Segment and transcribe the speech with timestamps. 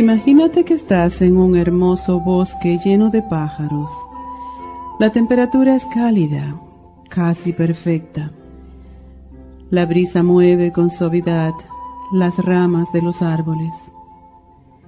[0.00, 3.90] Imagínate que estás en un hermoso bosque lleno de pájaros.
[4.98, 6.58] La temperatura es cálida,
[7.10, 8.30] casi perfecta.
[9.68, 11.52] La brisa mueve con suavidad
[12.14, 13.74] las ramas de los árboles.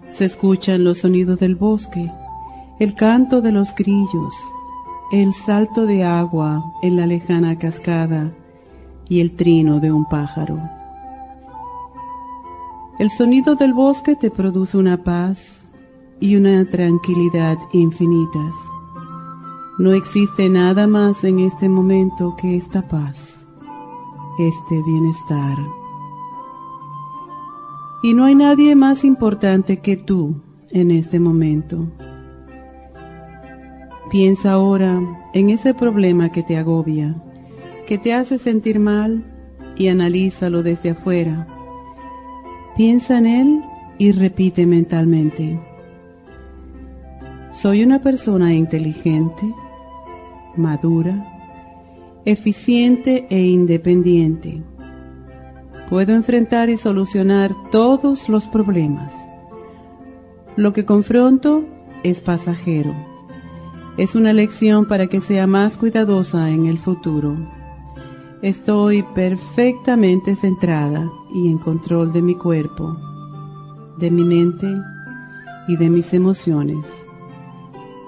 [0.09, 2.11] Se escuchan los sonidos del bosque,
[2.81, 4.35] el canto de los grillos,
[5.13, 8.33] el salto de agua en la lejana cascada
[9.11, 10.82] y el trino de un pájaro.
[12.99, 15.63] El sonido del bosque te produce una paz
[16.21, 18.55] y una tranquilidad infinitas.
[19.79, 23.35] No existe nada más en este momento que esta paz,
[24.39, 25.57] este bienestar.
[28.03, 31.89] Y no hay nadie más importante que tú en este momento.
[34.11, 35.01] Piensa ahora
[35.33, 37.17] en ese problema que te agobia,
[37.87, 39.25] que te hace sentir mal
[39.77, 41.52] y analízalo desde afuera
[42.77, 43.63] Piensa en él
[43.99, 45.61] y repite mentalmente.
[47.51, 49.43] Soy una persona inteligente,
[50.57, 51.23] madura,
[52.25, 54.63] eficiente e independiente.
[55.91, 59.13] Puedo enfrentar y solucionar todos los problemas.
[60.57, 61.65] Lo que confronto
[62.03, 62.95] es pasajero.
[63.99, 67.37] Es una lección para que sea más cuidadosa en el futuro.
[68.43, 72.99] Estoy perfectamente centrada y en control de mi cuerpo,
[73.99, 74.67] de mi mente
[75.69, 76.85] y de mis emociones.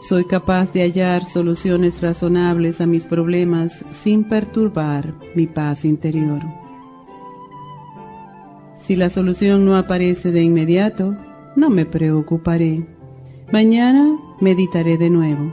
[0.01, 6.43] Soy capaz de hallar soluciones razonables a mis problemas sin perturbar mi paz interior.
[8.83, 11.17] Si la solución no aparece de inmediato,
[11.55, 12.85] no me preocuparé.
[13.53, 15.53] Mañana meditaré de nuevo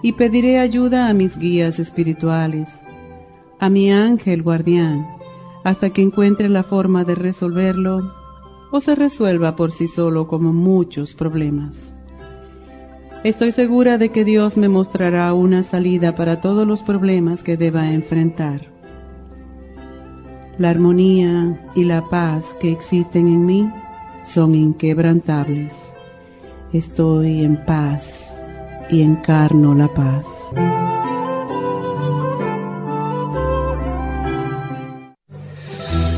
[0.00, 2.81] y pediré ayuda a mis guías espirituales
[3.62, 5.06] a mi ángel guardián
[5.62, 8.12] hasta que encuentre la forma de resolverlo
[8.72, 11.94] o se resuelva por sí solo como muchos problemas.
[13.22, 17.92] Estoy segura de que Dios me mostrará una salida para todos los problemas que deba
[17.92, 18.66] enfrentar.
[20.58, 23.70] La armonía y la paz que existen en mí
[24.24, 25.72] son inquebrantables.
[26.72, 28.34] Estoy en paz
[28.90, 30.26] y encarno la paz.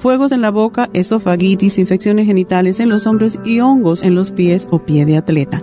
[0.00, 4.66] fuegos en la boca, esofagitis, infecciones genitales en los hombros y hongos en los pies
[4.70, 5.62] o pie de atleta.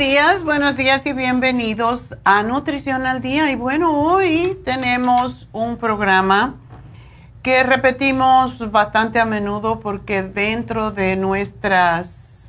[0.00, 3.50] días, buenos días y bienvenidos a Nutrición al Día.
[3.50, 6.54] Y bueno, hoy tenemos un programa
[7.42, 12.48] que repetimos bastante a menudo porque dentro de nuestras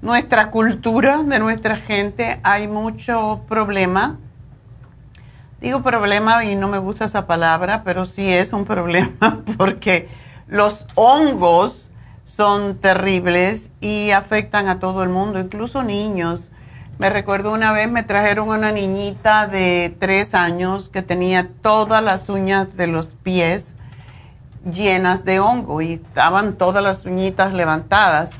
[0.00, 4.16] nuestra cultura, de nuestra gente, hay mucho problema.
[5.60, 10.08] Digo problema y no me gusta esa palabra, pero sí es un problema porque
[10.46, 11.85] los hongos
[12.36, 16.50] son terribles y afectan a todo el mundo, incluso niños.
[16.98, 22.28] Me recuerdo una vez me trajeron una niñita de tres años que tenía todas las
[22.28, 23.72] uñas de los pies
[24.70, 28.30] llenas de hongo y estaban todas las uñitas levantadas.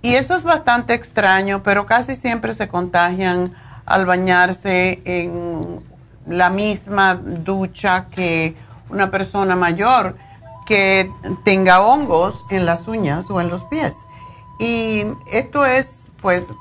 [0.00, 3.52] Y eso es bastante extraño, pero casi siempre se contagian
[3.84, 5.80] al bañarse en
[6.26, 8.56] la misma ducha que
[8.88, 10.16] una persona mayor
[10.66, 11.12] que
[11.44, 13.96] tenga hongos en las uñas o en los pies.
[14.58, 16.52] Y esto es pues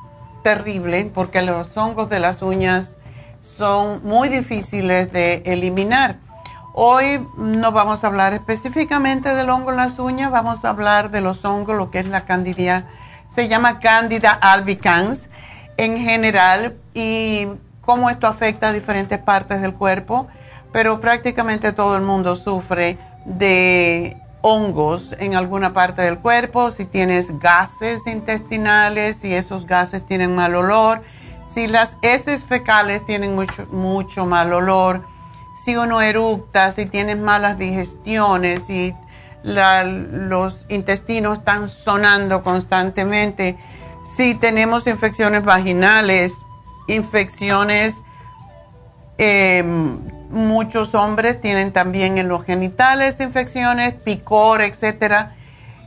[0.43, 2.97] terrible porque los hongos de las uñas
[3.41, 6.19] son muy difíciles de eliminar.
[6.73, 11.21] Hoy no vamos a hablar específicamente del hongo en las uñas, vamos a hablar de
[11.21, 12.87] los hongos, lo que es la candida,
[13.33, 15.29] se llama Candida albicans
[15.77, 17.47] en general y
[17.81, 20.27] cómo esto afecta a diferentes partes del cuerpo,
[20.71, 27.39] pero prácticamente todo el mundo sufre de hongos en alguna parte del cuerpo, si tienes
[27.39, 31.01] gases intestinales, si esos gases tienen mal olor,
[31.51, 35.05] si las heces fecales tienen mucho, mucho mal olor,
[35.63, 38.93] si uno eructa, si tienes malas digestiones, si
[39.43, 43.57] los intestinos están sonando constantemente,
[44.03, 46.33] si tenemos infecciones vaginales,
[46.87, 48.01] infecciones,
[49.17, 49.99] em,
[50.33, 55.29] muchos hombres tienen también en los genitales infecciones, picor, etc.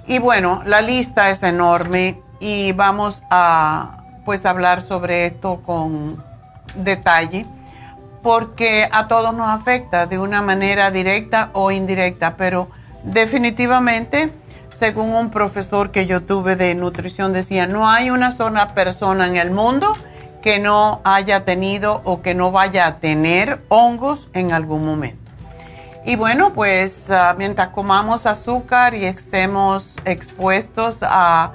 [0.06, 6.22] Y bueno, la lista es enorme y vamos a pues hablar sobre esto con
[6.76, 7.46] detalle
[8.22, 12.68] porque a todos nos afecta de una manera directa o indirecta, pero
[13.04, 14.32] definitivamente,
[14.76, 19.36] según un profesor que yo tuve de nutrición, decía, no hay una sola persona en
[19.36, 19.96] el mundo
[20.46, 25.32] que no haya tenido o que no vaya a tener hongos en algún momento.
[26.04, 31.50] Y bueno, pues ah, mientras comamos azúcar y estemos expuestos a,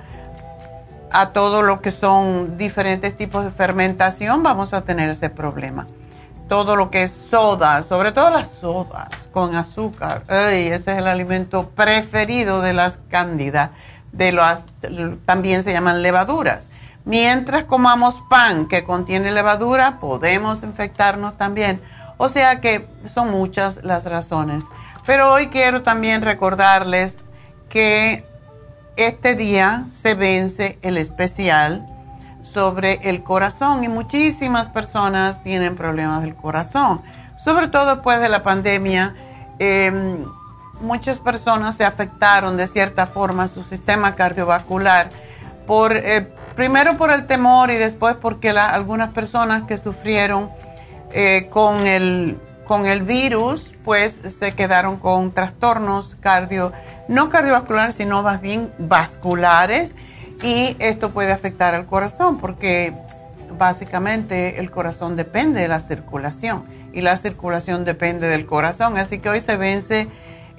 [1.10, 5.88] a todo lo que son diferentes tipos de fermentación, vamos a tener ese problema
[6.50, 10.24] todo lo que es soda, sobre todo las sodas con azúcar.
[10.28, 13.70] ese es el alimento preferido de las cándidas,
[14.12, 14.64] de las,
[15.26, 16.68] también se llaman levaduras.
[17.12, 21.82] Mientras comamos pan que contiene levadura, podemos infectarnos también.
[22.16, 24.64] O sea que son muchas las razones.
[25.06, 27.18] Pero hoy quiero también recordarles
[27.68, 28.24] que
[28.96, 31.86] este día se vence el especial
[32.50, 37.02] sobre el corazón y muchísimas personas tienen problemas del corazón.
[37.44, 39.16] Sobre todo después de la pandemia,
[39.60, 40.24] em,
[40.80, 45.10] muchas personas se afectaron de cierta forma su sistema cardiovascular,
[45.68, 50.52] por, eh, primero por el temor y después porque algunas personas que sufrieron
[51.12, 56.72] eh, con, el, con el virus, pues se quedaron con trastornos cardio,
[57.08, 59.96] no cardiovasculares, sino más bien vasculares
[60.44, 62.94] y esto puede afectar al corazón porque
[63.58, 69.00] básicamente el corazón depende de la circulación y la circulación depende del corazón.
[69.00, 70.10] Así que hoy se vence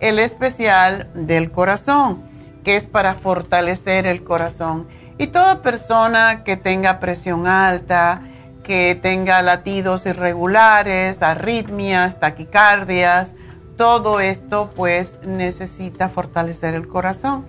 [0.01, 2.25] el especial del corazón,
[2.65, 4.89] que es para fortalecer el corazón.
[5.23, 8.23] Y toda persona que tenga presión alta,
[8.65, 13.33] que tenga latidos irregulares, arritmias, taquicardias,
[13.77, 17.47] todo esto pues necesita fortalecer el corazón.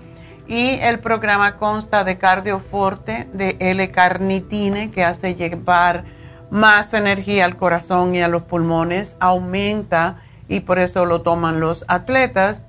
[0.47, 6.03] Y el programa consta de cardioforte, de L-carnitine, que hace llevar
[6.51, 11.85] más energía al corazón y a los pulmones, aumenta, y por eso lo toman los
[11.87, 12.59] atletas,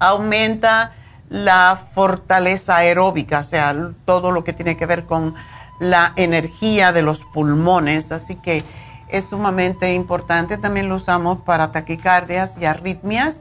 [0.00, 0.94] aumenta
[1.34, 3.74] la fortaleza aeróbica, o sea,
[4.04, 5.34] todo lo que tiene que ver con
[5.80, 8.62] la energía de los pulmones, así que
[9.08, 10.58] es sumamente importante.
[10.58, 13.40] También lo usamos para taquicardias y arritmias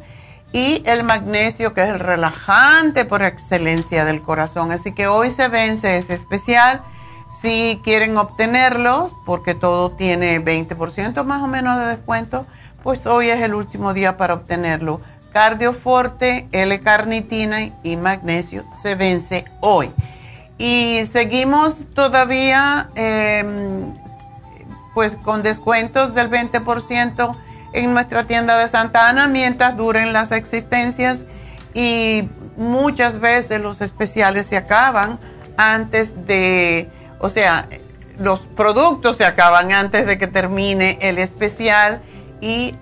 [0.51, 4.71] y el magnesio, que es el relajante por excelencia del corazón.
[4.71, 6.81] Así que hoy se vence ese especial.
[7.43, 12.47] Si quieren obtenerlo, porque todo tiene 20% más o menos de descuento,
[12.81, 14.99] pues hoy es el último día para obtenerlo.
[15.33, 19.91] Cardioforte, L-carnitina y magnesio se vence hoy.
[20.59, 23.93] Y seguimos todavía em,
[24.93, 27.35] pues con descuentos del 20%
[27.73, 31.23] en nuestra tienda de Santa Ana mientras duren las existencias
[31.73, 35.19] y muchas veces los especiales se acaban
[35.57, 37.67] antes de, o sea,
[38.19, 42.01] los productos se acaban antes de que termine el especial
[42.41, 42.75] y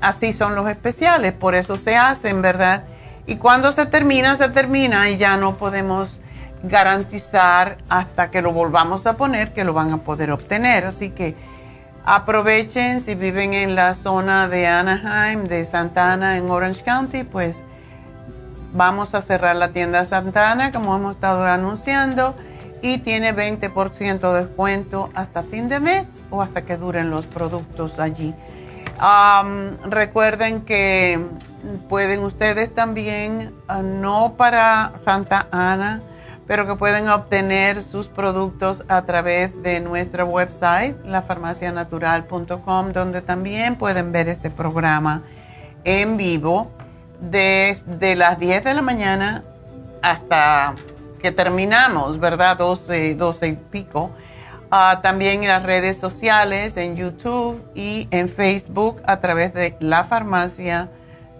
[0.00, 2.84] así son los especiales, por eso se hacen, ¿verdad?
[3.26, 6.20] Y cuando se termina, se termina y ya no podemos
[6.62, 10.84] garantizar hasta que lo volvamos a poner que lo van a poder obtener.
[10.84, 11.34] Así que
[12.04, 17.62] Aprovechen si viven en la zona de Anaheim, de Santana, en Orange County, pues
[18.72, 22.34] vamos a cerrar la tienda Santana, como hemos estado anunciando,
[22.80, 28.00] y tiene 20% de descuento hasta fin de mes o hasta que duren los productos
[28.00, 28.34] allí.
[29.84, 31.18] Recuerden que
[31.88, 36.02] pueden ustedes también, ah, no para Santa Ana,
[36.46, 44.10] pero que pueden obtener sus productos a través de nuestra website, lafarmacianatural.com, donde también pueden
[44.10, 45.22] ver este programa
[45.84, 46.70] en vivo
[47.20, 49.44] desde las 10 de la mañana
[50.02, 50.74] hasta
[51.22, 52.56] que terminamos, ¿verdad?
[52.56, 54.10] 12, 12 y pico.
[54.72, 60.04] Ah, también en las redes sociales, en YouTube y en Facebook a través de La
[60.04, 60.88] Farmacia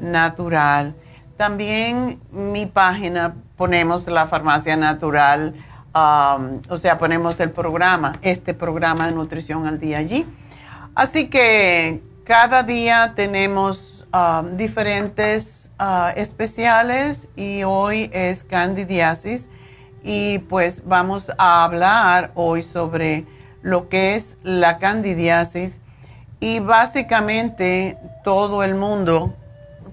[0.01, 0.97] Natural.
[1.37, 5.55] También mi página ponemos La Farmacia Natural,
[5.95, 10.27] o sea, ponemos el programa, este programa de nutrición al día allí.
[10.97, 14.09] Así que cada día tenemos
[14.55, 19.49] diferentes uh, especiales y hoy es candidiasis
[20.03, 23.27] y pues vamos a hablar hoy sobre
[23.63, 25.79] lo que es la candidiasis
[26.41, 29.35] y básicamente todo el mundo,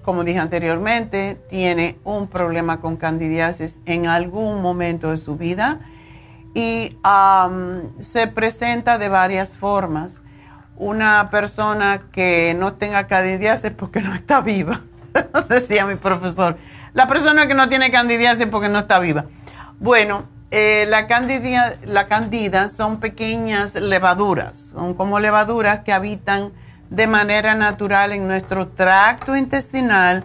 [0.02, 5.80] como dije anteriormente, tiene un problema con candidiasis en algún momento de su vida
[6.54, 6.96] y
[8.00, 10.20] se presenta de varias formas.
[10.76, 14.80] Una persona que no tenga candidiasis porque no está viva,
[15.48, 16.56] decía mi profesor.
[16.94, 19.26] La persona que no tiene candidiasis porque no está viva.
[19.80, 26.52] Bueno, eh, la, candida, la candida son pequeñas levaduras, son como levaduras que habitan
[26.90, 30.24] de manera natural en nuestro tracto intestinal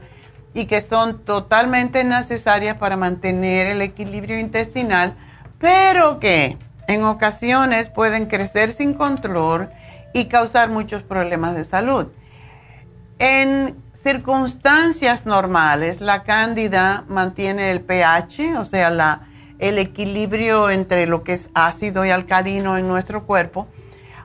[0.55, 5.15] y que son totalmente necesarias para mantener el equilibrio intestinal,
[5.60, 6.57] pero que
[6.88, 9.69] en ocasiones pueden crecer sin control
[10.13, 12.07] y causar muchos problemas de salud.
[13.19, 19.27] En circunstancias normales, la cándida mantiene el pH, o sea, la,
[19.63, 23.67] el equilibrio entre lo que es ácido y alcalino en nuestro cuerpo,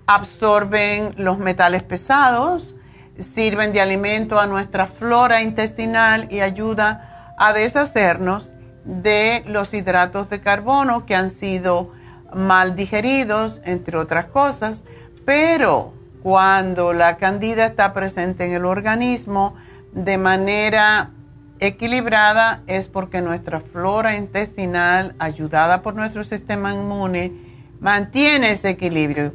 [0.05, 2.75] absorben los metales pesados,
[3.21, 8.53] sirven de alimento a nuestra flora intestinal y ayuda a deshacernos
[8.85, 11.93] de los hidratos de carbono que han sido
[12.35, 14.83] mal digeridos, entre otras cosas,
[15.25, 15.93] pero
[16.25, 19.55] cuando la candida está presente en el organismo
[19.93, 21.13] de manera
[21.61, 27.33] equilibrada es porque nuestra flora intestinal, ayudada por nuestro sistema inmune,
[27.81, 29.33] mantiene ese equilibrio.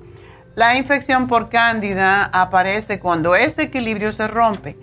[0.55, 4.77] La infección por cándida aparece cuando ese equilibrio se rompe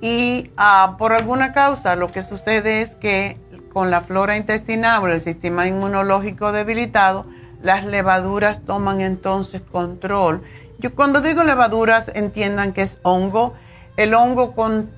[0.00, 3.38] y ah, por alguna causa lo que sucede es que
[3.72, 7.26] con la flora intestinal o el sistema inmunológico debilitado,
[7.62, 10.42] las levaduras toman entonces control.
[10.78, 13.54] Yo cuando digo levaduras entiendan que es hongo.
[13.96, 14.90] El hongo con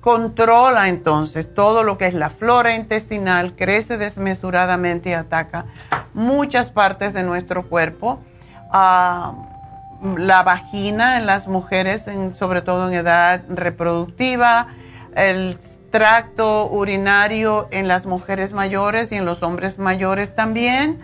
[0.00, 5.66] controla entonces todo lo que es la flora intestinal, crece desmesuradamente y ataca
[6.14, 8.20] muchas partes de nuestro cuerpo.
[8.70, 9.34] Ah,
[10.16, 14.68] la vagina en las mujeres, sobre todo en edad reproductiva,
[15.14, 15.58] el
[15.90, 20.98] tracto urinario en las mujeres mayores y en los hombres mayores también.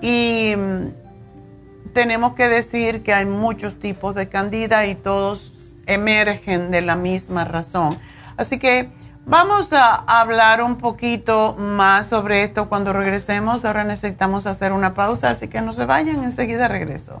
[0.00, 6.80] Y mm, tenemos que decir que hay muchos tipos de candida y todos emergen de
[6.80, 7.98] la misma razón.
[8.40, 8.88] Así que
[9.26, 13.66] vamos a hablar un poquito más sobre esto cuando regresemos.
[13.66, 17.20] Ahora necesitamos hacer una pausa, así que no se vayan, enseguida regreso.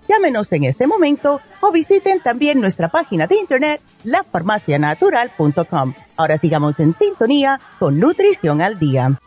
[0.11, 5.93] Llámenos en este momento o visiten también nuestra página de internet, lafarmacianatural.com.
[6.17, 9.17] Ahora sigamos en sintonía con Nutrición al Día.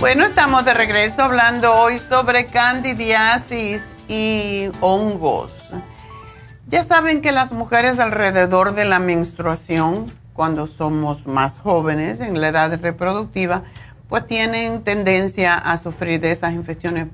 [0.00, 5.61] Bueno, estamos de regreso hablando hoy sobre candidiasis y hongos.
[6.72, 12.48] Ya saben que las mujeres alrededor de la menstruación, cuando somos más jóvenes en la
[12.48, 13.64] edad reproductiva,
[14.08, 17.08] pues tienen tendencia a sufrir de esas infecciones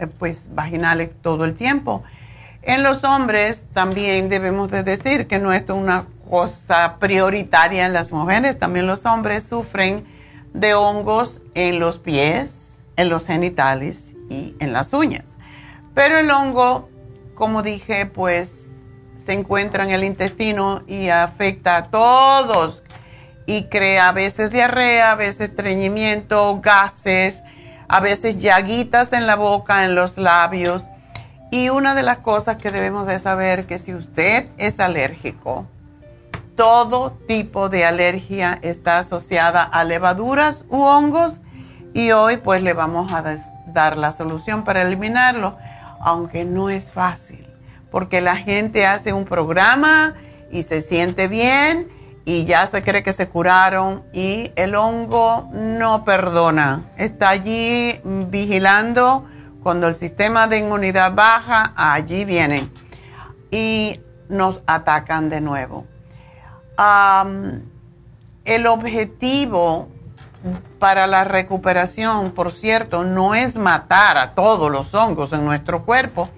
[0.00, 2.02] eh, pues vaginales todo el tiempo.
[2.62, 8.10] En los hombres también debemos de decir que no es una cosa prioritaria en las
[8.10, 10.02] mujeres, también los hombres sufren
[10.52, 15.36] de hongos en los pies, en los genitales y en las uñas.
[15.94, 16.88] Pero el hongo,
[17.36, 18.65] como dije, pues
[19.26, 22.84] se encuentra en el intestino y afecta a todos.
[23.44, 27.42] Y crea a veces diarrea, a veces estreñimiento, gases,
[27.88, 30.84] a veces llaguitas en la boca, en los labios.
[31.50, 35.66] Y una de las cosas que debemos de saber que si usted es alérgico,
[36.56, 41.38] todo tipo de alergia está asociada a levaduras u hongos.
[41.94, 43.24] Y hoy pues le vamos a
[43.66, 45.56] dar la solución para eliminarlo,
[46.00, 47.45] aunque no es fácil,
[47.96, 50.16] porque la gente hace un programa
[50.52, 51.88] y se siente bien
[52.26, 59.24] y ya se cree que se curaron y el hongo no perdona, está allí vigilando.
[59.62, 62.70] Cuando el sistema de inmunidad baja, allí vienen
[63.50, 65.86] y nos atacan de nuevo.
[68.44, 69.88] El objetivo
[70.78, 76.28] para la recuperación, por cierto, no es matar a todos los hongos en nuestro cuerpo,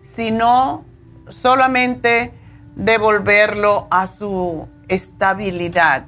[0.00, 0.86] sino
[1.32, 2.32] solamente
[2.76, 6.04] devolverlo a su estabilidad.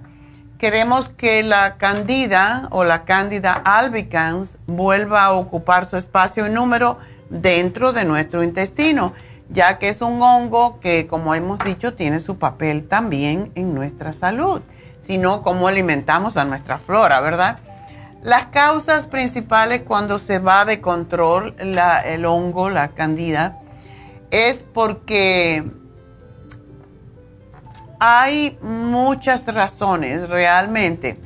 [0.58, 6.98] Queremos que la candida o la candida albicans vuelva a ocupar su espacio y número
[7.28, 9.12] dentro de nuestro intestino
[9.50, 14.12] ya que es un hongo que, como hemos dicho, tiene su papel también en nuestra
[14.12, 14.62] salud,
[15.00, 17.58] sino cómo alimentamos a nuestra flora, ¿verdad?
[18.22, 23.60] Las causas principales cuando se va de control el hongo, la candida,
[24.34, 25.64] es porque
[28.00, 31.20] hay muchas razones realmente.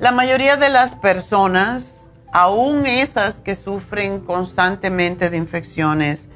[0.00, 6.26] La mayoría de las personas, aún esas que sufren constantemente de infecciones,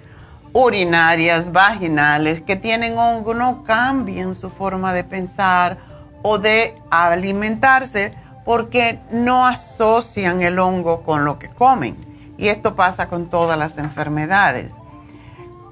[0.53, 5.79] urinarias, vaginales, que tienen hongo, no cambian su forma de pensar
[6.21, 8.13] o de alimentarse
[8.45, 11.97] porque no asocian el hongo con lo que comen.
[12.37, 14.75] Y esto pasa con todas las enfermedades.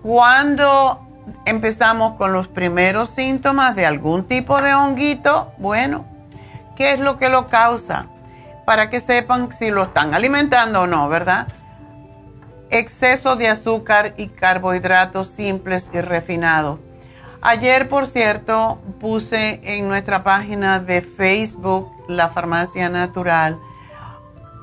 [0.07, 1.05] Cuando
[1.47, 6.05] empezamos con los primeros síntomas de algún tipo de honguito, bueno,
[6.77, 8.07] ¿qué es lo que lo causa?
[8.65, 11.49] Para que sepan si lo están alimentando o no, ¿verdad?
[12.71, 16.79] exceso de azúcar y carbohidratos simples y refinados.
[17.43, 23.59] Ayer, por cierto, puse en nuestra página de Facebook, La Farmacia Natural,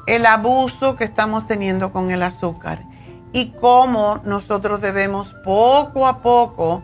[0.07, 2.92] el abuso que estamos teniendo con el azúcar
[3.33, 6.83] y cómo nosotros debemos poco a poco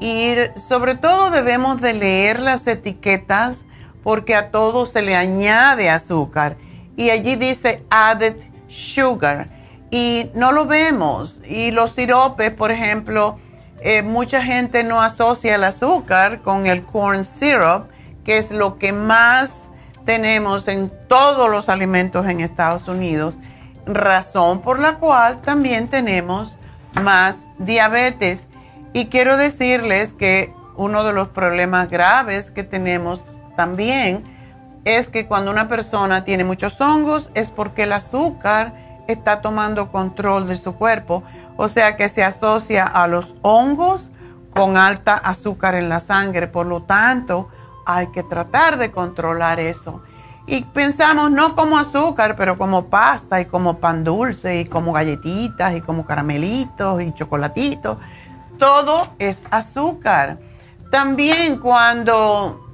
[0.00, 3.64] ir, sobre todo debemos de leer las etiquetas
[4.02, 6.56] porque a todo se le añade azúcar.
[6.96, 8.36] Y allí dice added
[8.68, 9.48] sugar.
[9.90, 11.40] Y no lo vemos.
[11.48, 13.38] Y los siropes, por ejemplo,
[13.80, 17.86] eh, mucha gente no asocia el azúcar con el corn syrup,
[18.24, 19.66] que es lo que más
[20.04, 23.38] tenemos en todos los alimentos en Estados Unidos,
[23.86, 26.56] razón por la cual también tenemos
[27.02, 28.46] más diabetes.
[28.92, 33.22] Y quiero decirles que uno de los problemas graves que tenemos
[33.56, 34.22] también
[34.84, 38.72] es que cuando una persona tiene muchos hongos es porque el azúcar
[39.08, 41.22] está tomando control de su cuerpo,
[41.56, 44.10] o sea que se asocia a los hongos
[44.52, 47.48] con alta azúcar en la sangre, por lo tanto
[47.84, 50.02] hay que tratar de controlar eso.
[50.46, 55.74] Y pensamos no como azúcar, pero como pasta y como pan dulce y como galletitas
[55.74, 57.98] y como caramelitos y chocolatitos.
[58.58, 60.38] Todo es azúcar.
[60.90, 62.64] También cuando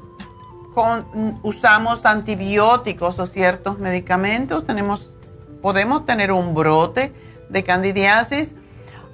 [1.42, 5.14] usamos antibióticos o ciertos medicamentos, tenemos,
[5.60, 7.12] podemos tener un brote
[7.48, 8.50] de candidiasis.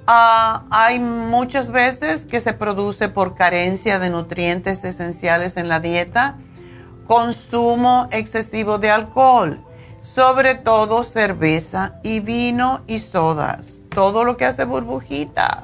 [0.07, 6.37] Ah, hay muchas veces que se produce por carencia de nutrientes esenciales en la dieta,
[7.09, 9.65] consumo excesivo de alcohol,
[10.03, 15.63] sobre todo cerveza y vino y sodas, todo lo que hace burbujita,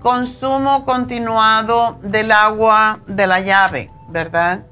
[0.00, 4.64] consumo continuado del agua de la llave, ¿verdad?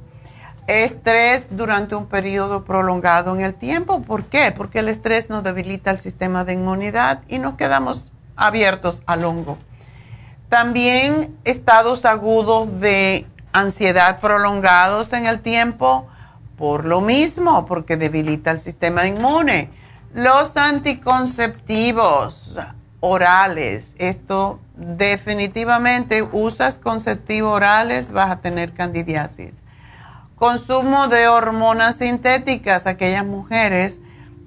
[0.67, 4.01] Estrés durante un periodo prolongado en el tiempo.
[4.01, 4.51] ¿Por qué?
[4.51, 9.59] Porque el estrés nos debilita el sistema de inmunidad y nos quedamos abiertos al hongo.
[10.49, 16.09] También estados agudos de ansiedad prolongados en el tiempo,
[16.57, 19.71] por lo mismo, porque debilita el sistema inmune.
[20.15, 22.57] Los anticonceptivos
[23.01, 29.63] orales, esto definitivamente usas conceptivos orales, vas a tener candidiasis
[30.43, 34.01] consumo de hormonas sintéticas, aquellas mujeres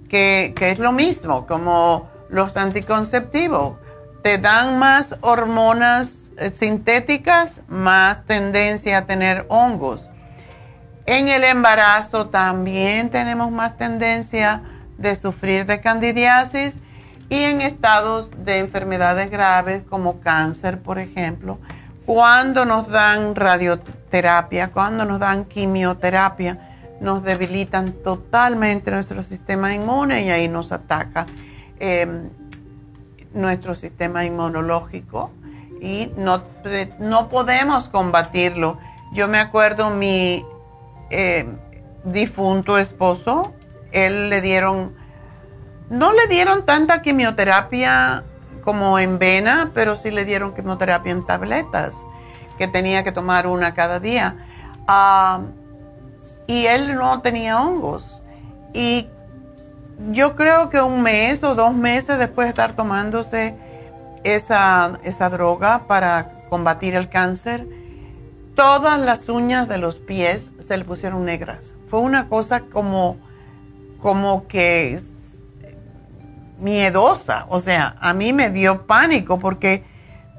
[0.09, 3.77] que, es lo mismo como los anticonceptivos.
[4.21, 10.09] Te dan más hormonas sintéticas, más tendencia a tener hongos.
[11.05, 14.61] En el embarazo también tenemos más tendencia
[14.97, 16.75] de sufrir de candidiasis
[17.29, 21.59] y en estados de enfermedades graves como cáncer, por ejemplo,
[22.05, 26.71] cuando nos dan radioterapia, cuando nos dan quimioterapia,
[27.01, 31.25] nos debilitan totalmente nuestro sistema inmune y ahí nos ataca
[31.79, 32.29] em,
[33.33, 35.31] nuestro sistema inmunológico
[35.81, 36.43] y no,
[36.99, 38.77] no podemos combatirlo.
[39.13, 40.45] Yo me acuerdo mi
[41.09, 41.57] em,
[42.03, 43.53] difunto esposo,
[43.91, 44.95] él le dieron,
[45.89, 48.23] no le dieron tanta quimioterapia
[48.63, 51.93] como en vena, pero sí le dieron quimioterapia en tabletas,
[52.57, 54.37] que tenía que tomar una cada día.
[54.87, 55.41] Ah,
[56.47, 58.21] y él no tenía hongos.
[58.73, 59.07] Y
[60.11, 63.55] yo creo que un mes o dos meses después de estar tomándose
[64.25, 67.67] esa, esa droga para combatir el cáncer,
[68.55, 71.73] todas las uñas de los pies se le pusieron negras.
[71.87, 73.17] Fue una cosa como,
[74.01, 74.99] como que
[76.59, 77.45] miedosa.
[77.49, 79.83] O sea, a mí me dio pánico porque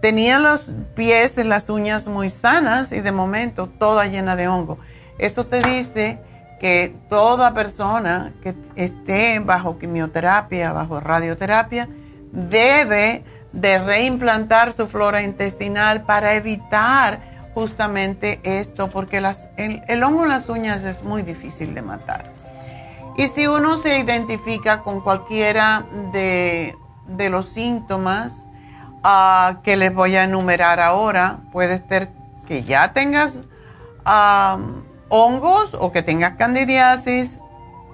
[0.01, 4.79] tenía los pies y las uñas muy sanas y de momento toda llena de hongo.
[5.19, 6.19] Eso te dice
[6.61, 11.89] que toda persona que esté bajo quimioterapia, bajo radioterapia,
[12.33, 13.25] debe
[13.57, 17.21] de reimplantar su flora intestinal para evitar
[17.55, 22.33] justamente esto, porque el hongo en las uñas es muy difícil de matar.
[23.17, 26.77] Y si uno se identifica con cualquiera de,
[27.31, 28.35] los síntomas
[29.03, 32.11] ah, que les voy a enumerar ahora, puede ser
[32.47, 33.43] que ya tengas
[35.09, 37.39] hongos o que tengas candidiasis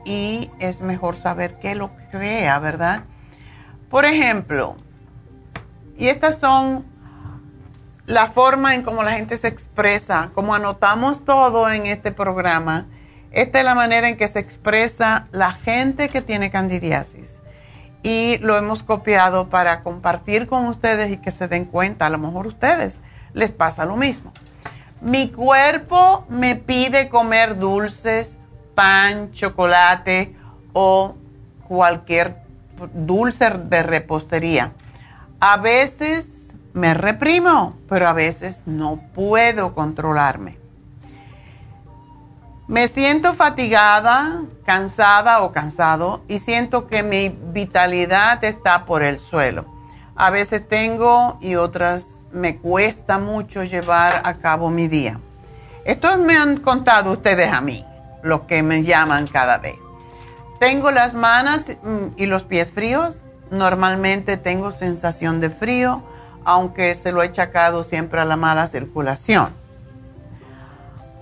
[0.05, 3.05] y es mejor saber qué lo crea, ¿verdad?
[3.89, 4.77] Por ejemplo,
[6.03, 6.85] y estas son
[8.07, 12.87] la forma en cómo la gente se expresa, como anotamos todo en este programa
[13.33, 17.39] esta es la manera en que se expresa la gente que tiene candidiasis.
[18.03, 22.19] Y lo hemos copiado para compartir con ustedes y que se den cuenta, a lo
[22.19, 22.99] mejor ustedes
[23.33, 24.33] les pasa lo mismo.
[25.01, 28.37] Mi cuerpo me pide comer dulces,
[28.75, 30.37] pan, chocolate
[30.75, 31.15] o
[31.67, 32.37] cualquier
[32.93, 34.73] dulce de repostería.
[35.45, 40.57] A veces me reprimo, pero a veces no puedo controlarme.
[42.69, 49.65] Me siento fatigada, cansada o cansado y siento que mi vitalidad está por el suelo.
[50.15, 55.19] A veces tengo y otras me cuesta mucho llevar a cabo mi día.
[55.85, 57.85] Esto me han contado ustedes a mí,
[58.23, 59.75] los que me llaman cada vez.
[60.61, 63.25] Tengo las manos mm, y los pies fríos.
[63.53, 66.03] Normalmente tengo sensación de frío,
[66.45, 69.51] aunque se lo he achacado siempre a la mala circulación.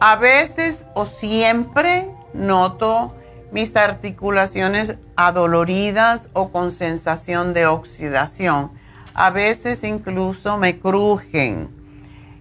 [0.01, 3.15] A veces o siempre noto
[3.53, 8.71] mis articulaciones adoloridas o con sensación de oxidación.
[9.13, 11.69] A veces incluso me crujen.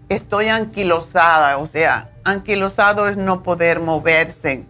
[0.08, 4.66] Estoy anquilosada, o sea, anquilosado es no poder moverse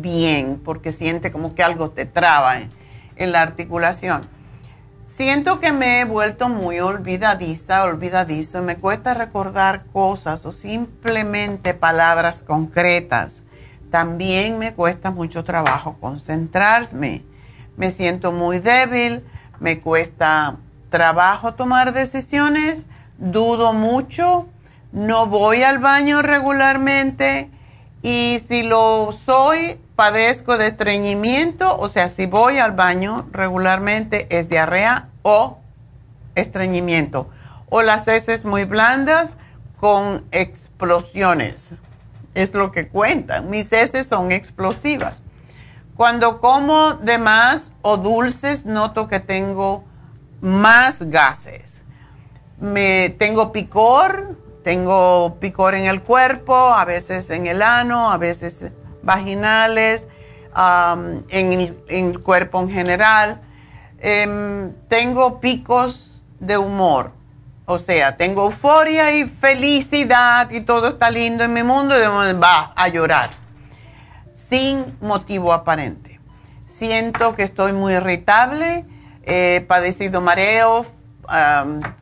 [0.00, 4.22] bien porque siente como que algo te traba en, la articulación.
[5.14, 12.42] Siento que me he vuelto muy olvidadiza, olvidadizo, me cuesta recordar cosas o simplemente palabras
[12.42, 13.42] concretas.
[13.90, 17.24] También me cuesta mucho trabajo concentrarme.
[17.76, 19.22] Me siento muy débil,
[19.60, 20.56] me cuesta
[20.88, 22.86] trabajo tomar decisiones,
[23.18, 24.46] dudo mucho,
[24.92, 27.50] no voy al baño regularmente
[28.00, 34.48] y si lo soy, padezco de estreñimiento, o sea, si voy al baño regularmente es
[34.48, 35.58] diarrea o
[36.34, 37.30] estreñimiento,
[37.68, 39.36] o las heces muy blandas
[39.78, 41.76] con explosiones,
[42.34, 43.48] es lo que cuentan.
[43.48, 45.22] Mis heces son explosivas.
[45.96, 49.84] Cuando como de más o dulces, noto que tengo
[50.40, 51.82] más gases.
[52.58, 58.72] Me tengo picor, tengo picor en el cuerpo, a veces en el ano, a veces
[59.02, 60.06] vaginales,
[61.28, 63.40] en, el cuerpo en general.
[63.98, 66.10] Em, tengo picos
[66.40, 67.12] de humor,
[67.66, 72.72] o sea, tengo euforia y felicidad y todo está lindo en mi mundo y va
[72.74, 73.30] a llorar,
[74.34, 76.18] sin motivo aparente.
[76.66, 78.84] Siento que estoy muy irritable,
[79.22, 80.84] he padecido mareo,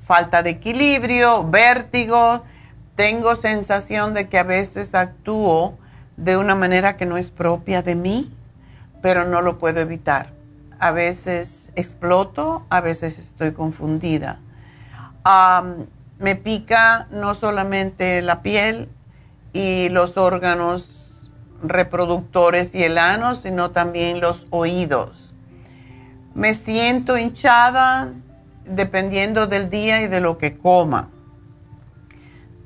[0.01, 2.45] falta de equilibrio, vértigo,
[2.97, 5.79] tengo sensación de que a veces actúo
[6.21, 8.31] de una manera que no es propia de mí,
[9.01, 10.33] pero no lo puedo evitar.
[10.79, 14.39] A veces exploto, a veces estoy confundida.
[16.19, 18.89] me pica no solamente la piel
[19.53, 21.31] y los órganos
[21.63, 25.33] reproductores y el ano, sino también los oídos.
[26.35, 28.13] Me siento hinchada
[28.67, 31.09] dependiendo del día y de lo que coma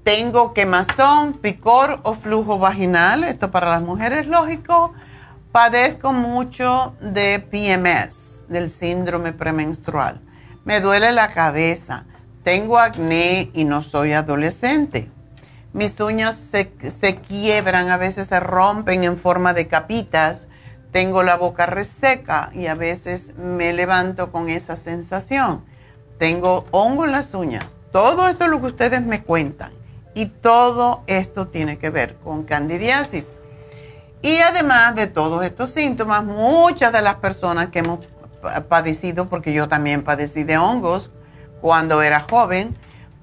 [0.04, 3.24] tengo quemazón, picor o flujo vaginal.
[3.24, 4.92] Esto para las mujeres, lógico.
[5.50, 10.20] Padezco mucho de PMS, del síndrome premenstrual.
[10.64, 12.04] Me duele la cabeza.
[12.42, 15.10] Tengo acné y no soy adolescente.
[15.72, 20.46] Mis uñas se, se quiebran, a veces se rompen en forma de capitas.
[20.92, 25.64] Tengo la boca reseca y a veces me levanto con esa sensación.
[26.18, 27.64] Tengo hongo en las uñas.
[27.90, 29.83] Todo esto es lo que ustedes me cuentan
[30.14, 33.26] y todo esto tiene que ver con candidiasis.
[34.22, 38.00] Y además de todos estos síntomas, muchas de las personas que hemos
[38.68, 41.10] padecido, porque yo también padecí de hongos
[41.60, 42.74] cuando era joven,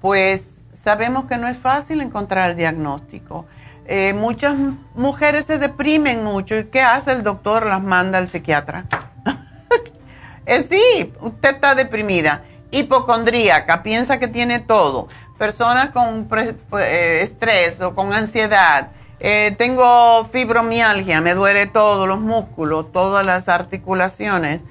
[0.02, 3.46] pues sabemos que no es fácil encontrar el diagnóstico.
[3.86, 4.56] Eh, muchas
[4.96, 7.66] mujeres se deprimen mucho y ¿qué hace el doctor?
[7.66, 8.86] Las manda al psiquiatra.
[10.46, 15.08] eh, sí, usted está deprimida, hipocondríaca, piensa que tiene todo
[15.42, 16.30] personas con
[16.78, 23.50] eh, estrés o con ansiedad, eh, tengo fibromialgia, me duele todo, los músculos, todas las
[23.50, 24.62] articulaciones.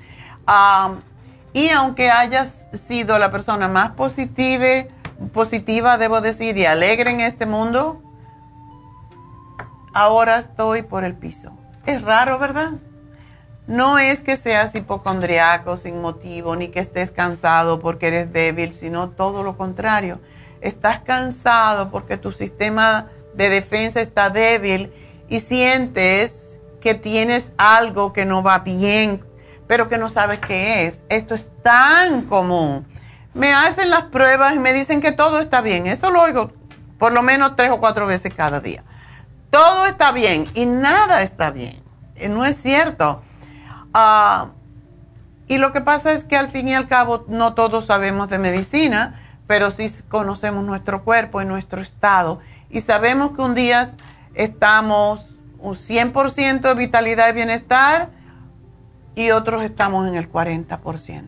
[1.52, 4.88] y aunque hayas sido la persona más positiva,
[5.34, 8.00] positiva, debo decir, y alegre en este mundo,
[9.92, 11.50] ahora estoy por el piso.
[11.84, 12.74] Es raro, ¿verdad?
[13.66, 19.08] No es que seas hipocondriaco sin motivo, ni que estés cansado porque eres débil, sino
[19.08, 20.20] todo lo contrario
[20.60, 24.92] estás cansado porque tu sistema de defensa está débil
[25.28, 29.24] y sientes que tienes algo que no va bien,
[29.66, 31.04] pero que no sabes qué es.
[31.08, 32.86] Esto es tan común.
[33.34, 35.86] Me hacen las pruebas y me dicen que todo está bien.
[35.86, 36.52] Eso lo oigo
[37.00, 38.84] por lo menos tres o cuatro veces cada día.
[39.50, 41.82] Todo está bien y nada está bien.
[42.14, 43.22] Eh, no es cierto.
[43.94, 44.50] Ah,
[45.48, 48.38] y lo que pasa es que al fin y al cabo no todos sabemos de
[48.38, 49.19] medicina
[49.50, 52.38] pero sí conocemos nuestro cuerpo y nuestro estado
[52.70, 53.84] y sabemos que un día
[54.32, 58.10] estamos un 100% de vitalidad y bienestar
[59.16, 61.24] y otros estamos en el 40%.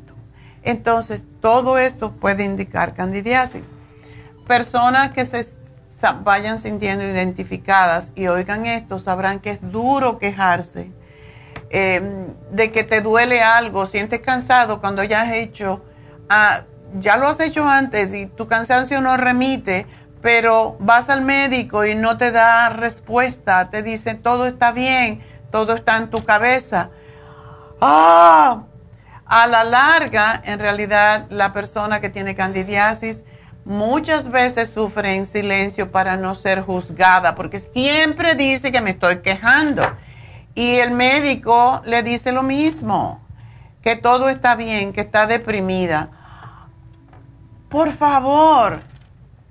[0.63, 3.65] Entonces, todo esto puede indicar candidiasis.
[4.47, 5.45] Personas que se
[6.23, 10.93] vayan sintiendo identificadas y oigan esto, sabrán que es duro quejarse,
[11.71, 15.85] em, de que te duele algo, sientes cansado cuando ya has hecho...
[16.31, 16.63] Ah,
[16.99, 19.87] ya lo has hecho antes y tu cansancio no remite,
[20.21, 25.75] pero vas al médico y no te da respuesta, te dice todo está bien, todo
[25.75, 26.91] está en tu cabeza.
[27.81, 28.65] ¡Ah!
[29.25, 33.23] A la larga, en realidad, la persona que tiene candidiasis
[33.65, 39.19] muchas veces sufre en silencio para no ser juzgada, porque siempre dice que me estoy
[39.19, 39.83] quejando.
[40.55, 43.27] Y el médico le dice lo mismo,
[43.81, 46.11] que todo está bien, que está deprimida
[47.73, 48.81] por favor,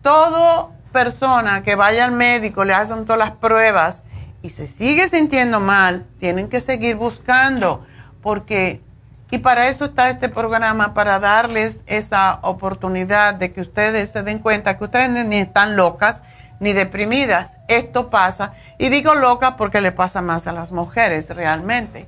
[0.04, 4.04] toda persona que vaya al médico, le hacen todas las pruebas
[4.44, 7.84] y se sigue sintiendo mal, tienen que seguir buscando,
[8.22, 8.84] porque,
[9.32, 14.38] y para eso está este programa, para darles esa oportunidad de que ustedes se den
[14.38, 16.22] cuenta que ustedes ni están locas
[16.60, 17.58] ni deprimidas.
[17.68, 22.06] Esto pasa, y digo loca porque le pasa más a las mujeres realmente.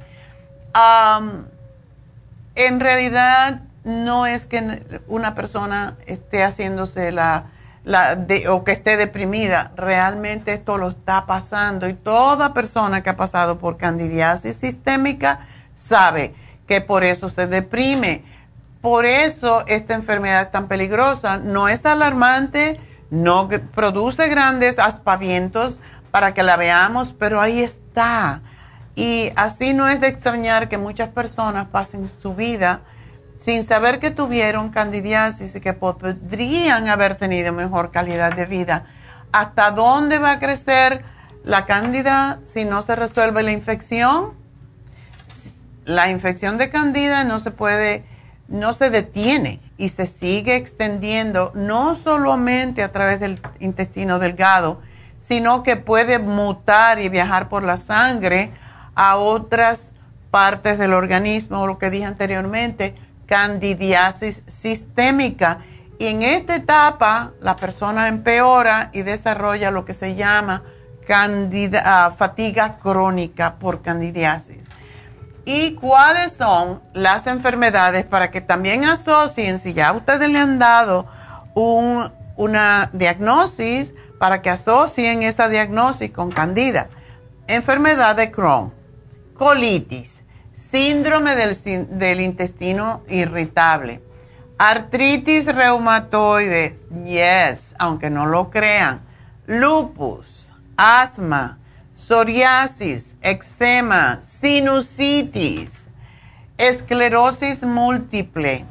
[2.54, 7.46] en realidad, no es que una persona esté haciéndose la,
[8.50, 13.60] o que esté deprimida, realmente esto lo está pasando y toda persona que ha pasado
[13.60, 16.34] por candidiasis sistémica sabe
[16.68, 18.24] que por eso se deprime.
[18.82, 21.38] Por eso esta enfermedad es tan peligrosa.
[21.38, 25.80] No es alarmante, no produce grandes aspavientos
[26.12, 28.42] para que la veamos, pero ahí está.
[28.96, 32.82] Y así no es de extrañar que muchas personas pasen su vida
[33.44, 38.86] sin saber que tuvieron candidiasis y que podrían haber tenido mejor calidad de vida.
[39.34, 41.04] ¿Hasta dónde va a crecer
[41.44, 44.32] la cándida si no se resuelve la infección?
[45.84, 48.06] La infección de candida no se puede,
[48.48, 54.80] no se detiene y se sigue extendiendo no solamente a través del intestino delgado,
[55.20, 58.54] sino que puede mutar y viajar por la sangre
[58.96, 59.92] a otras
[60.32, 62.96] partes del organismo, lo que dije anteriormente,
[63.34, 65.58] candidiasis sistémica.
[65.98, 70.62] Y en esta etapa la persona empeora y desarrolla lo que se llama
[71.08, 74.68] candida, uh, fatiga crónica por candidiasis.
[75.46, 81.08] ¿Y cuáles son las enfermedades para que también asocien, si ya ustedes le han dado
[81.56, 86.88] un, una diagnosis, para que asocien esa diagnosis con candida?
[87.48, 88.72] Enfermedad de Crohn,
[89.34, 90.23] colitis,
[90.74, 94.02] síndrome del, intestino irritable,
[94.58, 99.02] artritis reumatoide, yes, aunque no lo crean,
[99.46, 101.60] lupus, asma,
[101.94, 105.86] psoriasis, eczema, sinusitis,
[106.58, 108.66] esclerosis múltiple,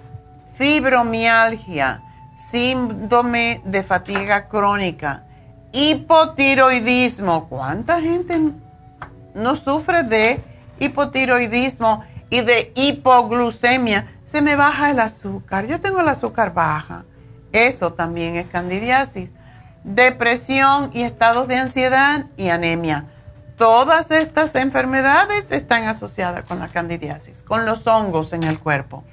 [0.58, 2.02] fibromialgia,
[2.50, 5.22] síndrome de fatiga crónica,
[5.70, 7.48] hipotiroidismo.
[7.48, 8.40] ¿Cuánta gente
[9.36, 10.51] no sufre de
[10.84, 15.66] hipotiroidismo y de hipoglucemia, se me baja el azúcar.
[15.66, 17.04] Yo tengo el azúcar baja.
[17.52, 19.30] Eso también es candidiasis.
[19.84, 23.06] Depresión y estados de ansiedad y anemia.
[23.58, 29.04] Todas estas enfermedades están asociadas con la candidiasis, con los hongos en el cuerpo.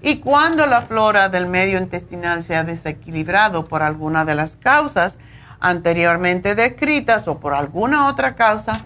[0.00, 5.18] Y cuando la flora del medio intestinal se ha desequilibrado por alguna de las causas
[5.60, 8.82] anteriormente descritas o por alguna otra causa,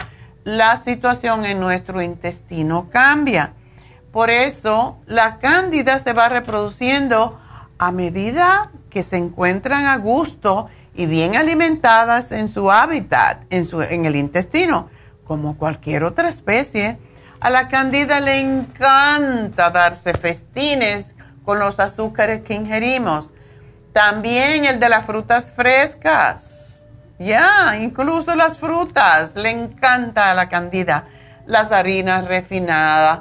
[0.46, 3.54] la situación en nuestro intestino cambia.
[4.12, 7.36] Por eso la cándida se va reproduciendo
[7.78, 13.82] a medida que se encuentran a gusto y bien alimentadas en su hábitat, en, su,
[13.82, 14.88] en el intestino,
[15.24, 16.96] como cualquier otra especie.
[17.40, 23.32] A la cándida le encanta darse festines con los azúcares que ingerimos.
[23.92, 26.55] También el de las frutas frescas
[27.18, 31.04] ya, incluso las frutas, le encanta a la candida,
[31.46, 33.20] las harinas refinadas,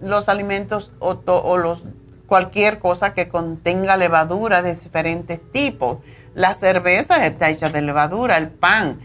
[0.00, 1.84] los alimentos o, los,
[2.26, 5.98] cualquier cosa que contenga levadura de diferentes tipos.
[6.34, 9.00] La cerveza está hecha de levadura, el pan,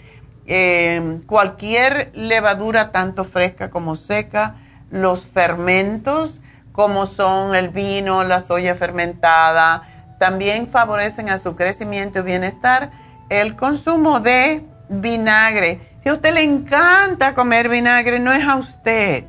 [0.46, 4.56] eh, cualquier levadura tanto fresca como seca,
[4.90, 6.42] los fermentos
[6.72, 9.84] como son el vino, la soya fermentada,
[10.20, 12.92] también favorecen a su crecimiento y bienestar
[13.30, 16.00] el consumo de vinagre.
[16.04, 19.26] Si a usted le encanta comer vinagre, no es a usted,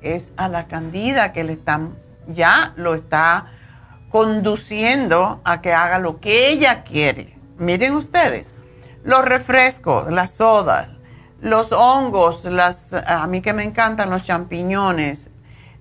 [0.00, 1.96] es a la candida que le están,
[2.28, 3.46] ya lo está
[4.10, 7.36] conduciendo a que haga lo que ella quiere.
[7.58, 8.48] Miren ustedes,
[9.04, 10.88] los refrescos, las sodas,
[11.40, 15.30] los hongos, las, a mí que me encantan los champiñones,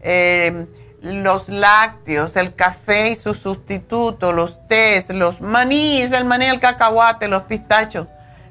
[0.01, 0.67] eh,
[1.01, 7.27] los lácteos, el café y su sustituto, los tés, los manís, el maní, el cacahuate,
[7.27, 8.07] los pistachos,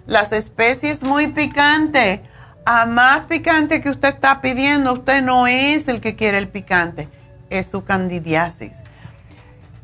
[0.07, 2.21] las especies muy picantes.
[2.65, 7.09] A más picante que usted está pidiendo, usted no es el que quiere el picante,
[7.49, 8.73] es su candidiasis.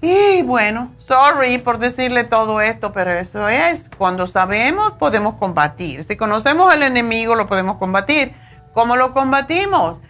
[0.03, 6.05] Y bueno, sorry por decirle todo esto, pero eso es, cuando sabemos podemos combatir.
[6.05, 8.35] Si conocemos al enemigo lo podemos combatir.
[8.75, 10.01] ¿Cómo lo combatimos?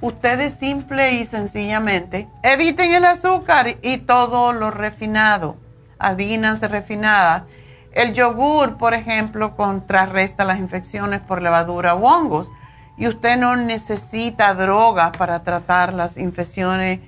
[0.00, 5.56] Ustedes simple y sencillamente eviten el azúcar y todo lo refinado,
[5.98, 7.44] harinas refinadas.
[7.92, 12.50] El yogur, por ejemplo, contrarresta las infecciones por levadura o hongos
[12.96, 17.00] y usted no necesita drogas para tratar las infecciones,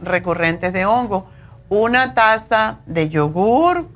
[0.00, 1.26] recurrentes de hongo.
[1.68, 3.88] Una taza de yogur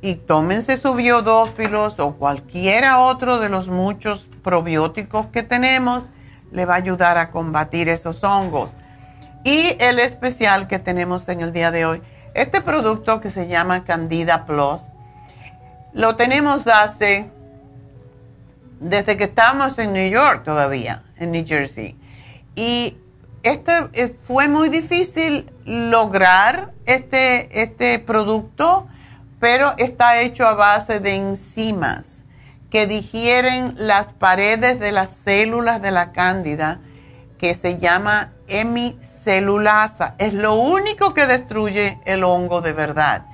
[0.00, 6.08] y tómense su biodófilos o cualquiera otro de los muchos probióticos que tenemos
[6.50, 8.70] le va a ayudar a combatir esos hongos.
[9.44, 12.02] Y el especial que tenemos en el día de hoy,
[12.34, 14.82] este producto que se llama Candida Plus,
[15.92, 17.30] lo tenemos hace,
[18.80, 21.96] desde que estamos en New York todavía, en New Jersey.
[22.54, 22.96] Y
[23.42, 28.88] este eh, fue muy difícil lograr este, este producto
[29.40, 32.17] pero está hecho a base de enzimas
[32.70, 36.80] que digieren las paredes de las células de la cándida,
[37.38, 40.14] que se llama hemicelulasa.
[40.18, 43.26] Es lo único que destruye el hongo de verdad.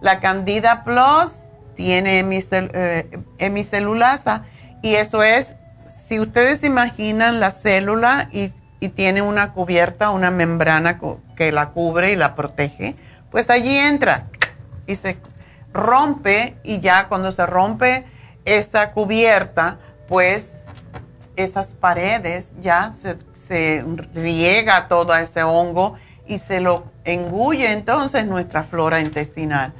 [0.00, 1.44] La candida plus
[1.76, 4.44] tiene eh, hemicelulasa
[4.82, 5.54] y eso es,
[5.88, 10.98] si ustedes imaginan la célula y tiene una cubierta, una membrana
[11.36, 12.96] que la cubre y la protege,
[13.30, 14.26] pues allí entra
[14.86, 15.18] y se
[15.72, 18.04] rompe y ya cuando se rompe
[18.44, 19.78] esa cubierta,
[20.08, 20.50] pues
[21.36, 23.84] esas paredes ya se,
[24.14, 29.74] riega todo ese hongo y se lo engulle entonces nuestra flora intestinal.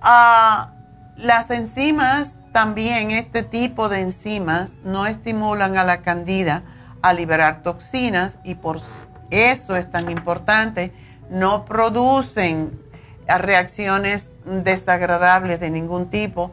[0.00, 0.72] Ah,
[1.16, 6.62] las enzimas también, este tipo de enzimas, no estimulan a la candida
[7.02, 8.80] a liberar toxinas y por
[9.30, 10.92] eso es tan importante,
[11.28, 12.78] no producen
[13.26, 16.52] reacciones desagradables de ningún tipo.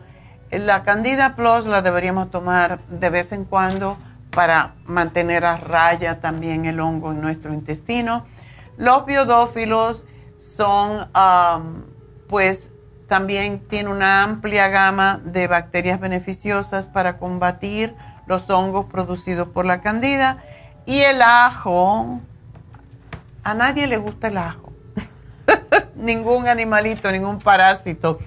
[0.59, 3.97] La Candida Plus la deberíamos tomar de vez en cuando
[4.29, 8.25] para mantener a raya también el hongo en nuestro intestino.
[8.77, 10.05] Los biodófilos
[10.37, 11.09] son,
[12.27, 12.71] pues,
[13.07, 17.95] también tiene una amplia gama de bacterias beneficiosas para combatir
[18.27, 20.43] los hongos producidos por la candida.
[20.85, 22.19] Y el ajo,
[23.43, 24.71] a nadie le gusta el ajo.
[25.95, 28.19] ningún animalito, ningún parásito.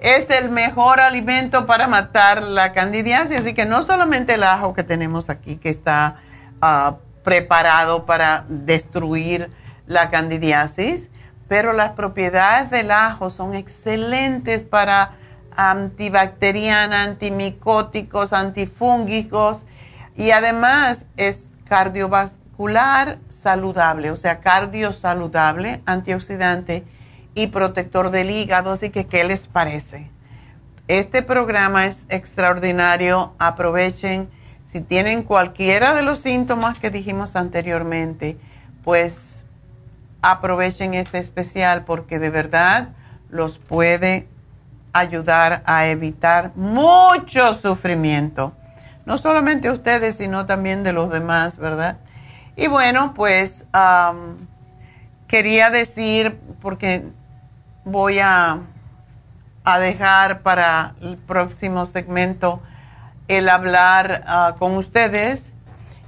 [0.00, 4.82] Es el mejor alimento para matar la candidiasis, así que no solamente el ajo que
[4.82, 6.16] tenemos aquí, que está
[6.62, 9.50] ah, preparado para destruir
[9.86, 11.08] la candidiasis,
[11.48, 15.12] pero las propiedades del ajo son excelentes para
[15.54, 19.58] antibacteriana, antimicóticos, antifúngicos
[20.16, 26.84] y además es cardiovascular saludable, o sea, cardio saludable, antioxidante
[27.34, 28.72] y protector del hígado.
[28.72, 30.10] Así que, ¿qué les parece?
[30.88, 33.32] Este programa es extraordinario.
[33.38, 34.28] Aprovechen.
[34.66, 38.36] Si tienen cualquiera de los síntomas que dijimos anteriormente,
[38.84, 39.44] pues
[40.22, 42.90] aprovechen este especial porque de verdad
[43.30, 44.28] los puede
[44.92, 48.52] ayudar a evitar mucho sufrimiento.
[49.06, 51.98] No solamente ustedes, sino también de los demás, ¿verdad?
[52.54, 53.64] Y bueno, pues
[55.26, 57.04] quería decir, porque
[57.84, 58.58] voy a,
[59.64, 62.60] a, dejar para el próximo segmento
[63.28, 65.52] el hablar ah, con ustedes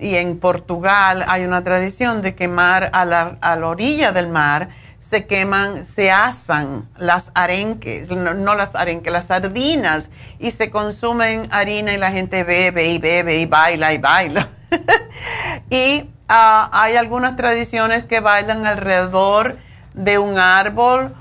[0.01, 4.67] y en Portugal hay una tradición de quemar a la, a la orilla del mar,
[5.09, 11.93] se queman, se asan las arenques, no, las arenques, las sardinas, y se consumen harina
[11.93, 14.49] y la gente bebe y bebe y baila y baila.
[15.69, 19.57] y ah, hay algunas tradiciones que bailan alrededor
[19.93, 21.15] de un árbol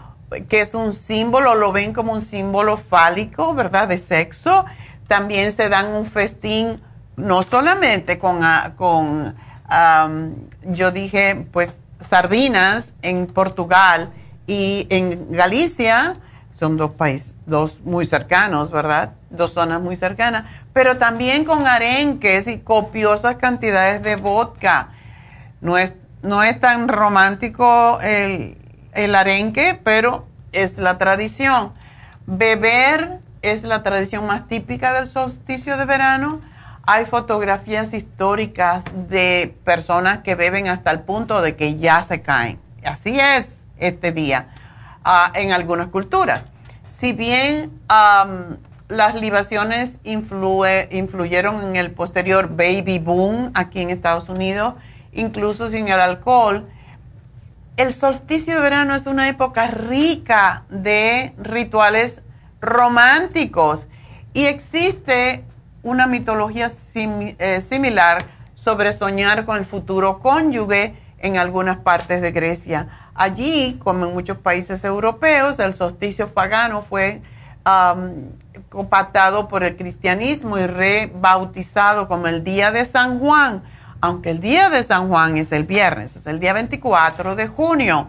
[0.48, 3.86] que es un símbolo, lo ven como un símbolo fálico, ¿verdad?
[3.86, 4.64] De sexo.
[5.06, 6.82] También se dan un festín
[7.16, 9.36] no solamente con, ah, con
[10.62, 14.10] yo dije, pues sardinas en Portugal
[14.46, 16.14] y en Galicia,
[16.58, 19.12] son dos países, dos muy cercanos, ¿verdad?
[19.30, 24.90] Dos zonas muy cercanas, pero también con arenques y copiosas cantidades de vodka.
[25.60, 28.56] No es, no es tan romántico el,
[28.92, 31.72] el arenque, pero es la tradición.
[32.26, 36.40] Beber es la tradición más típica del solsticio de verano
[36.86, 42.60] hay fotografías históricas de personas que beben hasta el punto de que ya se caen.
[42.84, 44.48] Así es este día
[45.04, 46.44] ah, en algunas culturas.
[46.98, 47.72] Si bien
[48.88, 54.74] las libaciones influyeron en el posterior baby boom aquí en Estados Unidos,
[55.12, 56.68] incluso sin el alcohol,
[57.76, 62.22] el solsticio de verano es una época rica de rituales
[62.60, 63.86] románticos
[64.32, 65.44] y existe
[65.86, 68.24] una mitología eh, similar
[68.56, 72.88] sobre soñar con el futuro cónyuge en algunas partes de Grecia.
[73.14, 77.22] Allí, como en muchos países europeos, el solsticio pagano fue
[78.68, 83.62] copatado por el cristianismo y rebautizado como el Día de San Juan,
[84.00, 88.08] aunque el Día de San Juan es el viernes, es el día 24 de junio.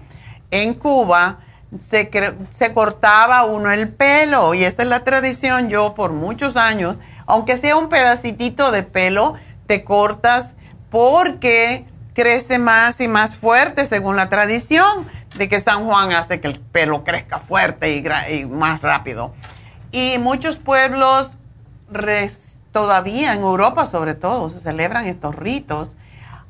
[0.49, 1.39] En Cuba
[1.87, 2.09] se,
[2.49, 5.69] se cortaba uno el pelo y esa es la tradición.
[5.69, 6.97] Yo por muchos años,
[7.27, 9.35] aunque sea un pedacitito de pelo,
[9.67, 10.53] te cortas
[10.89, 15.05] porque crece más y más fuerte según la tradición
[15.35, 17.95] de que San Juan hace que el pelo crezca fuerte
[18.29, 19.33] y, más rápido.
[19.91, 21.37] Y muchos pueblos
[22.71, 25.91] todavía en Europa sobre todo se celebran estos ritos.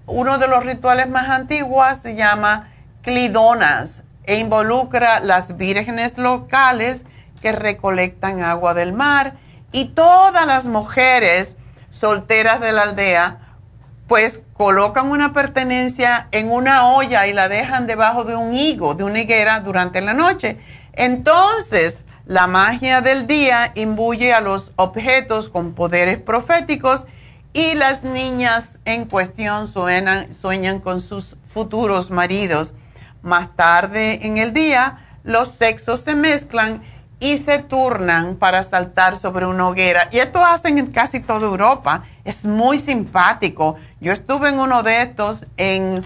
[0.05, 2.69] Uno de los rituales más antiguos se llama
[3.01, 7.03] clidonas e involucra las vírgenes locales
[7.41, 9.33] que recolectan agua del mar
[9.71, 11.55] y todas las mujeres
[11.91, 13.39] solteras de la aldea
[14.07, 19.03] pues colocan una pertenencia en una olla y la dejan debajo de un higo, de
[19.03, 20.57] una higuera durante la noche.
[20.93, 27.05] Entonces, la magia del día imbuye a los objetos con poderes proféticos
[27.53, 32.73] y las niñas en cuestión sueñan, sueñan con sus futuros maridos.
[33.21, 36.81] Más tarde en el día, los sexos se mezclan
[37.19, 40.07] y se turnan para saltar sobre una hoguera.
[40.11, 42.03] Y esto hacen en casi toda Europa.
[42.23, 43.75] Es muy simpático.
[43.99, 46.05] Yo estuve en uno de estos en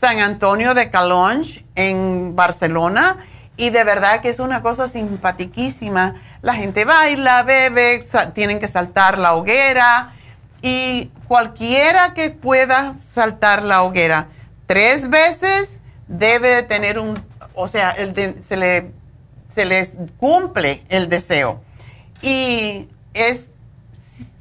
[0.00, 3.16] San Antonio de Calonge, en Barcelona,
[3.56, 6.14] y de verdad que es una cosa simpatiquísima.
[6.42, 8.04] La gente baila, bebe,
[8.34, 10.12] tienen que saltar la hoguera
[10.60, 14.28] y cualquiera que pueda saltar la hoguera
[14.72, 15.76] tres veces
[16.08, 17.22] debe de tener un,
[17.54, 17.94] o sea,
[18.42, 18.90] se, le,
[19.54, 21.60] se les cumple el deseo.
[22.20, 23.50] Y es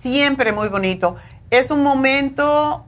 [0.01, 1.17] siempre muy bonito.
[1.49, 2.85] Es un momento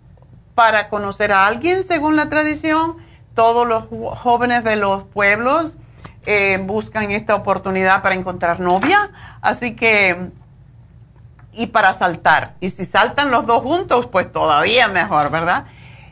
[0.55, 2.97] para conocer a alguien según la tradición.
[3.36, 3.86] Todos los
[4.19, 5.78] jóvenes de los pueblos
[6.26, 9.11] eh, buscan esta oportunidad para encontrar novia,
[9.41, 10.30] así que,
[11.51, 12.53] y para saltar.
[12.61, 15.65] Y si saltan los dos juntos, pues todavía mejor, ¿verdad?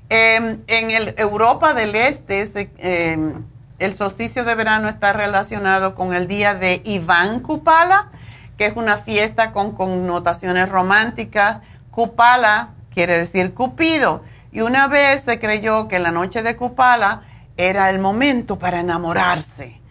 [0.09, 3.45] Em, en el Europa del Este, em,
[3.81, 8.09] el solsticio de verano está relacionado con el día de Iván Kupala,
[8.55, 11.61] que es una fiesta con connotaciones románticas.
[11.89, 17.23] Kupala quiere decir Cupido y una vez se creyó que la noche de Kupala
[17.57, 19.81] era el momento para enamorarse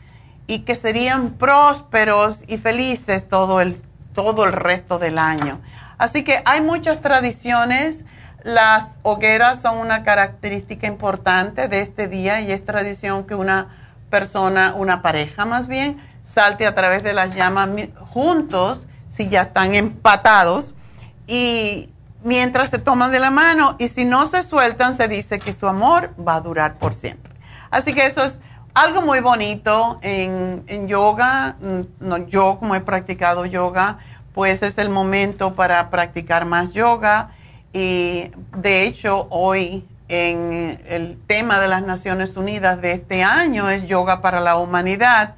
[0.47, 3.83] y que serían prósperos y felices todo el,
[4.15, 5.61] todo el resto del año.
[5.99, 8.05] Así que hay muchas tradiciones.
[8.45, 13.80] Las hogueras son una característica importante de este día y es tradición que una
[14.11, 17.69] persona, una pareja más bien, salte a través de las llamas
[18.13, 20.75] juntos si ya están empatados
[21.27, 21.91] y
[22.23, 25.67] mientras se toman de la mano y si no se sueltan se dice que su
[25.67, 27.33] amor va a durar por siempre.
[27.71, 28.39] Así que eso es
[28.75, 31.57] algo muy bonito en, yoga.
[31.61, 33.99] Mm, no, yo como he practicado yoga,
[34.35, 37.31] pues es el momento para practicar más yoga
[37.73, 43.87] y de hecho hoy en el tema de las Naciones Unidas de este año es
[43.87, 45.37] yoga para la humanidad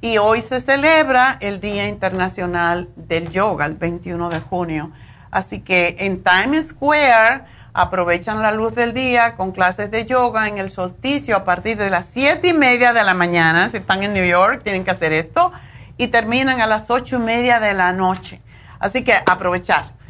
[0.00, 4.92] y hoy se celebra el Día Internacional del Yoga, el 21 de junio.
[5.32, 7.42] Así que en Times Square
[7.72, 11.90] aprovechan la luz del día con clases de yoga en el solsticio a partir de
[11.90, 13.68] las siete y media de la mañana.
[13.70, 15.50] Si están en New York, tienen que hacer esto.
[15.96, 18.40] Y terminan a las ocho y media de la noche.
[18.78, 20.01] Así que aprovechar.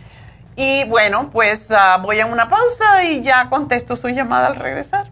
[0.57, 5.12] Y bueno, pues ah, voy a una pausa y ya contesto su llamada al regresar.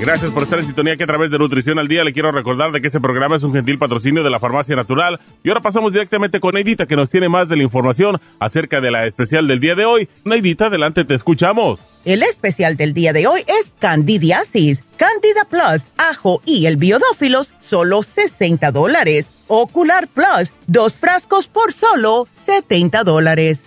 [0.00, 2.72] Gracias por estar en sintonía que a través de Nutrición al Día le quiero recordar
[2.72, 5.20] de que este programa es un gentil patrocinio de la Farmacia Natural.
[5.44, 8.90] Y ahora pasamos directamente con Neidita que nos tiene más de la información acerca de
[8.90, 10.08] la especial del día de hoy.
[10.24, 11.80] Neidita, adelante, te escuchamos.
[12.06, 18.02] El especial del día de hoy es Candidiasis, Candida Plus, ajo y el biodófilos, solo
[18.02, 19.28] 60 dólares.
[19.48, 23.66] Ocular Plus, dos frascos por solo 70 dólares.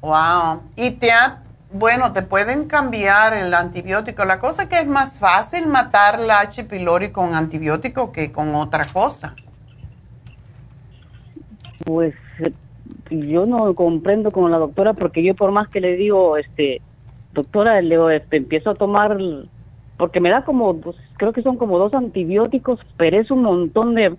[0.00, 0.62] Wow.
[0.76, 1.42] Y te ha,
[1.72, 4.24] bueno, te pueden cambiar el antibiótico.
[4.24, 6.64] La cosa que es más fácil matar la H.
[6.64, 9.34] pylori con antibiótico que con otra cosa.
[11.84, 12.14] Pues
[13.10, 16.80] yo no comprendo con la doctora porque yo por más que le digo, este,
[17.32, 19.18] doctora, le este, empiezo a tomar
[19.96, 23.94] porque me da como, pues, creo que son como dos antibióticos, pero es un montón
[23.94, 24.16] de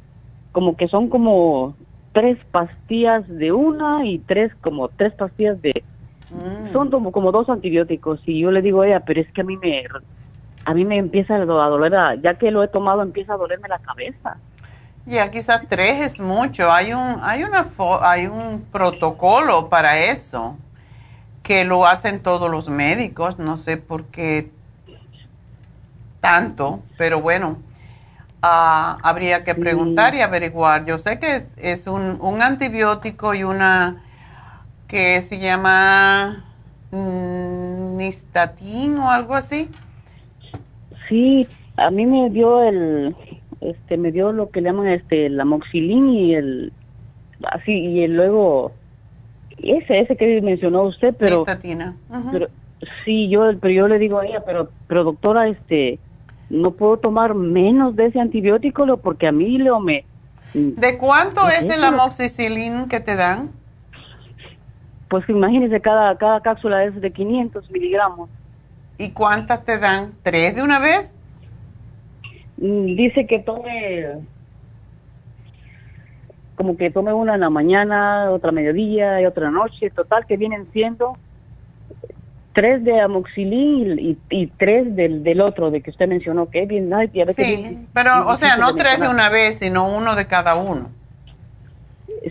[0.51, 1.75] como que son como
[2.11, 5.83] tres pastillas de una y tres como tres pastillas de
[6.31, 6.73] mm.
[6.73, 8.21] son como como dos antibióticos.
[8.25, 9.83] Y yo le digo a ella pero es que a mí me
[10.65, 13.79] a mí me empieza a doler ya que lo he tomado empieza a dolerme la
[13.79, 14.37] cabeza
[15.05, 16.71] ya quizás tres es mucho.
[16.71, 17.65] Hay un hay una
[18.01, 20.57] hay un protocolo para eso
[21.43, 23.39] que lo hacen todos los médicos.
[23.39, 24.51] No sé por qué
[26.19, 27.57] tanto pero bueno
[28.43, 30.85] Ah, habría que preguntar y averiguar.
[30.85, 34.01] Yo sé que es, un, un, antibiótico y una
[34.87, 36.43] que se llama
[36.91, 39.69] mm, nistatin o algo así.
[41.07, 43.15] Sí, a mí me dio el,
[43.61, 46.73] este, me dio lo que le llaman este, la moxilin y el,
[47.43, 48.71] así, y el luego,
[49.61, 51.37] ese, ese que mencionó usted, pero.
[51.37, 51.95] Nistatina.
[52.31, 52.47] pero
[53.05, 55.99] sí, yo, pero yo le digo a ella, pero, pero doctora, este,
[56.51, 60.05] no puedo tomar menos de ese antibiótico porque a mí lo me...
[60.53, 63.51] ¿De cuánto es el amoxicilin que te dan?
[65.09, 68.29] Pues imagínese, cada, cada cápsula es de 500 miligramos.
[68.97, 70.11] ¿Y cuántas te dan?
[70.23, 71.15] ¿Tres de una vez?
[72.57, 74.07] Mm, dice que tome,
[76.55, 80.67] como que tome una en la mañana, otra mediodía y otra noche, total que vienen
[80.73, 81.17] siendo
[82.53, 86.91] tres de amoxilín y, tres del, del otro, de que usted mencionó, que es bien
[87.35, 90.89] sí, pero, o sea, no tres de una vez, sino uno de cada uno.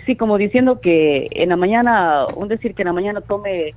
[0.07, 3.75] Sí, como diciendo que en la mañana, un decir que en la mañana tome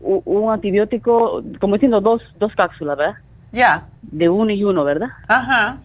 [0.00, 3.14] un, antibiótico, como diciendo dos, dos cápsulas, ¿verdad?
[3.52, 3.86] Ya.
[4.02, 5.10] De uno y uno, ¿verdad?
[5.28, 5.78] Ajá.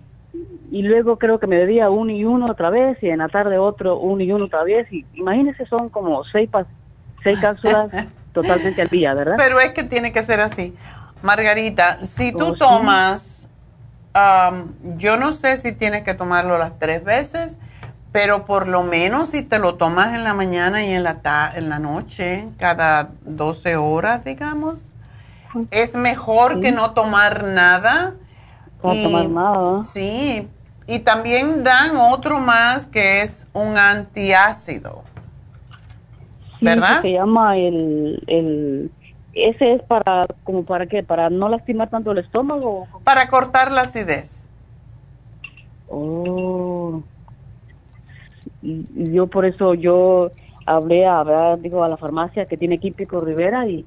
[0.71, 3.57] Y luego creo que me debía uno y uno otra vez, y en la tarde
[3.57, 6.49] otro uno y uno otra vez, y imagínese, son como seis,
[7.23, 7.91] seis cápsulas
[8.41, 9.35] totalmente al día, ¿verdad?
[9.37, 10.75] Pero es que tiene que ser así.
[11.23, 13.47] Margarita, si tú oh, tomas,
[14.97, 17.57] yo no sé si tienes que tomarlo las tres veces,
[18.11, 21.19] pero por lo menos si te lo tomas en la mañana y en la,
[21.55, 24.95] en la noche, cada 12 horas, digamos,
[25.71, 28.13] es mejor que no tomar nada.
[28.83, 29.83] No tomar nada.
[29.83, 30.47] Sí,
[30.85, 35.06] y también dan otro más que es un antiácido.
[36.61, 37.01] ¿Verdad?
[37.01, 38.91] se llama el, el
[39.33, 42.87] ese es para, como para qué, para no lastimar tanto el estómago.
[43.03, 44.45] Para cortar la acidez.
[45.87, 47.03] Oh.
[48.61, 50.31] Yo por eso yo
[50.65, 51.59] hablé a, ¿verdad?
[51.59, 53.85] digo, a la farmacia que tiene aquí Pico Rivera y,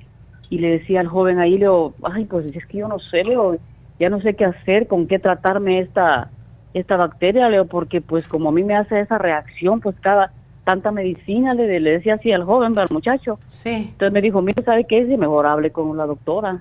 [0.48, 3.24] y le decía al joven ahí, le digo, ay, pues es que yo no sé,
[3.24, 3.58] Leo,
[3.98, 6.30] ya no sé qué hacer, con qué tratarme esta
[6.72, 10.32] esta bacteria, Leo, porque pues como a mí me hace esa reacción, pues cada
[10.70, 13.40] tanta medicina, le, le decía así al joven, al muchacho.
[13.48, 13.88] Sí.
[13.90, 15.00] Entonces me dijo, mire, ¿sabe qué?
[15.00, 16.60] Es mejor hable con la doctora.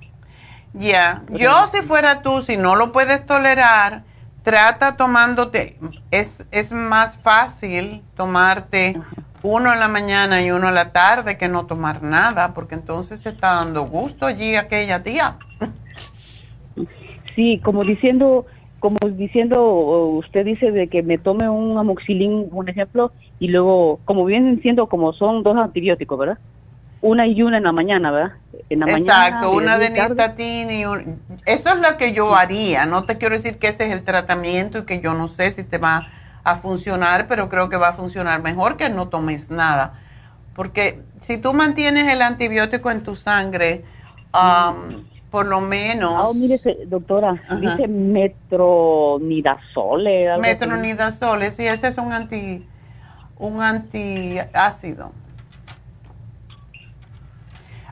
[0.73, 4.03] Ya, yo si fuera tú, si no lo puedes tolerar,
[4.43, 5.77] trata tomándote,
[6.09, 8.99] es, es más fácil tomarte
[9.43, 13.21] uno en la mañana y uno en la tarde que no tomar nada, porque entonces
[13.21, 15.37] se está dando gusto allí aquella día.
[17.35, 18.47] Sí, como diciendo,
[18.79, 19.61] como diciendo,
[20.07, 24.87] usted dice de que me tome un amoxilín, un ejemplo, y luego, como vienen siendo,
[24.87, 26.37] como son dos antibióticos, ¿verdad?
[27.01, 28.33] Una y una en la mañana, ¿verdad?
[28.69, 31.19] En la Exacto, mañana, una de nistatina y un...
[31.45, 32.85] Eso es lo que yo haría.
[32.85, 35.63] No te quiero decir que ese es el tratamiento y que yo no sé si
[35.63, 36.07] te va
[36.43, 39.93] a funcionar, pero creo que va a funcionar mejor que no tomes nada.
[40.55, 43.85] Porque si tú mantienes el antibiótico en tu sangre,
[44.33, 46.13] um, por lo menos...
[46.17, 47.59] Ah, mire, se- doctora, Ajá.
[47.59, 50.37] dice metronidazole.
[50.37, 52.65] Metronidazole, sí, ese es un anti
[53.37, 55.11] un antiácido.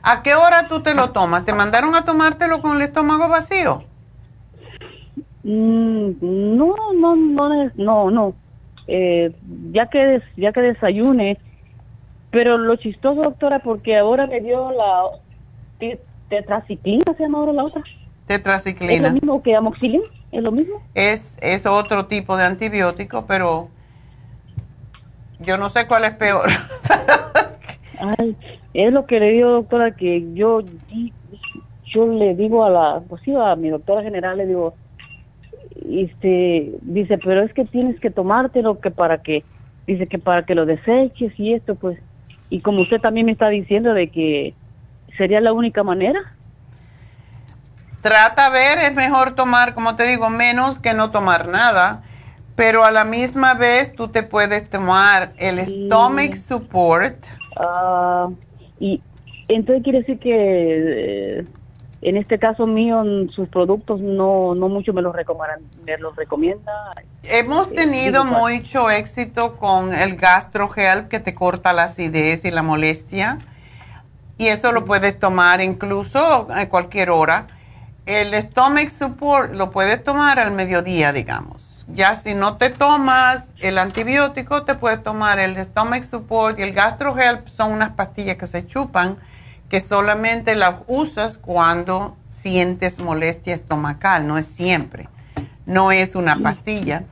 [0.02, 1.44] ¿A qué hora tú te lo tomas?
[1.44, 3.82] ¿Te mandaron a tomártelo con el estómago vacío?
[5.42, 6.10] Mm,
[6.56, 8.34] no, no, no, no, no.
[8.86, 9.32] Eh,
[9.72, 11.38] ya que des- ya que desayune,
[12.30, 15.04] pero lo chistoso, doctora, porque ahora me dio la
[16.28, 17.82] tetraciclina, se llama ahora la otra.
[17.82, 19.10] Es lo Tetraciclina.
[19.10, 20.82] mismo que amoxicilina, es lo mismo.
[20.94, 23.68] Es, es otro tipo de antibiótico, pero
[25.40, 26.48] yo no sé cuál es peor.
[28.18, 28.36] Ay,
[28.74, 30.62] es lo que le digo, doctora, que yo
[31.86, 34.74] yo le digo a la, pues sí, a mi doctora general le digo,
[35.90, 39.44] este, dice, pero es que tienes que tomártelo que para que,
[39.86, 41.98] dice que para que lo deseches y esto, pues,
[42.50, 44.54] y como usted también me está diciendo de que
[45.18, 46.34] sería la única manera.
[48.00, 52.02] Trata a ver, es mejor tomar, como te digo, menos que no tomar nada,
[52.54, 57.16] pero a la misma vez tú te puedes tomar el stomach support.
[57.56, 58.28] Ah,
[58.78, 59.02] y
[59.48, 61.44] entonces quiere decir que eh,
[62.02, 66.72] en este caso mío sus productos no no mucho me los recomiendan, me los recomienda.
[67.24, 73.38] Hemos tenido mucho éxito con el gastrogel que te corta la acidez y la molestia.
[74.38, 77.48] Y eso lo puedes tomar incluso a cualquier hora.
[78.06, 81.84] El stomach support lo puedes tomar al mediodía, digamos.
[81.88, 86.72] Ya si no te tomas el antibiótico, te puedes tomar el stomach support y el
[86.72, 87.40] gastrogel.
[87.46, 89.18] Son unas pastillas que se chupan
[89.68, 95.08] que solamente las usas cuando sientes molestia estomacal, no es siempre.
[95.66, 97.04] No es una pastilla.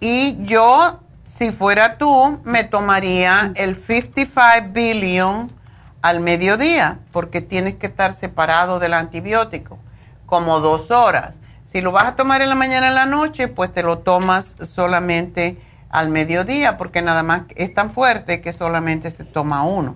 [0.00, 1.00] Y yo,
[1.36, 5.59] si fuera tú, me tomaría el 55 billion
[6.02, 9.78] al mediodía, porque tienes que estar separado del antibiótico,
[10.26, 11.36] como dos horas.
[11.66, 14.56] Si lo vas a tomar en la mañana en la noche, pues te lo tomas
[14.62, 15.56] solamente
[15.90, 19.94] al mediodía, porque nada más es tan fuerte que solamente se toma uno.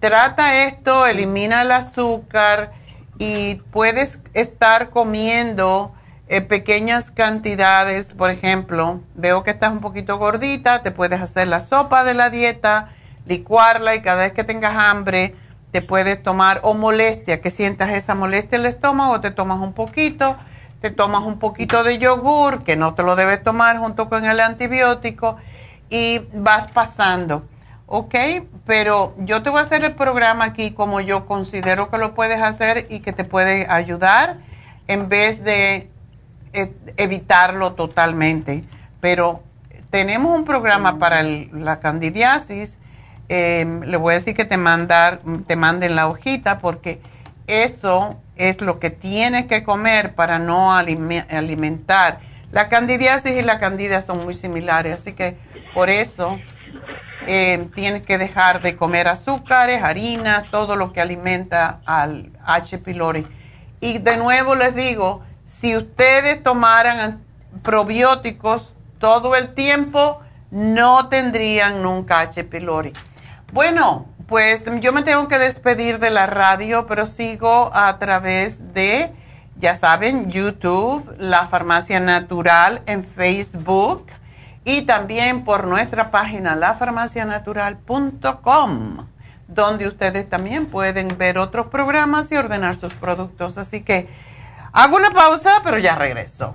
[0.00, 2.72] Trata esto, elimina el azúcar
[3.18, 5.92] y puedes estar comiendo
[6.28, 8.06] eh, pequeñas cantidades.
[8.06, 12.30] Por ejemplo, veo que estás un poquito gordita, te puedes hacer la sopa de la
[12.30, 12.88] dieta,
[13.26, 15.34] licuarla y cada vez que tengas hambre
[15.72, 19.72] te puedes tomar o molestia, que sientas esa molestia en el estómago, te tomas un
[19.72, 20.36] poquito,
[20.80, 24.40] te tomas un poquito de yogur, que no te lo debes tomar junto con el
[24.40, 25.36] antibiótico
[25.88, 27.44] y vas pasando.
[27.92, 28.14] ¿ok?
[28.66, 32.40] Pero yo te voy a hacer el programa aquí como yo considero que lo puedes
[32.40, 34.38] hacer y que te puede ayudar
[34.86, 35.90] en vez de
[36.52, 38.64] eh, evitarlo totalmente.
[39.00, 39.42] Pero
[39.90, 42.78] tenemos un programa para la candidiasis.
[43.30, 47.00] Eh, le voy a decir que te, mandar, te manden la hojita porque
[47.46, 52.18] eso es lo que tienes que comer para no alime- alimentar.
[52.52, 55.36] La candidiasis y la candida son muy similares, así que
[55.72, 56.38] por eso
[57.26, 62.78] eh, tienes que dejar de comer azúcares, harinas, todo lo que alimenta al H.
[62.78, 63.26] pylori.
[63.80, 67.24] Y de nuevo les digo, si ustedes tomaran an-
[67.62, 70.20] probióticos todo el tiempo,
[70.50, 72.42] no tendrían nunca H.
[72.44, 72.92] pylori.
[73.52, 79.12] Bueno, pues yo me tengo que despedir de la radio, pero sigo a través de,
[79.56, 84.06] ya saben, YouTube, La Farmacia Natural en Facebook
[84.64, 89.08] y también por nuestra página lafarmacianatural.com.
[89.48, 93.58] donde ustedes también pueden ver otros programas y ordenar sus productos.
[93.58, 94.08] Así que
[94.72, 96.54] hago una pausa, pero ya regreso.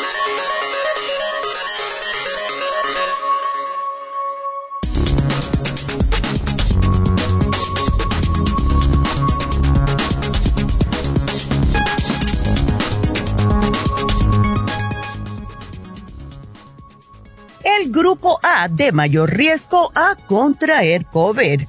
[18.01, 21.61] Grupo A de mayor riesgo a contraer COVID.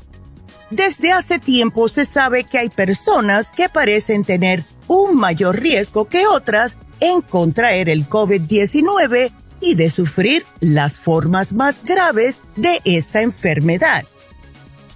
[0.70, 6.26] Desde hace tiempo se sabe que hay personas que parecen tener un mayor riesgo que
[6.26, 9.30] otras en contraer el COVID-19
[9.60, 14.04] y de sufrir las formas más graves de esta enfermedad.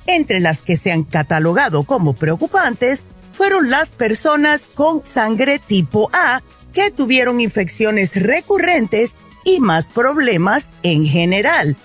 [0.06, 3.02] Entre las que se han catalogado como preocupantes
[3.34, 6.40] fueron las personas con sangre tipo A
[6.72, 9.14] que tuvieron infecciones recurrentes
[9.46, 11.76] y más problemas en general.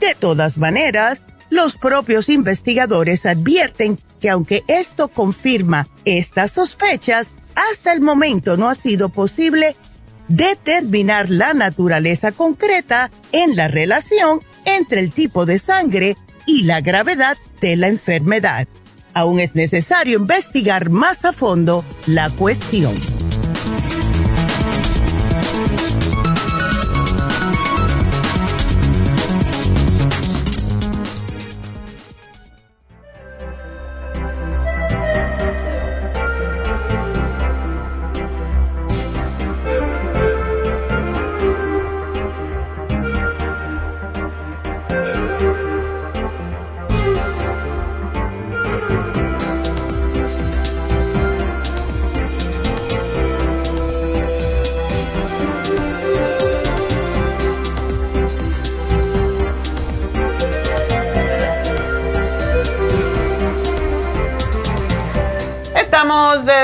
[0.00, 1.20] De todas maneras,
[1.50, 8.74] los propios investigadores advierten que aunque esto confirma estas sospechas, hasta el momento no ha
[8.74, 9.76] sido posible
[10.28, 16.16] determinar la naturaleza concreta en la relación entre el tipo de sangre
[16.46, 18.68] y la gravedad de la enfermedad.
[19.12, 22.94] Aún es necesario investigar más a fondo la cuestión.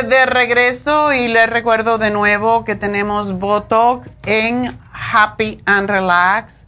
[0.08, 6.64] De, regreso y les recuerdo de nuevo que tenemos Botox en Happy and Relax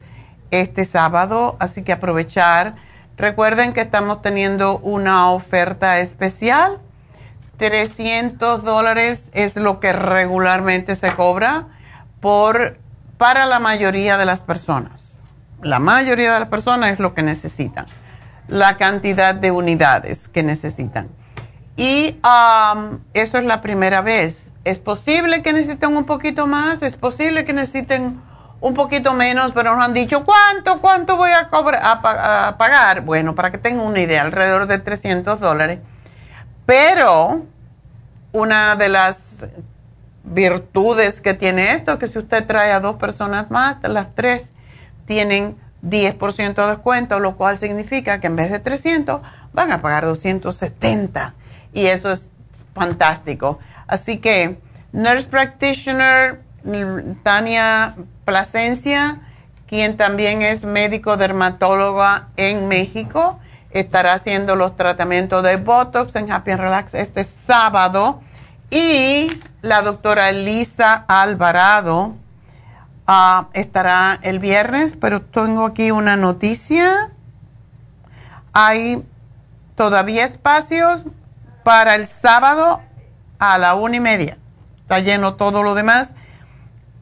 [0.51, 2.77] este sábado, así que aprovechar.
[3.17, 6.79] Recuerden que estamos teniendo una oferta especial.
[7.57, 11.67] 300 dólares es lo que regularmente se cobra
[12.21, 12.79] por,
[13.19, 15.19] para la mayoría de las personas.
[15.63, 17.87] La mayoría de las personas es lo que necesitan,
[18.49, 21.09] la cantidad de unidades que necesitan.
[21.77, 24.51] Y um, eso es la primera vez.
[24.65, 28.21] Es posible que necesiten un poquito más, es posible que necesiten
[28.61, 33.03] un poquito menos, pero nos han dicho cuánto, cuánto voy a, cobrar, a, pagar.
[33.03, 35.81] Bueno, para que tengan una idea, alrededor de 300 dólares.
[36.65, 37.43] Pero
[38.33, 39.47] una de las
[40.23, 44.49] virtudes que tiene esto es que si usted trae a dos personas más, las tres
[45.05, 49.21] tienen 10% de descuento, lo cual significa que en vez de 300
[49.53, 51.35] van a pagar 270.
[51.75, 52.31] Y eso es
[52.73, 53.59] fantástico.
[53.87, 54.59] Así que,
[54.93, 56.41] Nurse Practitioner,
[57.23, 59.21] Tania Plasencia,
[59.67, 63.39] quien también es médico dermatóloga en México,
[63.71, 68.23] estará haciendo los tratamientos de Botox en Happy and Relax este sábado.
[68.71, 69.29] Y
[69.63, 72.15] la doctora Elisa Alvarado
[73.07, 77.11] ah, estará el viernes, pero tengo aquí una noticia.
[78.53, 79.05] Hay
[79.75, 81.05] todavía espacios
[81.65, 82.83] para el sábado
[83.39, 84.39] a la una y media.
[84.83, 86.15] Está lleno todo lo demás.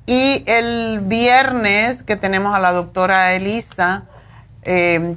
[0.06, 4.04] Y el viernes que tenemos a la doctora Elisa
[4.62, 5.16] eh,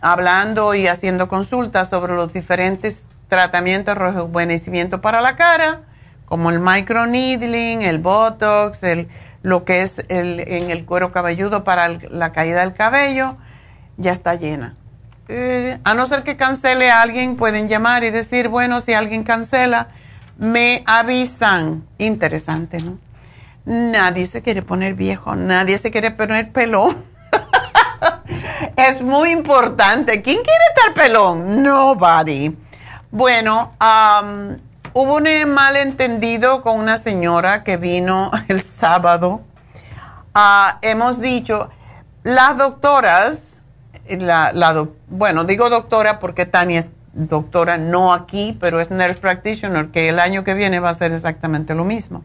[0.00, 5.82] hablando y haciendo consultas sobre los diferentes tratamientos de rejuvenecimiento para la cara,
[6.26, 9.08] como el microneedling, el botox, el,
[9.42, 13.36] lo que es el, en el cuero cabelludo para la caída del cabello,
[13.96, 14.76] ya está llena.
[15.32, 19.22] Eh, a no ser que cancele a alguien, pueden llamar y decir, bueno, si alguien
[19.22, 19.86] cancela,
[20.36, 21.86] me avisan.
[21.98, 22.98] Interesante, ¿no?
[23.64, 27.04] Nadie se quiere poner viejo, nadie se quiere poner pelón.
[28.76, 30.20] es muy importante.
[30.20, 31.62] ¿Quién quiere estar pelón?
[31.62, 32.56] Nobody.
[33.12, 33.72] Bueno,
[34.92, 39.42] hubo un malentendido con una señora que vino el sábado.
[40.34, 41.70] Ah, hemos dicho,
[42.24, 43.49] las doctoras,
[44.18, 50.08] la, bueno, digo doctora porque Tania es doctora no aquí, pero es nurse practitioner, que
[50.08, 52.24] el año que viene va a ser exactamente lo mismo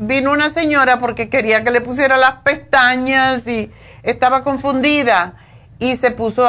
[0.00, 3.70] vino una señora porque quería que le pusiera las pestañas y
[4.02, 5.34] estaba confundida
[5.78, 6.48] y se puso,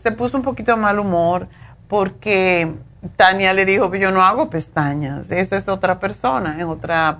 [0.00, 1.48] se puso un poquito mal humor
[1.88, 2.72] porque
[3.16, 7.18] Tania le dijo yo no hago pestañas, esa es otra persona, es otra,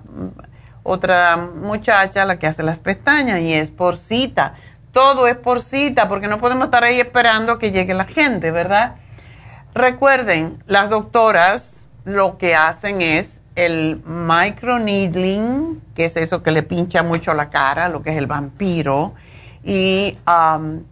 [0.85, 4.55] otra muchacha la que hace las pestañas y es por cita.
[4.93, 8.97] Todo es por cita porque no podemos estar ahí esperando que llegue la gente, ¿verdad?
[9.75, 17.03] Recuerden, las doctoras lo que hacen es el microneedling, que es eso que le pincha
[17.03, 19.15] mucho la cara, lo que es el vampiro,
[19.65, 20.83] y um,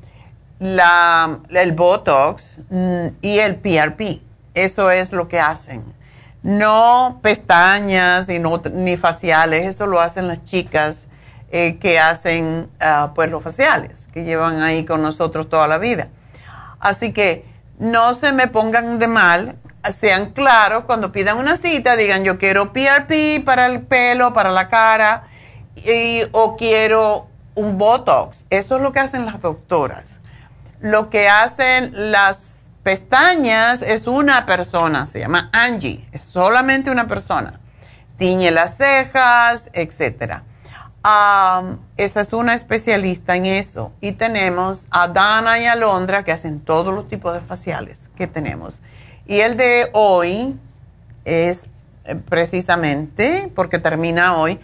[0.58, 4.20] la, el Botox mm, y el PRP.
[4.54, 5.82] Eso es lo que hacen.
[6.42, 8.40] No pestañas y
[8.72, 11.06] ni faciales, eso lo hacen las chicas
[11.50, 16.08] eh, que hacen uh, los faciales, que llevan ahí con nosotros toda la vida.
[16.78, 17.44] Así que
[17.78, 19.56] no se me pongan de mal
[19.98, 24.68] sean claros cuando pidan una cita, digan yo quiero PRP para el pelo, para la
[24.68, 25.24] cara,
[25.76, 28.44] y, o quiero un Botox.
[28.50, 30.20] Eso es lo que hacen las doctoras.
[30.80, 32.46] Lo que hacen las
[32.82, 37.60] pestañas es una persona, se llama Angie, es solamente una persona.
[38.16, 39.70] Tiñe las cejas,
[41.02, 41.78] etc.
[41.96, 43.92] esa es una especialista en eso.
[44.00, 48.82] Y tenemos a Dana y Alondra que hacen todos los tipos de faciales que tenemos.
[49.26, 50.56] Y el de hoy
[51.24, 51.66] es
[52.04, 54.58] eh, precisamente, porque termina hoy,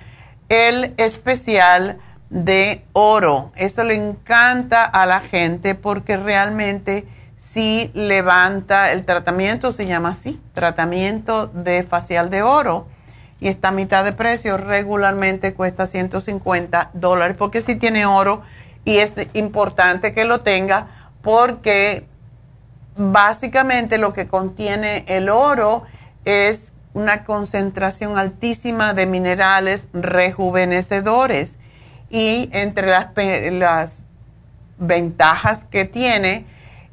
[0.49, 1.99] el especial
[2.31, 3.53] de oro.
[3.57, 7.07] Eso le encanta a la gente porque realmente
[7.37, 12.87] sí levanta el tratamiento, se llama así, tratamiento de facial de oro.
[13.41, 18.43] Y está a mitad de precio, regularmente cuesta 150 dólares, porque sí tiene oro
[18.85, 22.07] y es importante que lo tenga porque
[22.97, 25.83] básicamente lo que contiene el oro
[26.25, 31.57] es una concentración altísima de minerales rejuvenecedores.
[32.09, 32.89] Y entre
[33.51, 34.03] las,
[34.79, 36.45] ventajas que tiene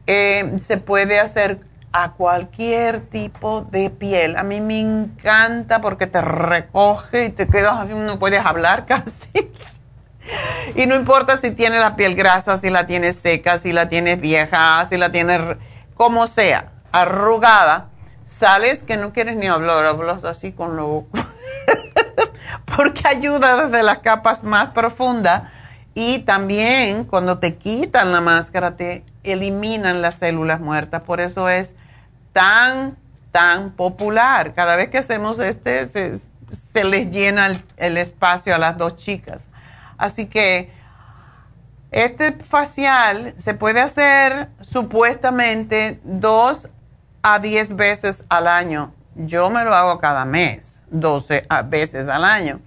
[0.07, 1.59] eh, se puede hacer
[1.93, 4.35] a cualquier tipo de piel.
[4.35, 9.51] A mí me encanta porque te recoge y te quedas, no puedes hablar casi.
[10.75, 14.19] y no importa si tiene la piel grasa, si la tienes seca, si la tienes
[14.19, 15.57] vieja, si la tienes
[15.93, 17.89] como sea, arrugada,
[18.25, 21.05] sales que no quieres ni hablar, hablas así con lo...
[22.75, 25.43] porque ayuda desde las capas más profundas
[25.93, 31.75] y también cuando te quitan la máscara te eliminan las células muertas, por eso es
[32.33, 32.97] tan,
[33.31, 34.53] tan popular.
[34.53, 39.47] Cada vez que hacemos este se, les llena el espacio a las dos chicas.
[39.97, 40.71] Así que
[41.91, 46.67] este facial se puede hacer supuestamente dos
[47.21, 48.93] a 10 veces al año.
[49.15, 52.59] Yo me lo hago cada mes, 12 veces al año,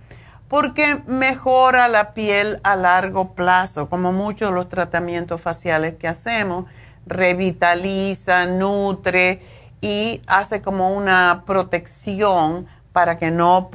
[0.49, 6.67] porque mejora la piel a largo plazo, como muchos de los tratamientos faciales que hacemos,
[7.07, 9.43] revitaliza, nutre
[9.81, 13.71] y hace como una protección para que no,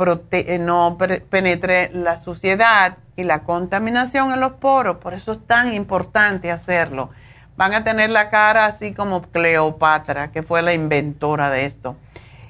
[0.59, 0.97] no
[1.29, 4.97] penetre la suciedad y la contaminación en los poros.
[4.97, 7.11] Por eso es tan importante hacerlo
[7.61, 11.95] van a tener la cara así como Cleopatra, que fue la inventora de esto.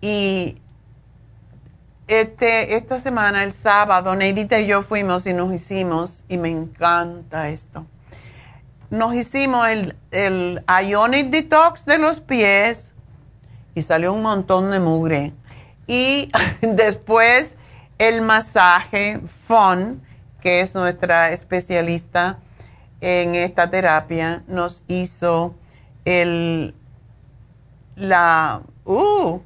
[0.00, 0.60] Y
[2.08, 7.48] este, esta semana, el sábado, Neidita y yo fuimos y nos hicimos, y me encanta
[7.48, 7.86] esto,
[8.90, 12.92] nos hicimos el, el Ionic Detox de los pies
[13.74, 15.32] y salió un montón de mugre.
[15.88, 16.30] Y
[16.60, 17.56] después
[17.98, 20.02] el masaje Fun,
[20.40, 22.38] que es nuestra especialista
[23.00, 25.54] en esta terapia, nos hizo
[26.04, 26.74] el,
[27.94, 29.40] la, uh,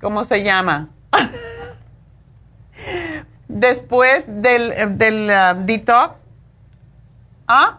[0.00, 0.90] ¿cómo se llama?
[3.48, 6.20] Después del, del uh, detox,
[7.46, 7.78] ¿ah?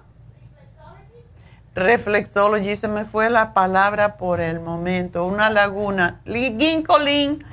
[1.75, 7.43] Reflexology, se me fue la palabra por el momento, una laguna, ginkolin,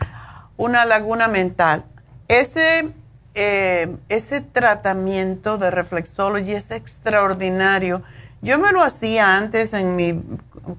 [0.57, 1.85] una laguna mental.
[2.29, 2.89] Ese,
[3.35, 8.03] eh, ese tratamiento de reflexology es extraordinario
[8.45, 10.21] yo me lo hacía antes en mi,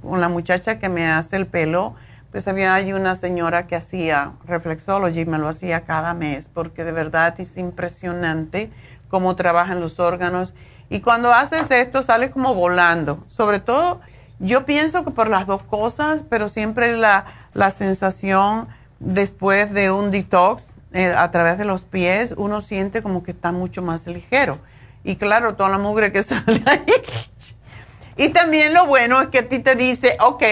[0.02, 1.96] con la muchacha que me hace el pelo,
[2.30, 6.84] pues había ahí una señora que hacía reflexology y me lo hacía cada mes porque
[6.84, 8.70] de verdad es impresionante
[9.08, 10.54] cómo trabajan los órganos.
[10.90, 13.24] Y cuando haces esto sale como volando.
[13.30, 14.02] Sobre todo,
[14.40, 18.68] yo pienso que por las dos cosas, pero siempre la, la sensación
[19.06, 23.52] después de un detox eh, a través de los pies, uno siente como que está
[23.52, 24.60] mucho más ligero.
[25.04, 26.86] Y claro, toda la mugre que sale ahí
[28.16, 30.44] y también lo bueno es que a ti te dice, ok,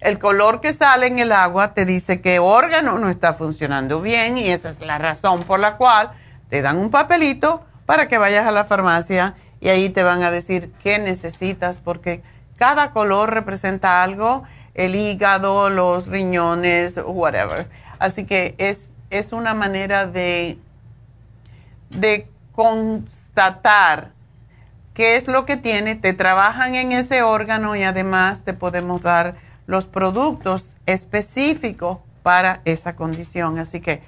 [0.00, 4.36] el color que sale en el agua te dice qué órgano no está funcionando bien
[4.36, 6.10] y esa es la razón por la cual
[6.48, 10.32] te dan un papelito para que vayas a la farmacia y ahí te van a
[10.32, 12.22] decir qué necesitas porque
[12.56, 14.42] cada color representa algo,
[14.74, 17.68] el hígado, los riñones, whatever.
[17.98, 20.58] Así que es, es una manera de,
[21.90, 24.12] de constatar
[24.94, 29.34] qué es lo que tiene, te trabajan en ese órgano y además te podemos dar
[29.66, 33.58] los productos específicos para esa condición.
[33.58, 34.02] Así que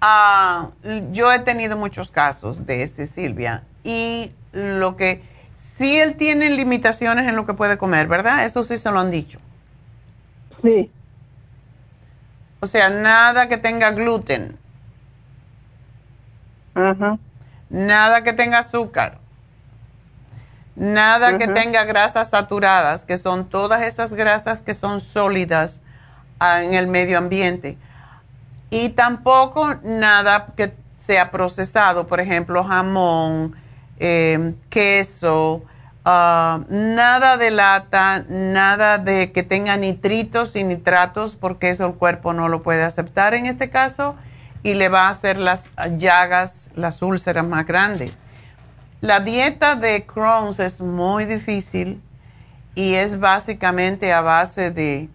[0.00, 0.68] Ah,
[1.10, 5.22] yo he tenido muchos casos de este, Silvia, y lo que
[5.78, 8.44] sí él tiene limitaciones en lo que puede comer, ¿verdad?
[8.44, 9.38] Eso sí se lo han dicho.
[10.62, 10.90] Sí.
[12.60, 14.58] O sea, nada que tenga gluten.
[17.70, 19.18] Nada que tenga azúcar.
[20.74, 25.80] Nada que tenga grasas saturadas, que son todas esas grasas que son sólidas
[26.38, 27.78] ah, en el medio ambiente.
[28.68, 33.54] Y tampoco nada que sea procesado, por ejemplo, jamón,
[33.98, 35.62] eh, queso,
[36.04, 42.32] ah, nada de lata, nada de que tenga nitritos y nitratos, porque eso el cuerpo
[42.32, 44.16] no lo puede aceptar en este caso
[44.62, 45.64] y le va a hacer las
[45.98, 48.12] llagas, las úlceras más grandes.
[49.00, 52.00] La dieta de Crohn's es muy difícil
[52.74, 55.08] y es básicamente a base de,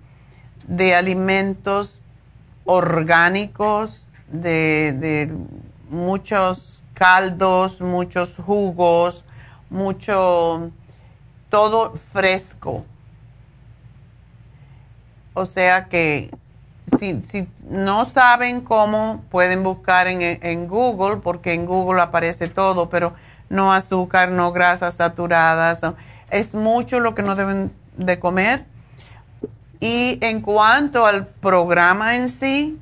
[0.68, 2.02] de alimentos
[2.66, 5.32] orgánicos, de, de
[5.90, 9.26] muchos caldos, muchos jugos,
[9.72, 10.69] mucho,
[11.49, 12.86] todo fresco.
[15.34, 16.30] O sea que
[16.99, 23.14] si, no saben cómo, pueden buscar en, en, Google, porque en Google aparece todo, pero
[23.49, 25.82] no azúcar, no grasas saturadas.
[26.30, 28.65] Es mucho lo que no deben de comer.
[29.80, 32.80] Y en cuanto al programa en sí,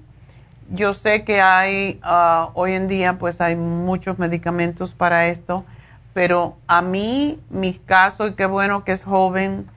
[0.71, 5.65] yo sé que hay, ah, hoy en día, pues hay muchos medicamentos para esto,
[6.13, 9.67] pero a mí, mi caso, y qué bueno que es joven,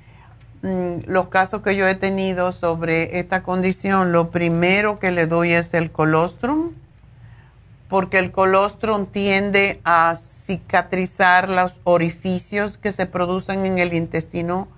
[0.62, 5.52] mm, los casos que yo he tenido sobre esta condición, lo primero que le doy
[5.52, 6.72] es el colostrum,
[7.88, 14.68] porque el colostrum tiende a cicatrizar los orificios que se producen en el intestino,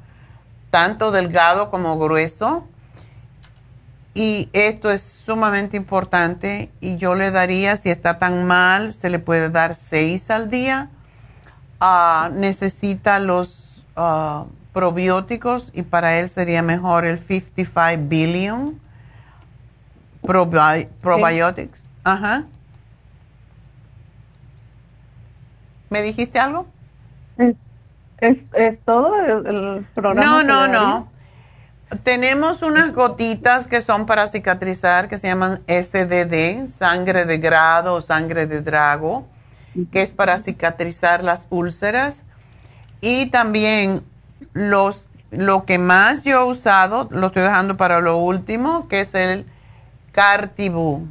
[0.71, 2.65] tanto delgado como grueso
[4.15, 9.19] y esto es sumamente importante y yo le daría, si está tan mal, se le
[9.19, 10.89] puede dar seis al día.
[11.81, 18.81] Ah, necesita los ah, probióticos y para él sería mejor el 55 billion
[20.23, 21.87] probiotics.
[22.05, 22.45] Ajá.
[25.91, 26.67] ¿Me dijiste algo?
[27.39, 27.57] ¿Es,
[28.53, 30.43] es, todo el, programa?
[30.43, 31.14] No, no, no.
[32.03, 38.01] Tenemos unas gotitas que son para cicatrizar, que se llaman SDD, sangre de grado o
[38.01, 39.27] sangre de drago,
[39.93, 42.23] que es para cicatrizar las úlceras.
[43.01, 44.03] Y también
[44.53, 49.15] los, lo que más yo he usado, lo estoy dejando para lo último, que es
[49.15, 49.47] el
[50.13, 51.09] Cartibú.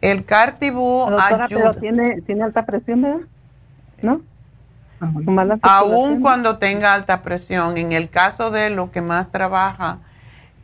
[0.00, 1.46] El Cartibú ayuda.
[1.48, 3.20] Pero tiene, tiene alta presión, ¿verdad?
[4.02, 4.20] ¿No?
[5.62, 9.98] Aún cuando tenga alta presión, en el caso de lo que más trabaja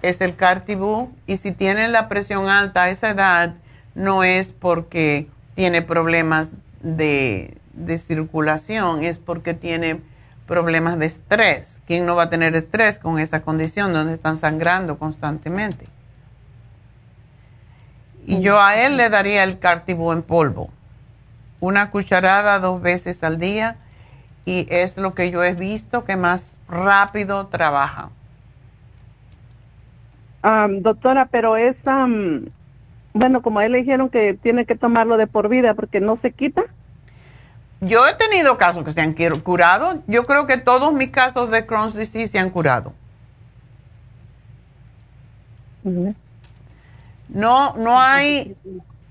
[0.02, 3.54] es el cartibú y si tiene la presión alta a esa edad
[3.94, 6.50] no es porque tiene problemas
[6.82, 10.00] de, de circulación, es porque tiene
[10.46, 11.80] problemas de estrés.
[11.86, 15.86] ¿Quién no va a tener estrés con esa condición donde están sangrando constantemente?
[18.26, 20.70] Y yo a él le daría el cartibú en polvo,
[21.60, 23.76] una cucharada dos veces al día
[24.44, 28.10] y es lo que yo he visto que más rápido trabaja.
[30.80, 31.76] doctora, pero es,
[33.14, 36.18] bueno, como a él le dijeron que tiene que tomarlo de por vida porque no
[36.20, 36.62] se quita.
[37.80, 40.02] Yo he tenido casos que se han curado.
[40.06, 42.92] Yo creo que todos mis casos de Crohn's disease se han curado.
[47.28, 48.56] No, no hay.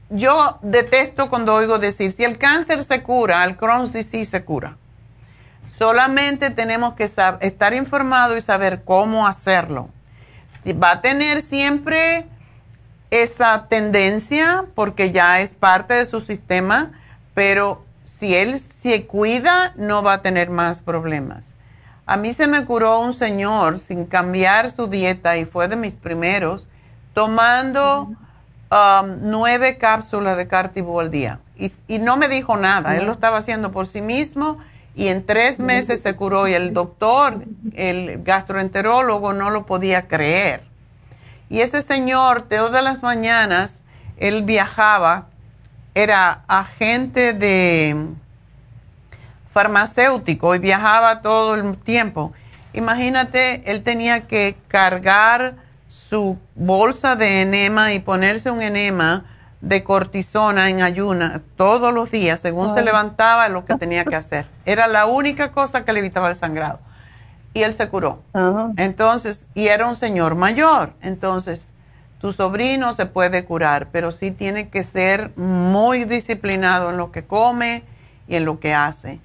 [0.09, 4.77] Yo detesto cuando oigo decir si el cáncer se cura, el Crohn's disease se cura.
[5.77, 9.89] Solamente tenemos que estar informados y saber cómo hacerlo.
[10.81, 12.25] Va a tener siempre
[13.11, 16.91] esa tendencia porque ya es parte de su sistema,
[17.33, 21.45] pero si él se cuida no va a tener más problemas.
[22.05, 25.93] A mí se me curó un señor sin cambiar su dieta y fue de mis
[25.93, 26.67] primeros,
[27.13, 28.03] tomando
[28.71, 31.39] um, nueve cápsulas de Cartibú al día.
[31.55, 34.57] Y, y, no me dijo nada, él lo estaba haciendo por sí mismo
[34.95, 37.43] y en tres meses se curó y el doctor,
[37.73, 40.63] el gastroenterólogo, no lo podía creer.
[41.49, 43.79] Y ese señor, todas las mañanas,
[44.17, 45.27] él viajaba,
[45.95, 48.07] era agente de
[49.51, 52.33] farmacéutico y viajaba todo el tiempo.
[52.73, 55.55] Imagínate, él tenía que cargar
[55.87, 59.25] su bolsa de enema y ponerse un enema
[59.63, 64.45] de cortisona en ayuna todos los días, según se levantaba, lo que tenía que hacer.
[64.65, 66.79] Era la única cosa que le evitaba el sangrado.
[67.53, 68.19] Y él se curó.
[68.75, 70.91] Entonces, y era un señor mayor.
[71.01, 71.71] Entonces,
[72.19, 77.23] tu sobrino se puede curar, pero sí tiene que ser muy disciplinado en lo que
[77.23, 77.83] come
[78.27, 79.19] y en lo que hace.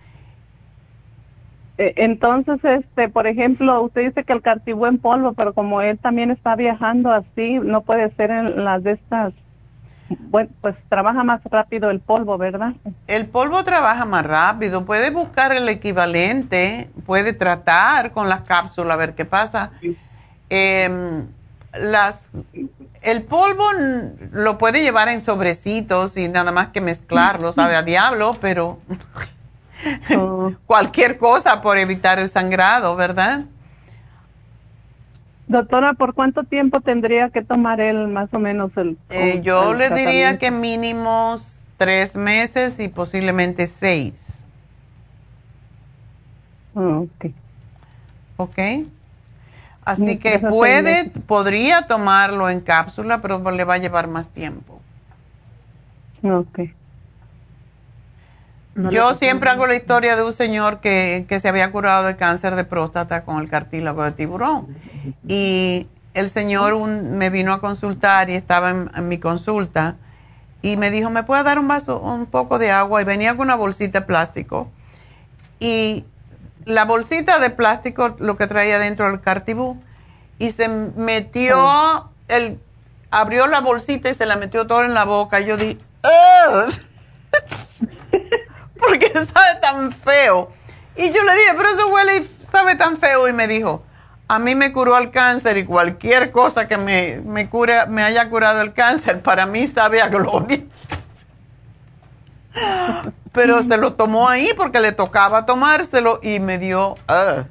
[1.79, 5.99] E, entonces, este, por ejemplo, usted dice que el cartibú en polvo, pero como él
[5.99, 9.35] también está viajando así, no puede ser en las de estas
[10.19, 12.73] bueno, pues trabaja más rápido el polvo, ¿verdad?
[13.07, 14.85] El polvo trabaja más rápido.
[14.85, 19.73] Puede buscar el equivalente, puede tratar con las cápsulas a ver qué pasa.
[20.49, 21.27] Em,
[21.75, 22.25] las
[23.03, 23.65] el polvo
[24.33, 28.79] lo puede llevar en sobrecitos y nada más que mezclarlo, sabe a diablo, pero
[30.67, 33.45] cualquier cosa por evitar el sangrado, ¿verdad?
[35.49, 39.79] Doctora, ¿por cuánto tiempo tendría que tomar él más o menos el Eh, yo el
[39.79, 41.37] le diría que mínimo
[41.79, 44.45] tres meses y posiblemente seis,
[46.75, 47.33] ok.
[48.37, 48.59] ¿ok?
[49.85, 54.83] Así que puede, podría tomarlo en cápsula, pero le va a llevar más tiempo.
[56.23, 56.61] Ok.
[58.79, 62.17] No Yo siempre hago la historia de un señor que, que se había curado de
[62.17, 64.69] cáncer de próstata con el cartílago de tiburón.
[65.27, 69.97] Y el señor un- me vino a consultar y estaba en, en mi consulta
[70.63, 73.03] y me dijo, ¿me puede dar un vaso, un poco de agua?
[73.03, 74.71] Y venía con una bolsita de plástico.
[75.59, 76.05] Y
[76.65, 79.81] la bolsita de plástico lo que traía dentro del cartibú
[80.39, 82.61] y se metió, el,
[83.11, 85.41] abrió la bolsita y se la metió todo en la boca.
[85.41, 86.73] Y yo dije, "Ugh".
[88.79, 90.51] porque sabe tan feo.
[90.97, 93.29] Y yo le dije, pero eso huele y sabe tan feo.
[93.29, 93.85] Y me dijo,
[94.27, 98.29] a mí me curó el cáncer y cualquier cosa que me, me, cure, me haya
[98.29, 100.61] curado el cáncer, para mí sabe a gloria.
[103.33, 106.93] pero se lo tomó ahí porque le tocaba tomárselo y me dio...
[107.09, 107.47] "Ugh".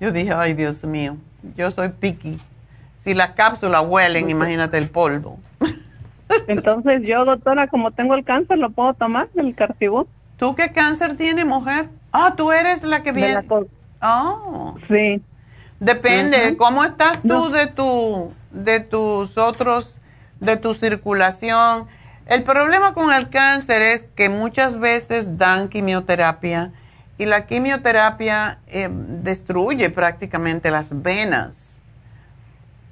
[0.00, 1.16] Yo dije, ay Dios mío,
[1.56, 2.38] yo soy picky.
[2.98, 5.38] Si las cápsulas huelen, imagínate el polvo.
[6.48, 10.06] Entonces yo, doctora, como tengo el cáncer, ¿lo puedo tomar, el cartibú?
[10.36, 11.88] ¿Tú qué cáncer tienes, mujer?
[12.12, 13.34] Ah, tú eres la que viene.
[13.34, 13.44] la
[14.02, 14.76] Oh.
[14.88, 15.22] Sí.
[15.80, 16.56] Depende.
[16.56, 20.00] ¿cómo estás tú de tu de tus otros
[20.40, 21.86] de tu circulación?
[22.26, 26.72] El problema con el cáncer es que muchas veces dan quimioterapia
[27.18, 31.73] y la quimioterapia eh, destruye prácticamente las venas.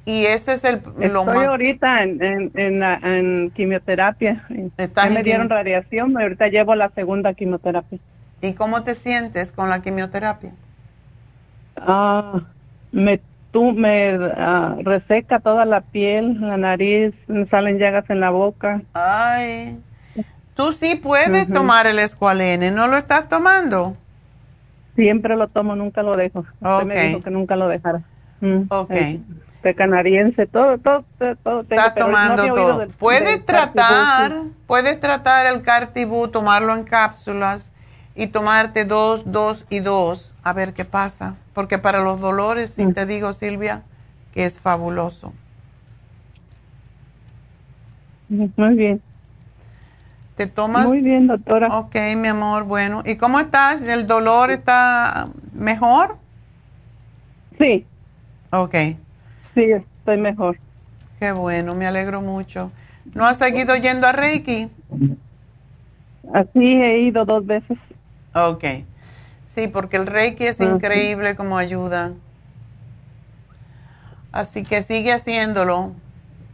[0.04, 4.44] Y ese es el lo Estoy más ahorita en, en, en, la- en quimioterapia.
[4.76, 7.98] Estás me dieron radiación, y ahorita llevo la segunda quimioterapia.
[8.40, 10.50] ¿Y cómo te sientes con la quimioterapia?
[11.76, 12.40] Ah,
[12.90, 13.20] me
[13.52, 18.80] tú me ah, reseca toda la piel, la nariz, me salen llagas en la boca.
[18.94, 19.78] Ay.
[20.54, 23.96] Tú sí puedes tomar el escualene, ¿no lo estás tomando?
[24.96, 26.40] Siempre lo tomo, nunca lo dejo.
[26.40, 28.02] Usted me dijo que nunca lo dejara.
[28.40, 28.90] Mm, Ok.
[29.62, 31.05] Té canadiense, todo, todo,
[31.43, 32.78] todo, tengo, no tomando todo.
[32.80, 34.52] del- puedes del Cartibú, tratar, sí.
[34.66, 37.70] puedes tratar el Cartibú, tomarlo en cápsulas
[38.14, 41.36] y tomarte dos, dos y dos, a ver qué pasa.
[41.55, 42.93] Porque para los dolores, sí Mm.
[42.93, 43.82] te digo, Silvia,
[44.34, 45.32] que es fabuloso.
[48.28, 49.02] Muy bien.
[50.36, 50.86] ¿Te tomas?
[50.86, 51.68] Muy bien, doctora.
[51.78, 53.02] Ok, mi amor, bueno.
[53.05, 53.82] ¿Y cómo estás?
[53.82, 56.16] ¿El dolor está mejor?
[57.59, 57.86] Sí,
[58.51, 58.74] Ok,
[59.54, 60.58] sí, estoy mejor.
[61.18, 62.70] qué bueno, me alegro mucho.
[63.14, 64.68] ¿No has seguido yendo a Reiki?
[66.34, 67.78] Así he ido dos veces.
[68.34, 68.64] Ok.
[69.46, 70.72] Sí, porque el Reiki es Ujú.
[70.72, 72.12] increíble como ayuda.
[74.32, 75.92] Así que sigue haciéndolo.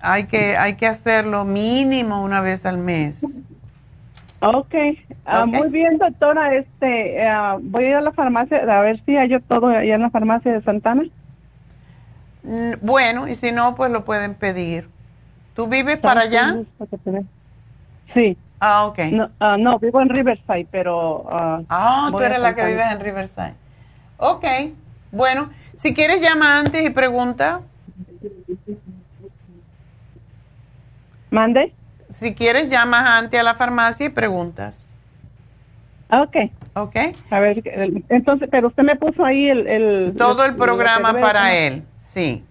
[0.01, 3.21] Hay que, hay que hacerlo mínimo una vez al mes.
[4.41, 4.75] Ok,
[5.25, 5.53] ah, Ok.
[5.53, 6.55] muy bien, doctora.
[6.57, 9.95] Este, ah, voy a ir a la farmacia a ver si hay yo todo allá
[9.97, 11.05] en la farmacia de Santana.
[12.81, 14.89] Bueno, y si no, pues lo pueden pedir.
[15.55, 16.57] ¿Tú vives para allá?
[18.15, 18.37] Sí.
[18.61, 18.99] Ah, ok.
[19.13, 21.27] No, ah, no, vivo en Riverside, pero...
[21.31, 23.55] ah, Ah, tú eres la que vives en Riverside.
[24.17, 24.45] Ok.
[25.13, 27.61] Bueno, si quieres llama antes y pregunta.
[31.31, 31.73] ¿Mande?
[32.11, 34.95] Si quieres llamas antes a la farmacia y preguntas.
[36.09, 36.37] Ah, Ok.
[36.75, 36.97] Ok.
[37.31, 37.61] A ver,
[38.09, 39.67] entonces, pero usted me puso ahí el...
[39.67, 41.83] el Todo el programa para él,
[42.19, 42.45] sí.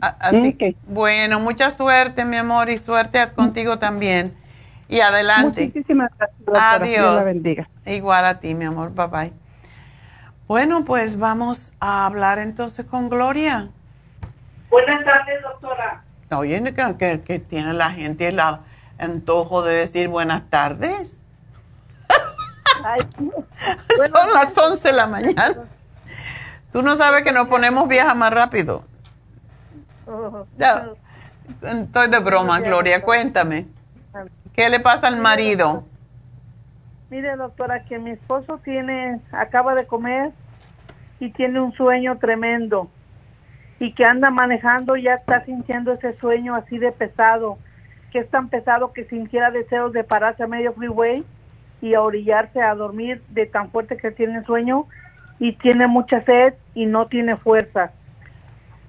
[0.00, 0.76] Así, Ok.
[0.88, 4.34] Bueno, mucha suerte, mi amor, y suerte a- contigo también.
[4.88, 5.66] Y adelante.
[5.66, 6.78] Muchísimas gracias, doctora.
[6.80, 7.14] Dios Adiós.
[7.16, 7.68] la bendiga.
[7.86, 8.92] Igual a ti, mi amor.
[8.94, 9.32] Bye bye.
[10.46, 13.68] Bueno, pues vamos a hablar entonces con Gloria.
[14.70, 16.04] Buenas tardes, doctora.
[16.30, 18.40] Oye, que, que, que tiene la gente el
[18.98, 21.16] antojo de decir buenas tardes.
[23.96, 25.56] Son las 11 de la mañana.
[26.76, 28.84] Tú no sabes que nos ponemos viejas más rápido.
[30.58, 30.90] Ya.
[31.62, 33.00] Estoy de broma, Gloria.
[33.00, 33.64] Cuéntame.
[34.54, 35.84] ¿Qué le pasa al marido?
[37.08, 40.32] Mire, doctora, que mi esposo tiene, acaba de comer
[41.18, 42.90] y tiene un sueño tremendo
[43.78, 47.56] y que anda manejando ya está sintiendo ese sueño así de pesado,
[48.12, 51.24] que es tan pesado que sintiera deseos de pararse a medio freeway
[51.80, 54.86] y a orillarse a dormir de tan fuerte que tiene el sueño
[55.38, 57.92] y tiene mucha sed y no tiene fuerza.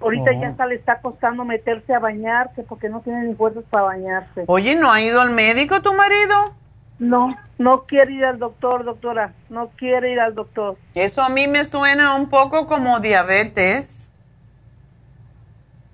[0.01, 0.41] Ahorita Oh.
[0.41, 4.43] ya hasta le está costando meterse a bañarse porque no tiene ni fuerzas para bañarse.
[4.47, 6.53] Oye, ¿no ha ido al médico tu marido?
[6.99, 9.33] No, no quiere ir al doctor, doctora.
[9.49, 10.77] No quiere ir al doctor.
[10.95, 14.11] Eso a mí me suena un poco como diabetes.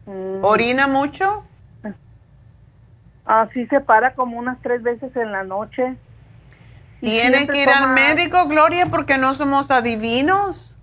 [0.05, 0.43] Mm.
[0.43, 1.43] ¿Orina mucho?
[3.25, 5.95] Así se para como unas tres veces en la noche.
[7.05, 10.77] Y Tiene siempre que ir al médico, Gloria, porque no somos adivinos.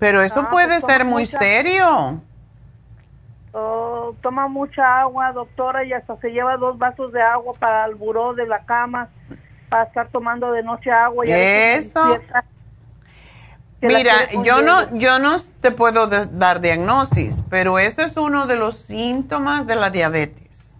[0.00, 2.20] Pero eso Ah, puede pues ser muy mucha- serio.
[3.52, 7.94] Oh, toma mucha agua, doctora, y hasta se lleva dos vasos de agua para el
[7.94, 9.08] buró de la cama,
[9.68, 11.24] para estar tomando de noche agua.
[11.26, 12.18] Y Eso.
[13.80, 14.12] Mira,
[14.44, 19.66] yo no, yo no te puedo dar diagnosis, pero eso es uno de los síntomas
[19.66, 20.76] de la diabetes.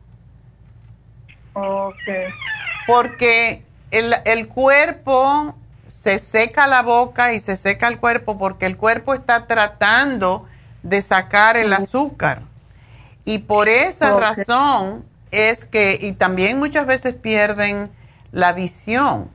[1.52, 2.26] Okay.
[2.86, 5.56] Porque el, el cuerpo
[5.86, 10.48] se seca la boca y se seca el cuerpo porque el cuerpo está tratando
[10.82, 12.43] de sacar el azúcar.
[13.24, 14.20] Y por esa Ok.
[14.20, 17.90] razón es que, y también muchas veces pierden
[18.32, 19.31] la visión,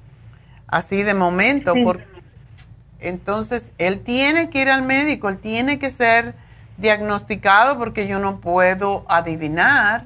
[0.67, 1.73] así de momento.
[1.73, 1.83] Sí.
[1.83, 2.01] por-
[2.99, 6.35] entonces, él tiene que ir al médico, él tiene que ser
[6.77, 10.05] diagnosticado porque yo no puedo adivinar.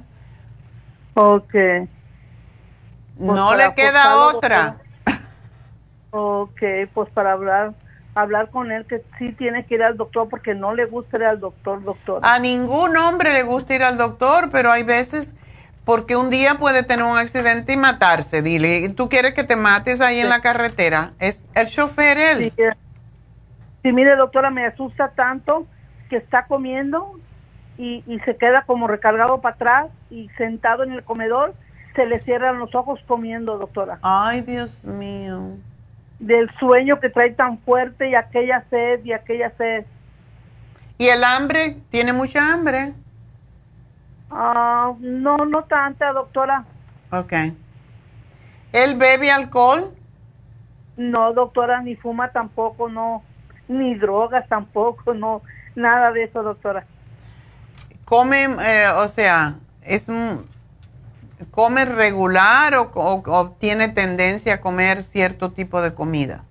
[1.15, 1.87] Okay.
[3.17, 4.77] Pues no le queda otra.
[6.11, 6.61] Ok,
[6.93, 7.73] pues para hablar
[8.15, 11.23] hablar con él que sí tiene que ir al doctor porque no le gusta ir
[11.23, 12.19] al doctor, doctor.
[12.23, 15.33] A ningún hombre le gusta ir al doctor, pero hay veces
[15.85, 18.41] porque un día puede tener un accidente y matarse.
[18.41, 21.13] Dile, ¿tú quieres que te mates ahí en la carretera?
[21.19, 22.37] Es el chofer él.
[22.37, 22.71] Sí, eh,
[23.81, 25.65] sí, mire, doctora, me asusta tanto
[26.09, 27.19] que está comiendo
[27.77, 31.55] y, y se queda como recargado para atrás y sentado en el comedor,
[31.95, 33.99] se le cierran los ojos comiendo, doctora.
[34.01, 35.57] Ay, Dios mío.
[36.19, 39.85] Del sueño que trae tan fuerte y aquella sed y aquella sed.
[40.97, 41.77] ¿Y el hambre?
[41.89, 42.93] ¿Tiene mucha hambre?
[44.29, 46.63] Ah, no, no tanta, doctora.
[47.11, 47.33] Ok.
[48.71, 49.91] ¿Él bebe alcohol?
[50.95, 53.23] No, doctora, ni fuma tampoco, no.
[53.67, 55.41] Ni drogas tampoco, no.
[55.75, 56.85] Nada de eso, doctora.
[58.05, 60.45] ¿Come, eh, o sea, es un-
[61.49, 66.43] come regular o, o- o tiene tendencia a comer cierto tipo de comida?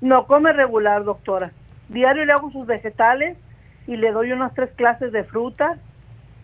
[0.00, 1.52] No, come regular, doctora.
[1.88, 3.36] Diario le hago sus vegetales
[3.86, 5.78] y le doy unas tres clases de frutas.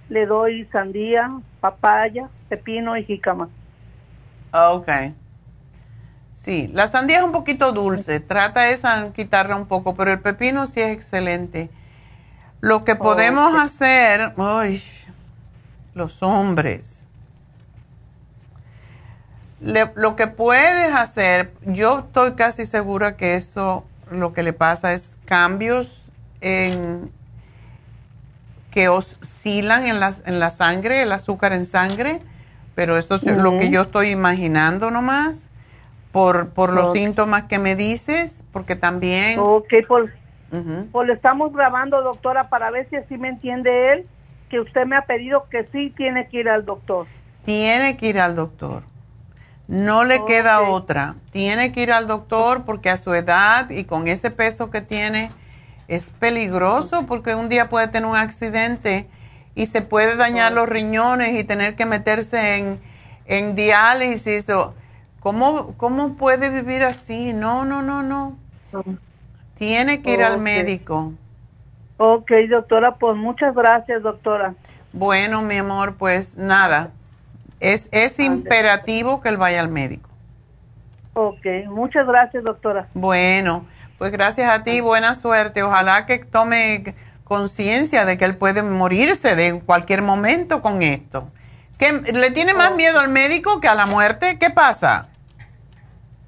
[0.08, 1.28] Le doy sandía,
[1.60, 3.48] papaya, pepino y jícama.
[4.52, 4.88] Ok.
[6.34, 8.20] Sí, la sandía es un poquito dulce.
[8.20, 11.70] Trata esa de quitarla un poco, pero el pepino sí es excelente.
[12.60, 14.82] Lo que podemos hacer, uy,
[15.94, 17.01] los hombres.
[19.62, 24.92] Le- lo que puedes hacer, yo estoy casi segura que eso lo que le pasa
[24.92, 26.04] es cambios
[26.40, 27.10] en
[28.72, 32.20] que oscilan en la, en la sangre, el azúcar en sangre,
[32.74, 35.46] pero eso es lo que yo estoy imaginando nomás
[36.10, 39.38] por, por los síntomas que me dices, porque también...
[39.40, 39.72] Ok,
[40.52, 40.88] Ujú.
[40.90, 44.06] pues le estamos grabando, doctora, para ver si así me entiende él,
[44.48, 47.06] que usted me ha pedido que sí tiene que ir al doctor.
[47.44, 48.82] Tiene que ir al doctor.
[49.72, 51.14] No le queda otra.
[51.30, 55.30] Tiene que ir al doctor porque a su edad y con ese peso que tiene
[55.88, 59.08] es peligroso porque un día puede tener un accidente
[59.54, 62.80] y se puede dañar los riñones y tener que meterse en,
[63.24, 64.50] en diálisis.
[64.50, 64.74] O,
[65.20, 67.32] ¿cómo, ¿Cómo puede vivir así?
[67.32, 68.36] No, no, no, no.
[69.56, 71.14] Tiene que ir al médico.
[71.96, 74.54] Ok, doctora, pues muchas gracias, doctora.
[74.92, 76.90] Bueno, mi amor, pues nada.
[77.62, 80.10] Es, es imperativo que él vaya al médico.
[81.14, 82.88] Ok, muchas gracias, doctora.
[82.94, 83.66] Bueno,
[83.98, 85.62] pues gracias a ti, buena suerte.
[85.62, 86.94] Ojalá que tome
[87.24, 91.30] conciencia de que él puede morirse de cualquier momento con esto.
[91.78, 94.38] ¿Qué, ¿Le tiene más miedo al médico que a la muerte?
[94.40, 95.08] ¿Qué pasa?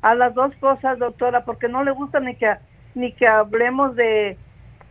[0.02, 2.54] A las dos cosas, doctora, porque no le gusta ni que
[2.94, 4.38] ni que hablemos de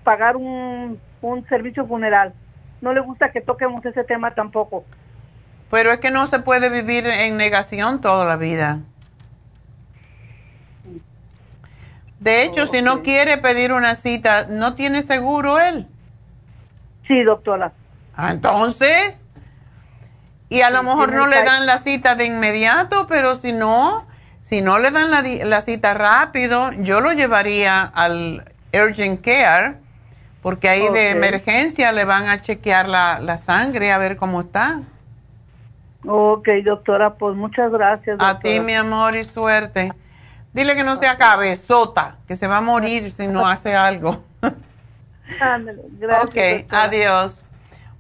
[0.04, 2.34] pagar un, un servicio funeral.
[2.82, 4.84] No le gusta que toquemos ese tema tampoco.
[5.74, 8.82] Pero es que no se puede vivir en negación toda la vida.
[12.20, 15.88] De hecho, si no quiere pedir una cita, ¿no tiene seguro él?
[17.08, 17.72] Sí, doctora.
[18.16, 19.16] Ah, entonces,
[20.48, 24.06] y a lo mejor no le dan la cita de inmediato, pero si no,
[24.42, 29.78] si no le dan la, la cita rápido, yo lo llevaría al urgent care,
[30.44, 34.82] porque ahí de emergencia le van a chequear la, la sangre a ver cómo está.
[36.06, 38.18] Ok, doctora, pues muchas gracias.
[38.20, 39.94] A ti, mi amor, y suerte.
[40.54, 44.24] Dile que no sea cabezota, que se va a morir si no hace algo.
[46.00, 46.26] gracias.
[46.26, 47.44] Ok, adiós.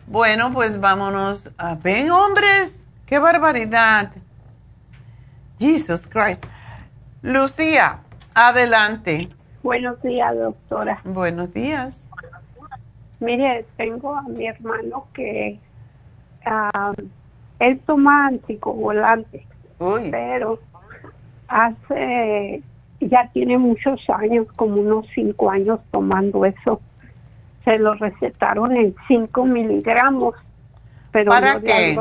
[0.05, 1.51] Bueno, pues vámonos.
[1.57, 1.75] A...
[1.75, 4.11] Ven, hombres, qué barbaridad.
[5.57, 6.43] Jesus Christ.
[7.21, 8.01] Lucía,
[8.35, 9.29] adelante.
[9.63, 10.99] Buenos días, doctora.
[11.05, 12.07] Buenos días.
[13.21, 15.57] Mire, tengo a mi hermano que
[16.45, 16.91] ah,
[17.67, 19.45] él toma anticoagulante,
[20.11, 20.59] pero
[21.47, 22.61] hace,
[22.99, 26.81] ya tiene muchos años, como unos cinco años tomando eso.
[27.63, 30.35] Se lo recetaron en cinco miligramos,
[31.11, 31.99] pero ¿Para no qué?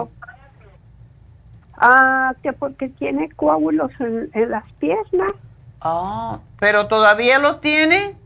[1.76, 5.32] Ah, que porque tiene coágulos en, en las piernas.
[5.80, 8.16] Oh, pero todavía lo tiene.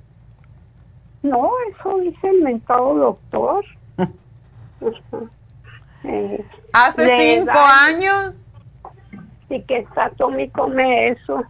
[1.23, 3.65] No, eso dice el mentado doctor.
[6.09, 6.45] Eh,
[6.77, 8.37] Hace cinco años.
[9.49, 11.43] Y que está y come eso.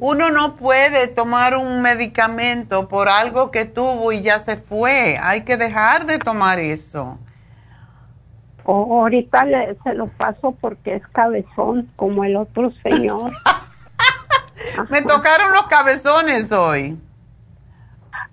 [0.00, 5.18] Uno no puede tomar un medicamento por algo que tuvo y ya se fue.
[5.22, 7.18] Hay que dejar de tomar eso.
[8.64, 13.32] O ahorita le- se lo paso porque es cabezón, como el otro señor.
[14.90, 16.98] Me tocaron los cabezones hoy.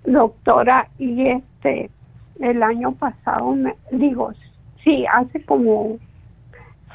[0.04, 1.90] Doctora, y este,
[2.40, 4.32] el año pasado, me, digo,
[4.84, 5.98] sí, hace como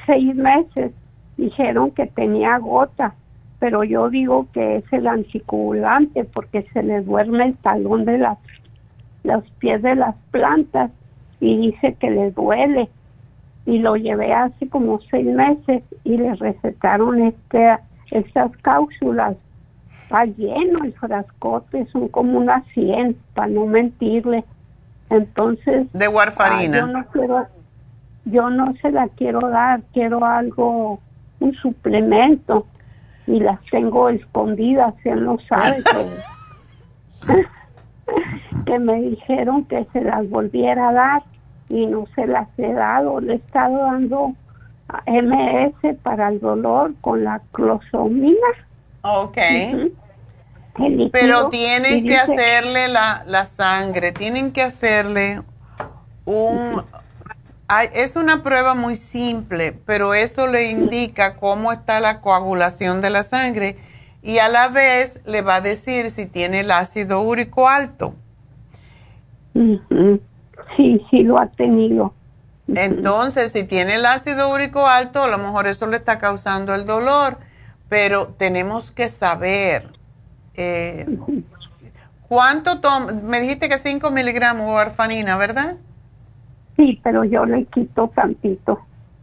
[0.06, 0.92] seis meses
[1.36, 3.14] dijeron que tenía gota,
[3.58, 8.38] pero yo digo que es el anticoagulante porque se le duerme el talón de las,
[9.22, 10.90] los pies de las plantas
[11.40, 12.88] y dice que le duele.
[13.66, 17.78] Y lo llevé hace como seis meses y le recetaron este,
[18.10, 19.36] estas cápsulas
[20.04, 24.44] está lleno el frascote, son como unas 100, para no mentirle.
[25.14, 25.86] Entonces...
[25.92, 26.78] De warfarina.
[26.78, 27.46] ah, yo no quiero,
[28.24, 31.00] yo no se la quiero dar, quiero algo,
[31.40, 32.66] un suplemento.
[33.26, 35.82] Y las tengo escondidas, él no sabe
[37.26, 37.46] que,
[38.66, 41.22] que me dijeron que se las volviera a dar
[41.68, 43.20] y no se las he dado.
[43.20, 44.34] Le he estado dando
[45.06, 48.48] MS para el dolor con la clozomina.
[49.02, 49.38] Ok.
[50.78, 55.40] El líquido, Pero tienen que dice- hacerle la, la sangre, tienen que hacerle
[56.24, 56.82] un...
[57.68, 63.10] hay- es una prueba muy simple, pero eso le indica cómo está la coagulación de
[63.10, 63.76] la sangre
[64.22, 68.14] y a la vez le va a decir si tiene el ácido úrico alto.
[70.76, 72.12] Sí, sí lo ha tenido.
[72.66, 76.86] Entonces, si tiene el ácido úrico alto, a lo mejor eso le está causando el
[76.86, 77.36] dolor,
[77.88, 79.90] pero tenemos que saber
[80.56, 81.06] eh,
[82.28, 83.12] cuánto toma.
[83.12, 85.76] Me dijiste que 5 miligramos de warfarina, ¿verdad?
[86.76, 88.80] Sí, pero yo le quito tantito.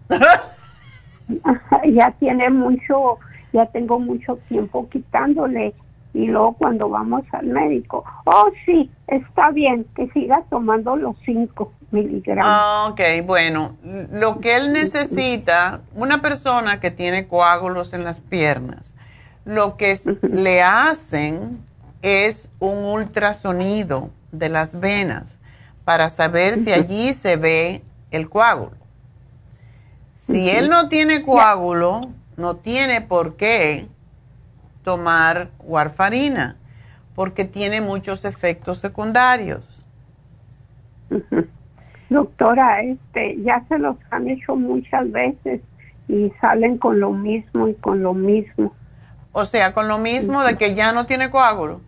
[1.93, 3.19] ya tiene mucho,
[3.53, 5.73] ya tengo mucho tiempo quitándole
[6.13, 11.71] y luego cuando vamos al médico, oh sí, está bien que siga tomando los 5
[11.91, 12.45] miligramos.
[12.45, 13.77] Ah, ok, bueno,
[14.11, 18.93] lo que él necesita, una persona que tiene coágulos en las piernas,
[19.45, 21.59] lo que le hacen
[22.01, 25.39] es un ultrasonido de las venas
[25.85, 27.81] para saber si allí se ve
[28.11, 28.77] el coágulo.
[30.13, 33.87] Si él no tiene coágulo, no tiene por qué
[34.83, 36.57] tomar warfarina,
[37.15, 39.85] porque tiene muchos efectos secundarios.
[42.09, 45.61] Doctora, este, ya se los han hecho muchas veces
[46.07, 48.73] y salen con lo mismo y con lo mismo.
[49.33, 51.81] O sea, con lo mismo de que ya no tiene coágulo.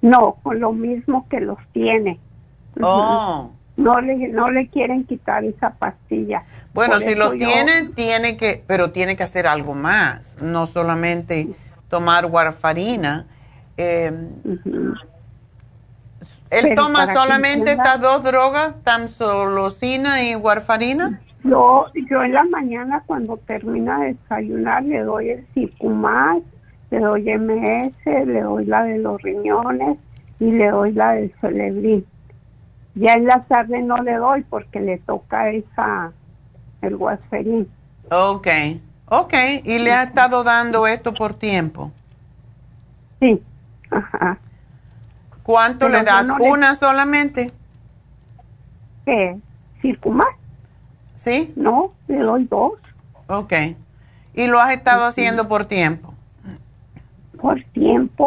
[0.00, 2.18] No, con lo mismo que los tiene.
[2.80, 3.50] Oh.
[3.76, 6.42] No le, no le quieren quitar esa pastilla.
[6.72, 10.66] Bueno, Por si lo yo- tiene, tiene que, pero tiene que hacer algo más, no
[10.66, 11.48] solamente
[11.88, 13.26] tomar warfarina.
[13.76, 14.12] Eh,
[16.50, 21.20] ¿Él Pero toma solamente estas dos drogas, tamsolosina y warfarina?
[21.44, 26.40] Yo, yo en la mañana cuando termina de desayunar le doy el Circumax,
[26.90, 27.94] le doy MS,
[28.26, 29.98] le doy la de los riñones
[30.40, 32.04] y le doy la del Celebrin.
[32.94, 36.12] Ya en la tarde no le doy porque le toca esa,
[36.80, 37.68] el Guasferín.
[38.10, 38.48] Ok,
[39.08, 39.34] ok.
[39.64, 41.90] ¿Y le ha estado dando esto por tiempo?
[43.20, 43.42] Sí,
[43.90, 44.38] ajá.
[45.42, 46.26] ¿Cuánto Pero le das?
[46.26, 47.50] no le- ¿Una solamente?
[49.04, 49.36] ¿Qué?
[49.82, 50.36] ¿Circumax?
[51.14, 51.52] ¿Sí?
[51.56, 52.72] No, le doy dos.
[53.28, 53.52] Ok.
[54.34, 56.12] ¿Y lo has estado haciendo por tiempo?
[57.40, 58.26] por tiempo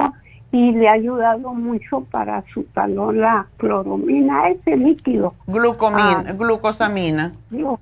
[0.51, 5.33] y le ha ayudado mucho para su talón la cloromina, ese líquido.
[5.47, 6.33] Glucomina, Ah.
[6.33, 7.31] glucosamina.
[7.49, 7.79] Digo,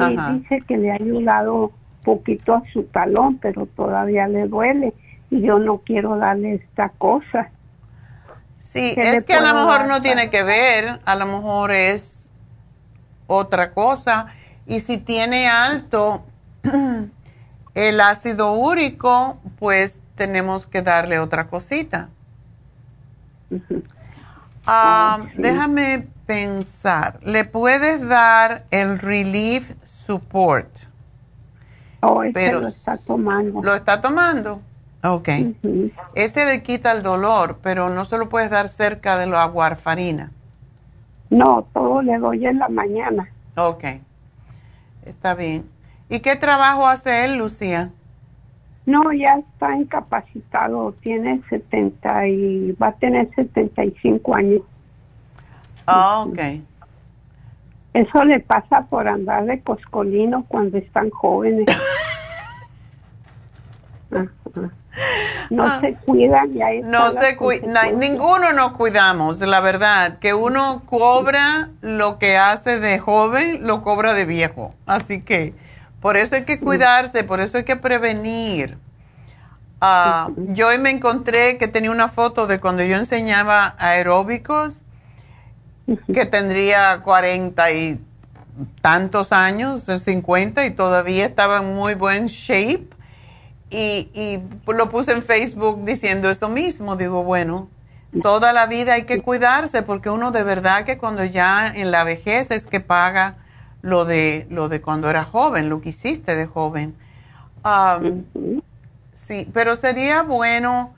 [0.00, 0.32] Ajá.
[0.32, 1.70] dice que le ha ayudado
[2.02, 4.94] poquito a su talón, pero todavía le duele
[5.30, 7.50] y yo no quiero darle esta cosa.
[8.58, 12.13] Sí, es que a lo mejor no tiene que ver, a lo mejor es
[13.26, 14.26] otra cosa.
[14.66, 16.24] Y si tiene alto
[17.74, 22.08] el ácido úrico, pues tenemos que darle otra cosita.
[24.66, 27.18] Ah, déjame pensar.
[27.22, 30.68] ¿Le puedes dar el Relief Support?
[32.00, 33.62] Oh, Pero lo está tomando.
[33.62, 34.60] ¿Lo está tomando?
[35.02, 35.28] Ok.
[36.14, 40.32] Ese le quita el dolor, pero no se lo puedes dar cerca de la warfarina.
[41.34, 43.28] No, todo le doy en la mañana.
[43.56, 43.84] Ok.
[45.04, 45.68] Está bien.
[46.08, 47.90] ¿Y qué trabajo hace él, Lucía?
[48.86, 54.60] No, ya está incapacitado, tiene 70 y va a tener 75 años.
[55.88, 56.38] Ah, ok.
[57.94, 61.66] Eso le pasa por andar de coscolino cuando están jóvenes.
[65.50, 65.80] No ah.
[65.80, 71.70] se cuidan y ahí No se cuidan, ninguno nos cuidamos, la verdad, que uno cobra
[71.80, 74.74] lo que hace de joven, lo cobra de viejo.
[74.86, 75.54] Así que
[76.00, 78.78] por eso hay que cuidarse, por eso hay que prevenir.
[79.80, 84.78] Ah, yo hoy me encontré que tenía una foto de cuando yo enseñaba aeróbicos,
[86.12, 88.00] que tendría cuarenta y
[88.80, 92.93] tantos años, de 50, y todavía estaba en muy buen shape.
[93.70, 94.40] Y, y
[94.72, 96.96] lo puse en Facebook diciendo eso mismo.
[96.96, 97.68] Digo, bueno,
[98.22, 102.04] toda la vida hay que cuidarse porque uno de verdad que cuando ya en la
[102.04, 103.36] vejez es que paga
[103.82, 106.94] lo de, lo de cuando era joven, lo que hiciste de joven.
[109.12, 110.94] Sí, pero sería bueno,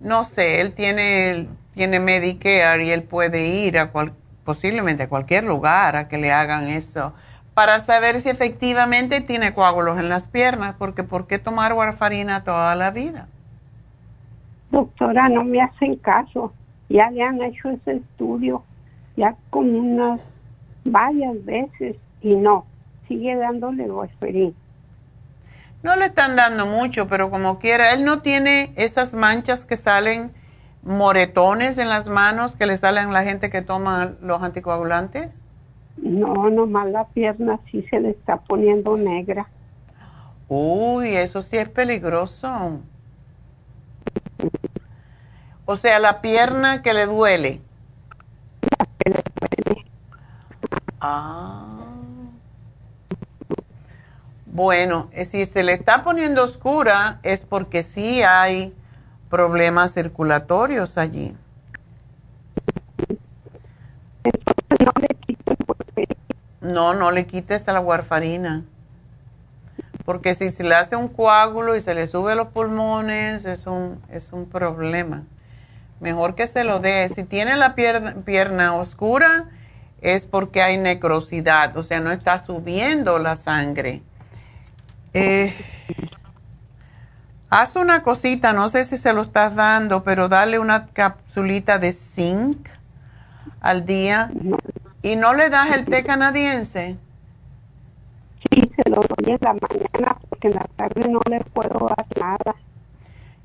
[0.00, 4.12] no sé, él tiene, tiene Medicare y él puede ir a cual,
[4.44, 7.14] posiblemente a cualquier lugar a que le hagan eso
[7.58, 12.76] para saber si efectivamente tiene coágulos en las piernas, porque ¿por qué tomar warfarina toda
[12.76, 13.26] la vida?
[14.70, 16.52] Doctora, no me hacen caso.
[16.88, 18.62] Ya le han hecho ese estudio,
[19.16, 20.20] ya como unas
[20.84, 22.64] varias veces y no,
[23.08, 24.54] sigue dándole Goesperin.
[25.82, 30.30] No le están dando mucho, pero como quiera, él no tiene esas manchas que salen
[30.84, 35.42] moretones en las manos que le salen a la gente que toma los anticoagulantes.
[36.02, 39.48] No, nomás la pierna sí se le está poniendo negra.
[40.48, 42.80] Uy, eso sí es peligroso.
[45.64, 47.60] O sea, la pierna que le duele.
[48.62, 49.22] La que le
[49.66, 49.84] duele.
[51.00, 51.78] Ah.
[54.46, 58.74] Bueno, eh, si se le está poniendo oscura es porque sí hay
[59.28, 61.36] problemas circulatorios allí.
[66.68, 68.62] No, no le quites la warfarina.
[70.04, 74.00] Porque si se le hace un coágulo y se le sube los pulmones, es un,
[74.10, 75.24] es un problema.
[76.00, 77.08] Mejor que se lo dé.
[77.08, 79.46] Si tiene la pierna, pierna oscura,
[80.00, 84.02] es porque hay necrosidad, o sea, no está subiendo la sangre.
[85.14, 85.54] Eh,
[87.50, 91.92] haz una cosita, no sé si se lo estás dando, pero dale una capsulita de
[91.92, 92.68] zinc
[93.60, 94.30] al día.
[95.02, 96.96] ¿Y no le das el té canadiense?
[98.50, 102.06] Sí, se lo doy en la mañana porque en la tarde no le puedo dar
[102.20, 102.54] nada.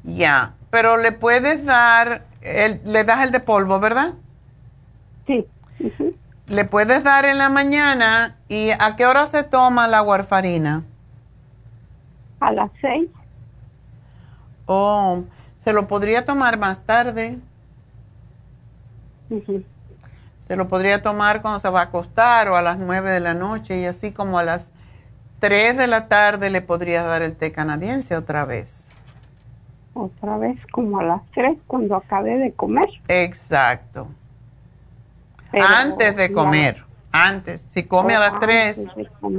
[0.04, 4.14] Ya, pero le puedes dar, el, le das el de polvo, ¿verdad?
[5.28, 5.46] Sí.
[6.48, 10.84] Le puedes dar en la mañana y ¿a qué hora se toma la warfarina?
[12.44, 13.10] a las seis.
[14.66, 15.24] Oh,
[15.58, 17.40] se lo podría tomar más tarde.
[20.48, 23.34] Se lo podría tomar cuando se va a acostar o a las nueve de la
[23.34, 24.70] noche y así como a las
[25.40, 28.90] tres de la tarde le podría dar el té canadiense otra vez.
[29.94, 32.90] Otra vez como a las tres cuando acabe de comer.
[33.08, 34.08] Exacto.
[35.54, 36.84] antes de comer.
[37.12, 37.66] Antes.
[37.70, 38.82] Si come a las tres.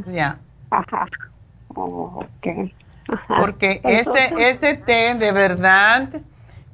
[0.06, 0.38] Ya.
[0.70, 1.06] Ajá.
[1.74, 2.46] ok.
[3.40, 6.08] Porque ese, ese té, de verdad,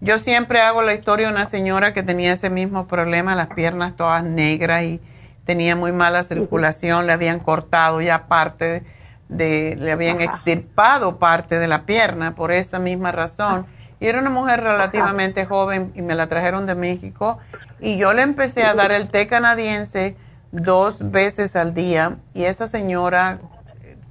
[0.01, 3.97] yo siempre hago la historia de una señora que tenía ese mismo problema, las piernas
[3.97, 5.01] todas negras y
[5.45, 8.85] tenía muy mala circulación, le habían cortado ya parte
[9.29, 13.67] de, le habían extirpado parte de la pierna por esa misma razón.
[14.01, 17.39] Y era una mujer relativamente joven y me la trajeron de México.
[17.81, 20.17] Y yo le empecé a dar el té canadiense
[20.53, 23.39] dos veces al día y esa señora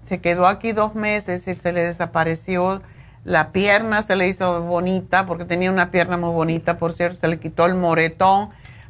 [0.03, 2.82] se quedó aquí dos meses y se le desapareció
[3.24, 7.28] la pierna, se le hizo bonita, porque tenía una pierna muy bonita, por cierto, se
[7.28, 8.50] le quitó el moretón,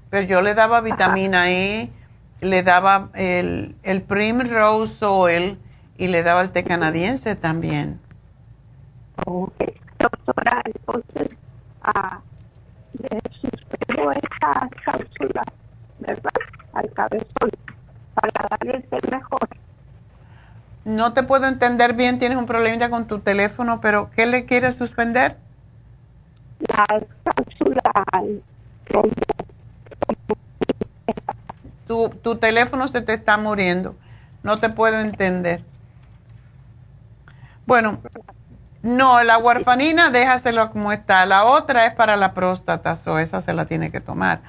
[0.09, 1.89] pero yo le daba vitamina E,
[2.41, 5.59] le daba el, el Primrose Oil
[5.97, 7.99] y le daba el té canadiense también.
[9.25, 9.53] Ok,
[9.99, 11.37] doctora, entonces,
[11.83, 12.21] ah,
[12.93, 13.51] de sus
[13.87, 15.43] tomando esa cápsula,
[15.99, 16.31] ¿verdad?
[16.73, 17.51] Al cabezón,
[18.13, 19.49] para darle el mejor.
[20.89, 24.75] No te puedo entender bien, tienes un problema con tu teléfono, pero ¿qué le quieres
[24.75, 25.37] suspender?
[26.61, 26.83] La
[27.23, 27.81] cápsula
[31.85, 33.95] tu, tu teléfono se te está muriendo.
[34.41, 35.61] No te puedo entender.
[37.67, 37.99] Bueno,
[38.81, 41.27] no, la warfanina déjaselo como está.
[41.27, 44.41] La otra es para la próstata, o esa se la tiene que tomar.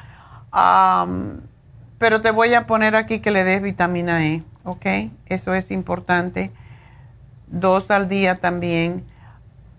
[1.99, 4.87] pero te voy a poner aquí que le des vitamina E, ¿ok?
[5.27, 6.51] Eso es importante.
[7.49, 9.05] Dos al día también,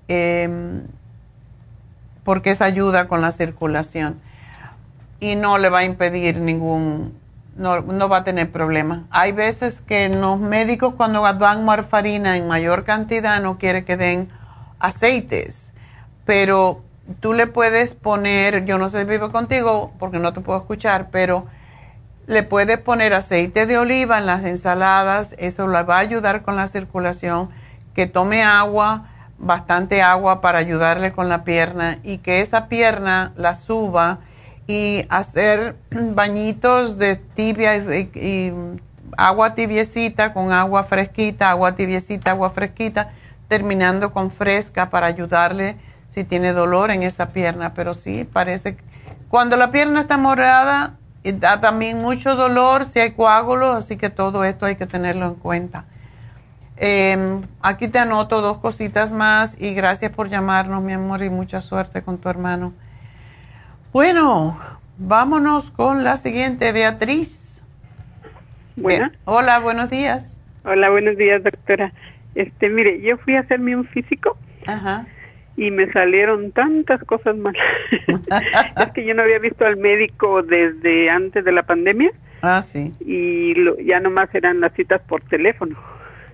[0.07, 0.83] em,
[2.23, 4.19] porque esa ayuda con la circulación.
[5.19, 7.17] Y no le va a impedir ningún,
[7.55, 9.05] no, no va a tener problema.
[9.11, 14.29] Hay veces que los médicos cuando dan warfarina en mayor cantidad no quiere que den
[14.79, 15.71] aceites,
[16.25, 16.81] pero
[17.19, 21.09] tú le puedes poner, yo no sé si vivo contigo porque no te puedo escuchar,
[21.11, 21.45] pero
[22.27, 26.55] le puedes poner aceite de oliva en las ensaladas, eso le va a ayudar con
[26.55, 27.49] la circulación,
[27.93, 29.07] que tome agua,
[29.37, 34.19] bastante agua para ayudarle con la pierna y que esa pierna la suba
[34.67, 38.53] y hacer bañitos de tibia y, y
[39.17, 43.11] agua tibiecita con agua fresquita, agua tibiecita, agua fresquita
[43.47, 45.75] terminando con fresca para ayudarle
[46.07, 48.83] si tiene dolor en esa pierna, pero sí, parece que
[49.27, 54.43] cuando la pierna está morada, da también mucho dolor si hay coágulos, así que todo
[54.43, 55.85] esto hay que tenerlo en cuenta.
[56.77, 61.61] Em, aquí te anoto dos cositas más y gracias por llamarnos, mi amor, y mucha
[61.61, 62.73] suerte con tu hermano.
[63.93, 64.57] Bueno,
[64.97, 67.61] vámonos con la siguiente, Beatriz.
[68.75, 69.11] Bueno.
[69.25, 70.39] Hola, buenos días.
[70.63, 71.93] Hola, buenos días, doctora.
[72.33, 74.37] Este, mire, yo fui a hacerme un físico.
[75.57, 77.61] Y me salieron tantas cosas malas.
[78.81, 82.11] es que yo no había visto al médico desde antes de la pandemia.
[82.41, 82.91] Ah, sí.
[83.01, 85.75] Y lo, ya nomás eran las citas por teléfono.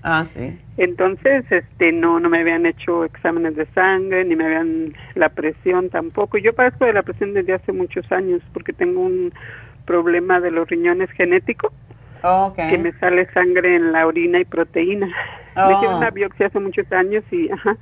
[0.04, 0.58] Ah, sí.
[0.78, 5.90] Entonces, este, no, no me habían hecho exámenes de sangre, ni me habían la presión
[5.90, 6.38] tampoco.
[6.38, 9.34] Yo padezco de la presión desde hace muchos años porque tengo un
[9.86, 11.74] problema de los riñones genético.
[12.56, 15.08] Que me sale sangre en la orina y proteína.
[15.56, 15.98] Me hicieron oh.
[15.98, 17.78] una biopsia hace muchos años y, ajá.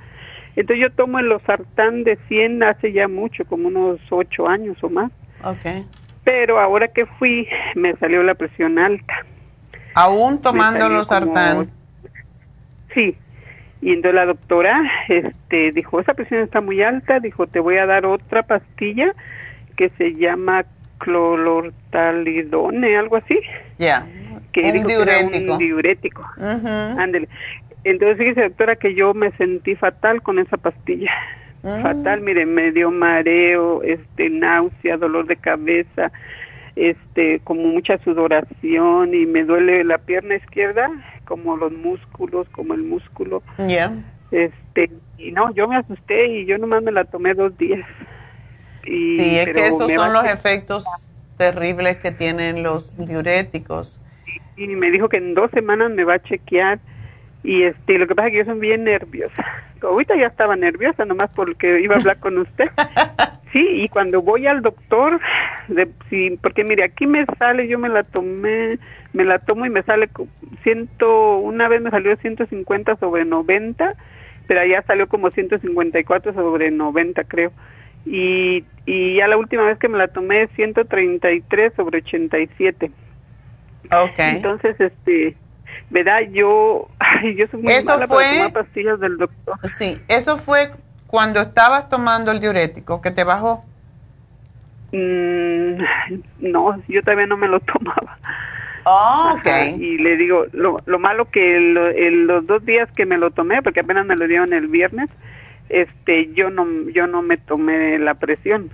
[0.56, 4.88] Entonces yo tomo el losartán de 100 hace ya mucho, como unos 8 años o
[4.88, 5.12] más.
[5.44, 5.86] Okay.
[6.24, 9.14] Pero ahora que fui, me salió la presión alta.
[9.94, 11.70] ¿Aún tomando losartán?
[12.94, 13.16] Sí.
[13.82, 17.86] Y entonces la doctora este, dijo, esa presión está muy alta, dijo, te voy a
[17.86, 19.12] dar otra pastilla
[19.76, 20.64] que se llama
[20.98, 23.38] clortalidone, algo así.
[23.78, 24.06] Ya.
[24.52, 25.52] Que un diurético.
[25.52, 26.26] un diurético.
[26.38, 27.28] Ándele.
[27.86, 31.12] Entonces, fíjese, doctora, que yo me sentí fatal con esa pastilla.
[31.62, 31.78] Ah.
[31.82, 36.10] Fatal, mire, me dio mareo, este, náusea, dolor de cabeza,
[36.74, 40.90] este, como mucha sudoración y me duele la pierna izquierda,
[41.26, 43.44] como los músculos, como el músculo.
[43.68, 43.92] Ya.
[44.32, 47.86] Este, y no, yo me asusté y yo nomás me la tomé dos días.
[48.84, 50.84] Y, sí, es que esos son los efectos
[51.36, 54.00] terribles que tienen los diuréticos.
[54.56, 56.80] Y me dijo que en dos semanas me va a chequear
[57.46, 59.44] y este lo que pasa es que yo soy bien nerviosa.
[59.80, 62.68] Ahorita ya estaba nerviosa nomás porque iba a hablar con usted.
[63.52, 65.18] Sí, y cuando voy al doctor,
[65.68, 68.78] de, sí, porque mire, aquí me sale, yo me la tomé,
[69.14, 70.10] me la tomo y me sale
[70.62, 73.94] ciento, una vez me salió 150 sobre 90,
[74.46, 77.52] pero allá salió como 154 sobre 90 creo.
[78.04, 82.90] Y, y ya la última vez que me la tomé 133 sobre 87.
[83.90, 84.36] Okay.
[84.36, 85.34] Entonces, este,
[85.90, 86.20] ¿verdad?
[86.30, 89.58] Yo, ay, yo soy muy eso mala fue, para tomar pastillas del doctor.
[89.78, 90.70] Sí, eso fue
[91.06, 93.64] cuando estabas tomando el diurético, que te bajó.
[94.92, 95.82] Mm,
[96.40, 98.18] no, yo todavía no me lo tomaba.
[98.88, 99.74] Oh, okay.
[99.74, 103.80] y le digo, lo, lo malo que los dos días que me lo tomé, porque
[103.80, 105.10] apenas me lo dieron el viernes,
[105.68, 108.70] este, yo no, yo no me tomé la presión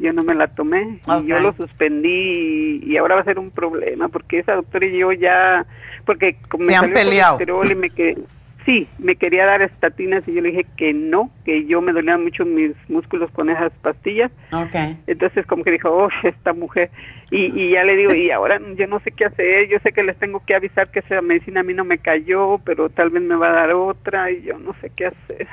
[0.00, 3.50] yo no me la tomé y yo lo suspendí y, ahora va a ser un
[3.50, 5.66] problema porque esa doctora y yo ya
[6.02, 8.18] porque me han peleado y me que
[8.66, 12.22] sí me quería dar estatinas y yo le dije que no que yo me dolían
[12.22, 14.98] mucho mis músculos con esas pastillas okay.
[15.06, 16.90] entonces como que dijo oh esta mujer
[17.30, 20.02] y, y ya le digo y ahora yo no sé qué hacer yo sé que
[20.02, 23.22] les tengo que avisar que esa medicina a mí no me cayó pero tal vez
[23.22, 25.48] me va a dar otra y yo no sé qué hacer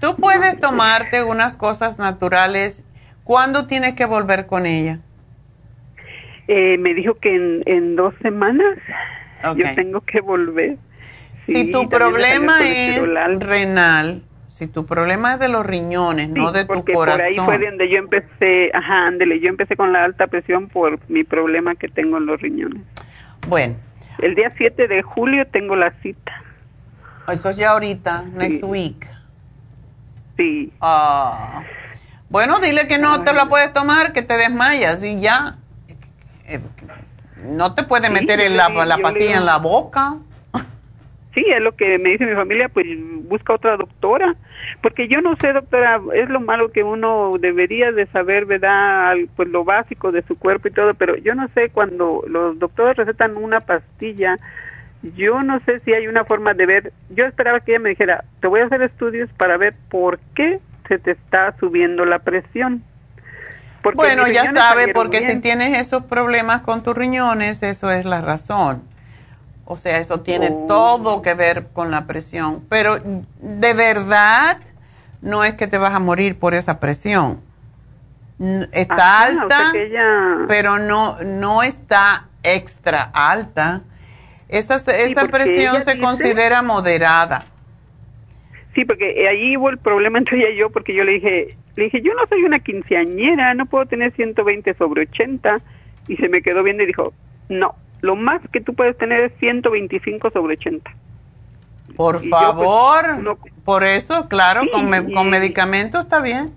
[0.00, 2.82] Tú puedes tomarte unas cosas naturales.
[3.24, 5.00] ¿Cuándo tienes que volver con ella?
[6.48, 8.78] Eh, me dijo que en, dos semanas
[9.56, 10.76] yo tengo que volver.
[11.44, 13.00] si tu problema es
[13.40, 16.94] renal, Si tu problema es de los riñones, no de tu corazón.
[16.94, 20.98] por ahí fue donde yo empecé, ajá, ándele, yo empecé con la alta presión por
[21.10, 22.82] mi problema que tengo en los riñones.
[23.48, 23.76] Bueno.
[24.18, 26.42] El día 7 de julio tengo la cita.
[27.30, 29.06] Eso es ya ahorita, next week.
[30.36, 30.72] Sí.
[30.80, 31.62] Ah.
[32.28, 35.56] Bueno, dile que no te la puedes tomar, que te desmayas y ya.
[36.48, 36.60] Eh,
[37.44, 40.16] No te puede Sí, meter en la, pastilla digo- en la boca.
[41.34, 42.86] Sí, es lo que me dice mi familia, pues
[43.24, 44.34] busca otra doctora,
[44.80, 49.14] porque yo no sé, doctora, es lo malo que uno debería de saber, ¿verdad?
[49.36, 52.96] Pues lo básico de su cuerpo y todo, pero yo no sé cuando los doctores
[52.96, 54.38] recetan una pastilla,
[55.02, 58.24] yo no sé si hay una forma de ver, yo esperaba que ella me dijera,
[58.40, 62.82] te voy a hacer estudios para ver por qué se te está subiendo la presión.
[63.82, 68.20] Porque Bueno, ya sabe, porque si tienes esos problemas con tus riñones, eso es la
[68.20, 68.82] razón.
[69.64, 70.64] O sea, eso tiene Oh.
[70.68, 72.64] todo que ver con la presión.
[72.68, 72.98] Pero
[73.40, 74.58] de verdad,
[75.22, 77.40] no es que te vas a morir por esa presión.
[78.72, 78.94] Está
[79.24, 83.82] Ajá, o sea alta, pero no, no está extra alta.
[84.48, 87.44] Esa, esa presión se dice- considera moderada.
[88.74, 91.84] Sí, porque ahí hubo el problema entre ella y yo, porque yo le dije, le
[91.84, 95.60] dije, yo no soy una quinceañera, no puedo tener 120 sobre 80.
[96.08, 97.12] Y se me quedó viendo y dijo,
[97.48, 100.90] no, lo más que tú puedes tener es 125 sobre 80.
[101.96, 106.20] Por Y yo, pues, favor, no- por eso, claro, Sí, con, me- con medicamento está
[106.20, 106.52] bien.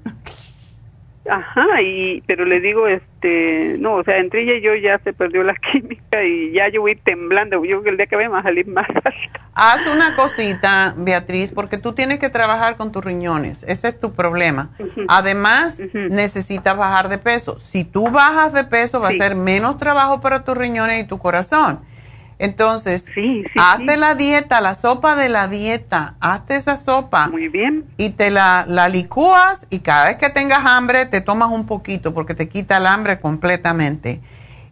[1.30, 5.14] Ajá, y pero le digo, este, no, o sea, entre ella y yo ya se
[5.14, 7.58] perdió la química y ya yo voy temblando.
[7.58, 9.14] Yo creo que el día que vaya a salir más alta.
[9.54, 13.64] Haz una cosita, Beatriz, porque tú tienes que trabajar con tus riñones.
[13.64, 14.70] Ese es tu problema.
[15.08, 17.60] Además, necesitas bajar de peso.
[17.60, 19.20] Si tú bajas de peso, va Sí.
[19.20, 21.82] a ser menos trabajo para tus riñones y tu corazón.
[22.40, 23.06] Entonces,
[23.58, 26.16] hazte la dieta, la sopa de la dieta.
[26.22, 27.28] Hazte esa sopa.
[27.28, 27.86] Muy bien.
[27.98, 32.14] Y te la, la licúas y cada vez que tengas hambre te tomas un poquito
[32.14, 34.22] porque te quita el hambre completamente.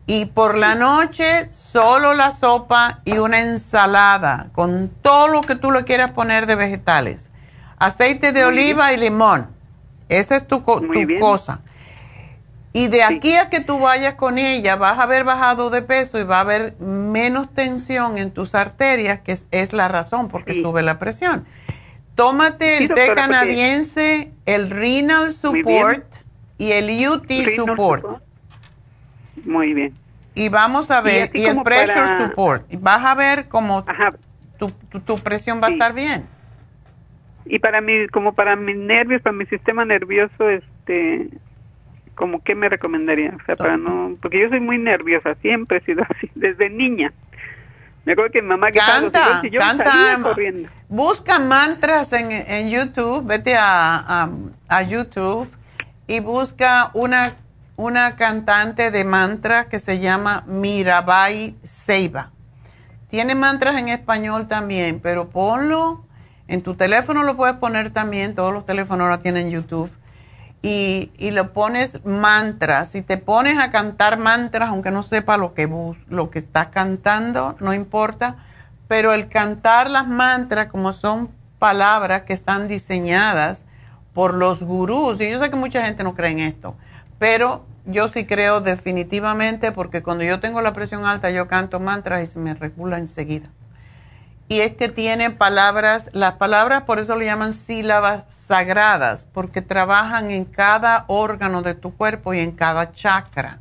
[0.06, 5.72] Y por la noche solo la sopa y una ensalada con todo lo que tú
[5.72, 7.27] le quieras poner de vegetales.
[7.77, 9.48] Aceite de Muy oliva y limón.
[10.07, 11.60] Esa es tu, tu cosa.
[12.77, 16.19] Y de aquí a que tú vayas con ella, vas a haber bajado de peso
[16.19, 20.43] y va a haber menos tensión en tus arterias, que es, es la razón por
[20.45, 21.45] qué sube la presión.
[22.15, 26.05] Tómate Sí, el té porque- canadiense, el Renal Support
[26.57, 28.01] y el UT Renal Support.
[28.03, 28.23] Support.
[29.45, 29.93] Muy bien.
[30.35, 32.65] Y vamos a ver, y, el Pressure para- Support.
[32.79, 33.85] Vas a ver cómo
[34.59, 36.25] tu, tu- tu presión va a estar bien.
[37.45, 41.29] Y para mí, como para mis nervios, para mi sistema nervioso, este,
[42.18, 45.81] como qué me recomendaría, o sea, para no, porque yo soy muy nerviosa, siempre he
[45.81, 47.14] sido así, desde niña.
[48.06, 49.85] Me acuerdo que mi mamá que Canta, y yo canta.
[49.85, 50.69] salía corriendo.
[50.89, 54.30] Busca mantras en, en YouTube, vete a, a-
[54.69, 55.48] a YouTube
[56.07, 57.35] y busca una,
[57.76, 62.31] una cantante de mantras que se llama Mirabai Seiba.
[63.10, 66.03] Tiene mantras en español también, pero ponlo
[66.48, 69.91] en tu teléfono, lo puedes poner también, todos los teléfonos ahora tienen YouTube.
[70.61, 72.89] Y, y lo pones mantras.
[72.91, 75.69] Si te pones a cantar mantras, aunque no sepa lo que,
[76.09, 78.38] lo que estás cantando, no importa.
[78.88, 81.29] Pero el cantar las mantras, como son
[81.59, 83.65] palabras que están diseñadas
[84.13, 86.75] por los gurús, y yo sé que mucha gente no cree en esto,
[87.19, 92.23] pero yo sí creo definitivamente porque cuando yo tengo la presión alta, yo canto mantras
[92.23, 93.49] y se me regula enseguida
[94.49, 100.31] y es que tiene palabras, las palabras por eso le llaman sílabas sagradas, porque trabajan
[100.31, 103.59] en cada órgano de tu cuerpo y en cada chakra.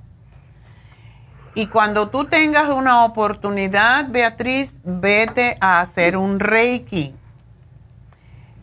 [1.56, 7.14] Y cuando tú tengas una oportunidad, Beatriz, vete a hacer un reiki.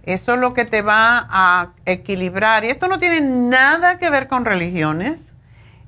[0.04, 2.64] Eso es lo que te va a equilibrar.
[2.64, 5.34] Y esto no tiene nada que ver con religiones.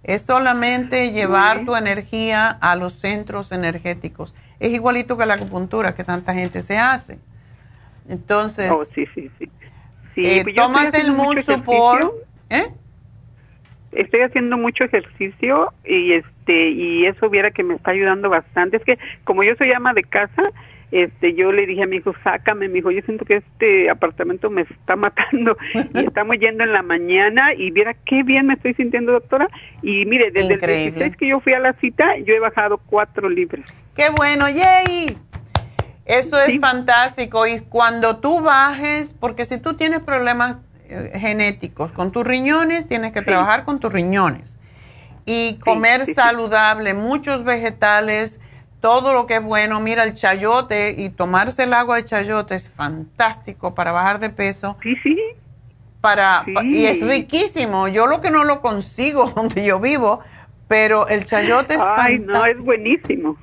[0.03, 4.33] Es solamente llevar tu energía a los centros energéticos.
[4.59, 7.19] Es igualito que la acupuntura que tanta gente se hace.
[8.07, 9.49] Entonces, Oh, sí, sí, sí.
[10.13, 12.13] Sí, eh, pues tómate el mucho Support.
[12.49, 12.67] ¿Eh?
[13.91, 18.77] Estoy haciendo mucho ejercicio y este y eso viera que me está ayudando bastante.
[18.77, 20.43] Es que como yo soy ama de casa,
[21.03, 24.49] este yo le dije a mi hijo, sácame, mi hijo, yo siento que este apartamento
[24.49, 28.73] me está matando y estamos yendo en la mañana y viera qué bien me estoy
[28.75, 29.47] sintiendo, doctora.
[29.81, 30.87] Y mire, desde Increíble.
[30.87, 33.65] el 16 que yo fui a la cita, yo he bajado cuatro libras.
[33.95, 34.45] ¡Qué bueno!
[34.49, 35.17] ¡Yay!
[36.05, 37.47] Eso es fantástico.
[37.47, 40.57] Y cuando tú bajes, porque si tú tienes problemas
[40.87, 44.57] eh, genéticos con tus riñones, tienes que trabajar con tus riñones.
[45.25, 46.13] Y comer sí.
[46.13, 48.39] saludable, muchos vegetales,
[48.85, 49.79] todo lo que es bueno.
[49.79, 54.77] Mira, el chayote y tomarse el agua de chayote es fantástico para bajar de peso.
[54.83, 55.19] Sí, sí.
[56.01, 57.87] Para, Y es riquísimo.
[57.87, 60.19] Yo lo que no lo consigo donde yo vivo,
[60.67, 63.37] pero el chayote es Ay, no, es buenísimo.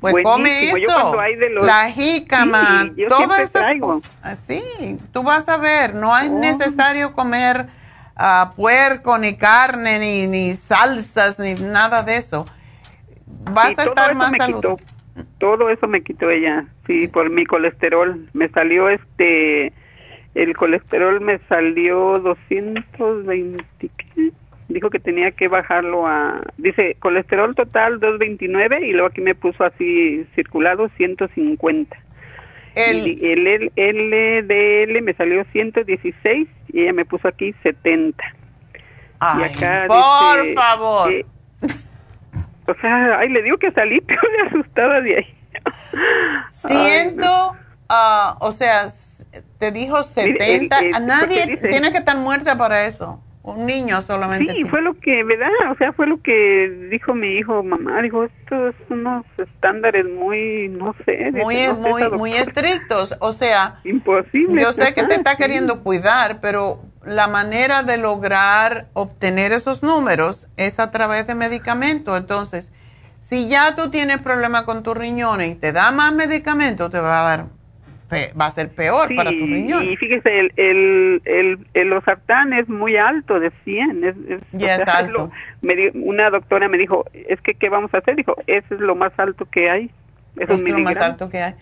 [0.00, 1.14] Pues come eso,
[1.60, 4.10] la jícama, todas esas cosas.
[4.22, 4.62] Así,
[5.12, 6.38] tú vas a ver, no es oh.
[6.38, 7.66] necesario comer
[8.18, 12.46] uh, puerco, ni carne, ni, ni salsas, ni nada de eso.
[13.52, 14.82] Vas a estar más saludable.
[15.38, 18.28] Todo eso me quitó ella, sí, por mi colesterol.
[18.34, 19.72] Me salió este,
[20.34, 24.32] el colesterol me salió 220, ¿qué?
[24.68, 29.64] dijo que tenía que bajarlo a, dice, colesterol total 229 y luego aquí me puso
[29.64, 31.96] así circulado 150.
[32.74, 38.22] El, el, LDL me salió 116 y ella me puso aquí 70.
[39.18, 41.12] Ay, y acá por favor.
[42.68, 45.34] O sea, ay, le digo que salí pero de asustada de ahí.
[46.50, 47.56] Siento,
[47.88, 48.86] ah, o sea,
[49.58, 50.76] te dijo 70.
[50.94, 54.52] a nadie tiene que estar muerta para eso un niño solamente.
[54.52, 55.48] Sí, fue lo que, ¿verdad?
[55.70, 60.68] O sea, fue lo que dijo mi hijo, mamá, dijo, estos son unos estándares muy,
[60.68, 61.30] no sé.
[61.32, 63.78] Muy, muy, muy estrictos, o sea.
[63.84, 64.60] Imposible.
[64.60, 70.46] Yo sé que te está queriendo cuidar, pero la manera de lograr obtener esos números
[70.56, 72.18] es a través de medicamentos.
[72.18, 72.72] Entonces,
[73.20, 77.20] si ya tú tienes problema con tus riñones y te da más medicamento, te va
[77.20, 77.46] a dar
[78.40, 79.84] va a ser peor para tu riñón.
[79.84, 84.04] Y fíjese, el, el, el, el losartán es muy alto, de 100.
[84.04, 84.14] Es,
[84.52, 85.30] ya es alto.
[85.62, 88.16] me una doctora me dijo, es que, ¿qué vamos a hacer?
[88.16, 89.90] Dijo, ese es lo más alto que hay.
[90.36, 91.54] Es, es lo más alto que hay.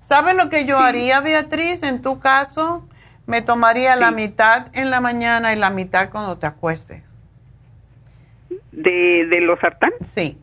[0.00, 1.84] ¿Sabes lo que yo haría, Beatriz?
[1.84, 2.88] En tu caso,
[3.26, 7.02] me tomaría la mitad en la mañana y la mitad cuando te acuestes.
[8.72, 9.92] ¿De, de losartán?
[10.14, 10.38] Sí.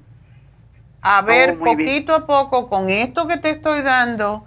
[1.01, 4.45] A ver, oh, poquito a poco, con esto que te estoy dando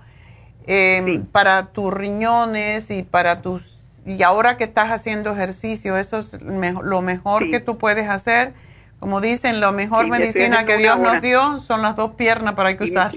[0.66, 3.76] Em, para tus riñones y para tus...
[4.06, 8.52] Y ahora que estás haciendo ejercicio, eso es lo mejor que tú puedes hacer.
[8.98, 12.84] Como dicen, la mejor medicina que Dios nos dio son las dos piernas para que
[12.84, 13.12] usar.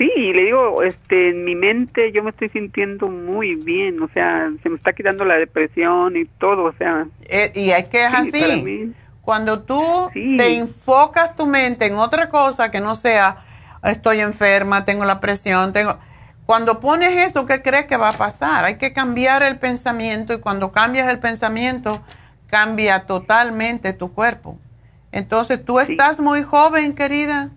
[0.00, 4.08] Sí, y le digo, este, en mi mente yo me estoy sintiendo muy bien, o
[4.08, 7.06] sea, se me está quitando la depresión y todo, o sea.
[7.28, 8.94] Eh, y es que es así.
[9.20, 13.44] Cuando tú te enfocas tu mente en otra cosa que no sea
[13.84, 15.98] estoy enferma, tengo la presión, tengo...
[16.46, 18.64] Cuando pones eso, ¿qué crees que va a pasar?
[18.64, 22.02] Hay que cambiar el pensamiento y cuando cambias el pensamiento,
[22.46, 24.58] cambia totalmente tu cuerpo.
[25.12, 27.50] Entonces, tú estás muy joven, querida.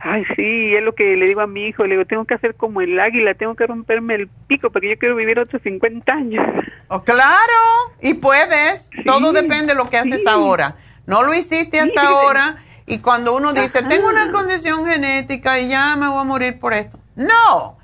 [0.00, 2.54] Ay, sí, es lo que le digo a mi hijo, le digo, tengo que hacer
[2.54, 6.46] como el águila, tengo que romperme el pico porque yo quiero vivir otros 50 años.
[6.88, 7.28] Oh, claro,
[8.00, 10.76] y puedes, todo depende de lo que haces ahora.
[11.06, 15.96] No lo hiciste hasta ahora y cuando uno dice, tengo una condición genética y ya
[15.96, 16.98] me voy a morir por esto.
[17.16, 17.78] No,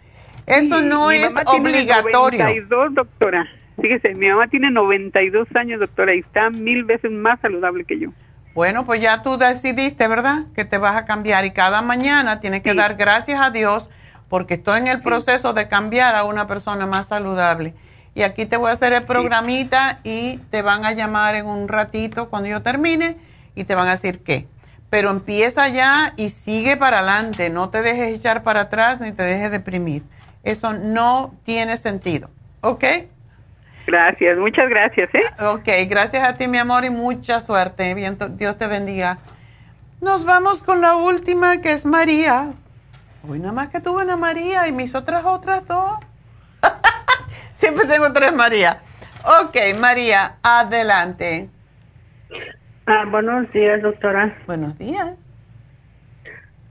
[0.47, 2.45] eso no es obligatorio.
[2.47, 3.47] Tiene 92, doctora.
[3.81, 8.11] Fíjese, mi mamá tiene 92 años, doctora, y está mil veces más saludable que yo.
[8.57, 10.47] Bueno, pues ya tú decidiste, ¿verdad?
[10.55, 13.91] Que te vas a cambiar y cada mañana tienes que dar gracias a Dios
[14.31, 17.75] porque estoy en el proceso de cambiar a una persona más saludable.
[18.15, 21.69] Y aquí te voy a hacer el programita y te van a llamar en un
[21.69, 23.19] ratito cuando yo termine
[23.55, 24.49] y te van a decir qué
[24.89, 29.25] pero empieza ya y sigue para adelante, no te dejes echar para atrás ni te
[29.25, 30.05] dejes deprimir.
[30.45, 32.31] Eso no tiene sentido,
[32.63, 32.85] ¿ok?
[33.87, 35.23] Gracias, muchas gracias, ¿eh?
[35.41, 37.95] Ok, gracias a ti, mi amor, y mucha suerte.
[37.95, 39.19] Bien, Dios te bendiga.
[40.01, 42.53] Nos vamos con la última, que es María.
[43.29, 45.99] Hoy nada más que tuve una María y mis otras otras dos.
[47.55, 48.81] Siempre tengo tres María.
[49.43, 51.49] Ok, María, adelante.
[52.87, 54.37] Ah, buenos días, doctora.
[54.47, 55.29] Buenos días.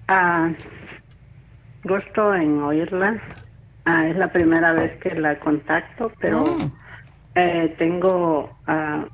[0.07, 0.49] Ah,
[1.83, 3.21] gusto en oírla.
[3.85, 6.71] Ah, es la primera vez que la contacto, pero oh.
[7.36, 9.06] Eh, tengo ah,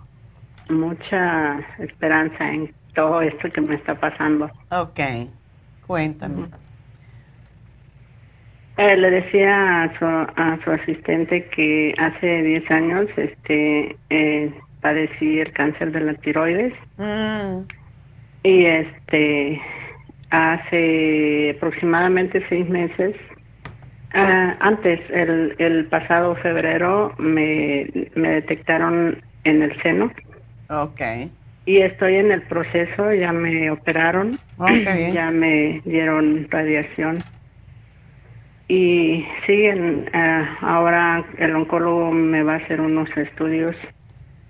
[0.70, 4.50] mucha esperanza en todo esto que me está pasando.
[4.70, 5.00] Ok,
[5.86, 6.48] cuéntame.
[8.78, 15.40] Eh, le decía a su, a su asistente que hace 10 años este eh, padecí
[15.40, 16.74] el cáncer de la tiroides.
[16.98, 17.68] Mm.
[18.44, 19.62] Y este,
[20.32, 23.16] hace aproximadamente seis meses,
[24.14, 30.12] ah, antes, el, el pasado febrero, me, me detectaron en el seno.
[30.70, 31.02] Ok.
[31.66, 34.40] Y estoy en el proceso, ya me operaron,
[35.14, 37.20] ya me dieron radiación.
[38.68, 43.76] Y siguen, ah, ahora el oncólogo me va a hacer unos estudios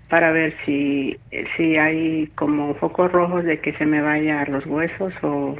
[0.08, 1.18] para ver si,
[1.56, 5.56] si hay como focos rojos de que se me vaya a los huesos o,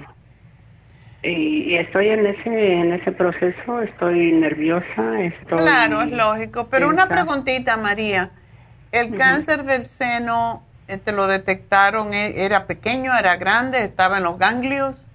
[1.23, 7.09] y, estoy en ese en ese proceso, estoy nerviosa, estoy Claro, es lógico, pero una
[7.09, 8.31] preguntita, María.
[8.91, 14.25] ¿El cáncer del seno eh, te lo detectaron e, era pequeño, era grande, estaba en
[14.25, 15.09] los ganglios?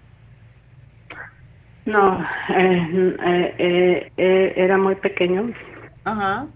[1.85, 5.53] No, eh, eh, era muy pequeño.
[6.05, 6.47] Ajá.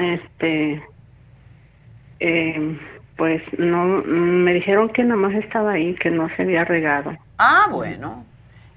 [0.00, 0.82] este
[3.16, 7.14] pues no me dijeron que nada más estaba ahí, que no se había regado.
[7.38, 8.24] Ah, bueno.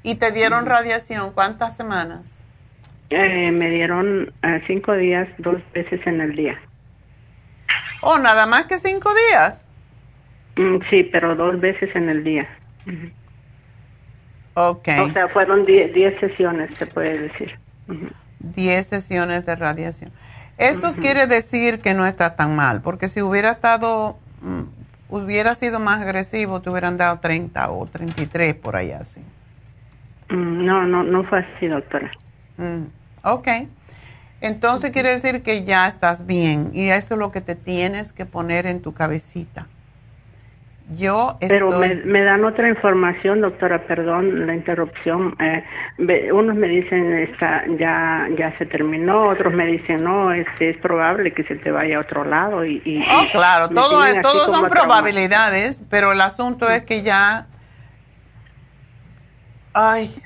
[0.03, 2.43] ¿Y te dieron radiación cuántas semanas?
[3.09, 6.59] Eh, me dieron eh, cinco días, dos veces en el día.
[8.01, 9.65] ¿Oh, nada más que cinco días?
[10.57, 12.49] Mm, sí, pero dos veces en el día.
[14.55, 14.89] Ok.
[14.99, 17.57] O sea, fueron diez, sesiones, se puede decir.
[18.39, 20.11] Diez sesiones de radiación.
[20.57, 24.63] Eso quiere decir que no está tan mal, porque si hubiera estado, mm,
[25.09, 29.21] hubiera sido más agresivo, te hubieran dado 30 o 33 por allá, sí.
[30.33, 32.11] Mm, no, no, no fue así, doctora.
[32.57, 32.85] Mm,
[33.23, 33.47] ok.
[34.41, 38.25] Entonces quiere decir que ya estás bien y eso es lo que te tienes que
[38.25, 39.67] poner en tu cabecita.
[40.97, 45.33] Yo Pero me, dan otra información, doctora, perdón la interrupción.
[45.39, 45.63] Eh,
[46.33, 51.31] unos me dicen está, ya ya se terminó, otros me dicen no, es, es probable
[51.31, 52.65] que se te vaya a otro lado.
[52.65, 57.47] Y, y oh, claro, todo, todos son probabilidades, pero el asunto es que ya
[59.73, 60.23] Ay,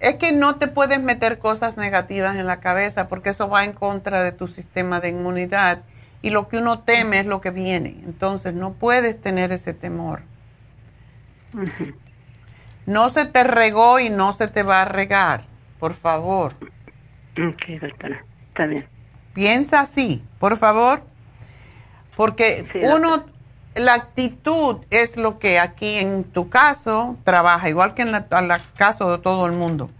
[0.00, 3.72] es que no te puedes meter cosas negativas en la cabeza porque eso va en
[3.72, 5.82] contra de tu sistema de inmunidad
[6.22, 7.96] y lo que uno teme es lo que viene.
[8.04, 10.22] Entonces no puedes tener ese temor.
[12.84, 15.44] No se te regó y no se te va a regar,
[15.78, 16.54] por favor.
[17.32, 18.86] Ok, doctora, está bien.
[19.34, 21.02] Piensa así, por favor,
[22.16, 23.26] porque uno
[23.76, 28.24] la actitud es lo que aquí en tu caso trabaja, igual que en el
[28.76, 29.90] caso de todo el mundo.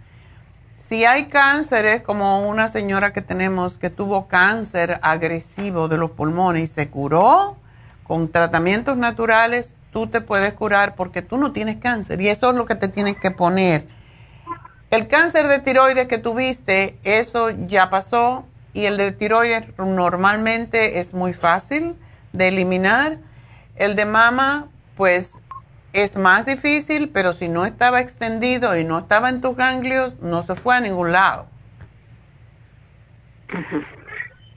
[0.77, 6.63] Si hay cáncer, como una señora que tenemos que tuvo cáncer agresivo de los pulmones
[6.63, 7.57] y se curó
[8.03, 12.55] con tratamientos naturales, tú te puedes curar porque tú no tienes cáncer y eso es
[12.55, 13.87] lo que te tienes que poner.
[14.89, 21.13] El cáncer de tiroides que tuviste, eso ya pasó y el de tiroides normalmente es
[21.13, 21.97] muy fácil
[22.31, 23.17] de eliminar
[23.77, 25.39] el de mama, pues
[25.93, 30.43] es más difícil, pero si no estaba extendido y no estaba en tus ganglios, no
[30.43, 31.47] se fue a ningún lado.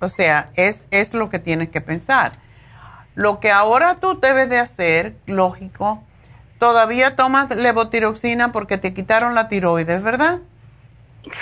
[0.01, 2.33] O sea, es, es lo que tienes que pensar.
[3.15, 6.03] Lo que ahora tú debes de hacer, lógico,
[6.59, 10.41] todavía tomas levotiroxina porque te quitaron la tiroides, ¿verdad?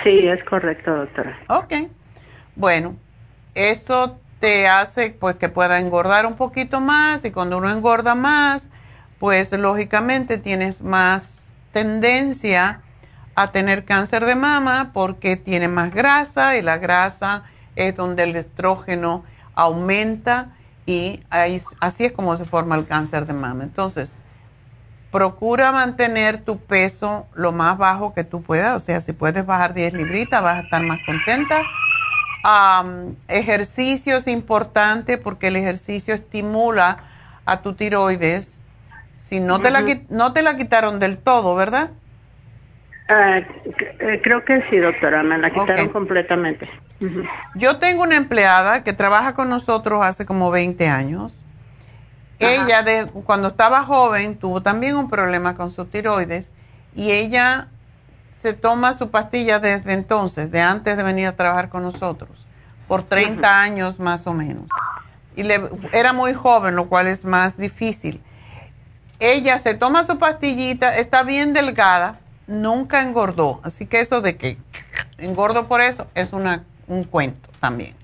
[0.03, 1.39] Sí, es correcto, doctora.
[1.47, 1.73] Ok.
[2.55, 2.95] Bueno,
[3.55, 8.69] eso te hace pues que pueda engordar un poquito más y cuando uno engorda más,
[9.19, 12.81] pues lógicamente tienes más tendencia
[13.35, 17.43] a tener cáncer de mama porque tiene más grasa y la grasa
[17.75, 19.23] es donde el estrógeno
[19.55, 20.55] aumenta
[20.85, 23.63] y ahí, así es como se forma el cáncer de mama.
[23.63, 24.13] Entonces,
[25.11, 29.73] procura mantener tu peso lo más bajo que tú puedas, o sea, si puedes bajar
[29.73, 31.61] 10 libritas vas a estar más contenta
[33.27, 36.99] ejercicio es importante porque el ejercicio estimula
[37.45, 38.57] a tu tiroides.
[39.17, 41.91] Si no, te, la, no te la quitaron del todo, ¿verdad?
[43.09, 46.69] Ah, eh, creo que sí, doctora, me la quitaron completamente.
[47.55, 51.43] Yo tengo una empleada que trabaja con nosotros hace como 20 años.
[52.39, 56.51] Ella, de, cuando estaba joven, tuvo también un problema con su tiroides
[56.95, 57.67] y ella
[58.41, 62.47] se toma su pastilla desde entonces, de antes de venir a trabajar con nosotros,
[62.87, 64.63] por 30 años más o menos.
[65.35, 65.61] Y le,
[65.93, 68.21] era muy joven, lo cual es más difícil.
[69.19, 73.59] Ella se toma su pastillita, está bien delgada, nunca engordó.
[73.63, 74.57] Así que eso de que
[75.17, 77.95] engordo por eso es una, un cuento también.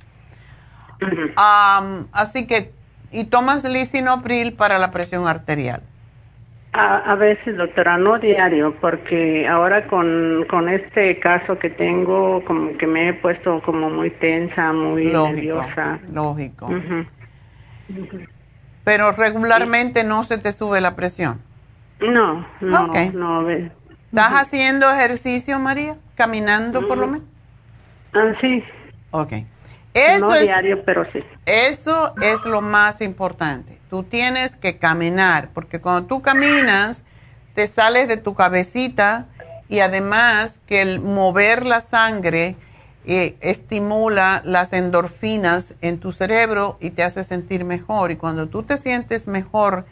[2.11, 2.73] así que,
[3.11, 5.81] y tomas lisinopril para la presión arterial.
[6.77, 12.85] A, veces, doctora, no diario, porque ahora con, con este caso que tengo, como que
[12.85, 15.99] me he puesto como muy tensa, muy nerviosa.
[16.11, 16.69] Lógico.
[18.83, 21.39] Pero regularmente no se te sube la presión.
[22.01, 23.49] No, no, no.
[23.49, 25.95] ¿Estás haciendo ejercicio, María?
[26.15, 27.27] ¿Caminando por lo menos?
[28.13, 28.63] Ah, sí.
[29.11, 29.33] Ok.
[29.95, 31.23] Eso no diario, pero sí.
[31.45, 33.79] Eso es lo más importante.
[33.89, 37.03] Tú tienes que caminar, porque cuando tú caminas,
[37.53, 39.27] te sales de tu cabecita
[39.69, 42.57] y además que el mover la sangre
[43.07, 48.11] eh, estimula las endorfinas en tu cerebro y te hace sentir mejor.
[48.11, 49.85] Y cuando tú te sientes mejor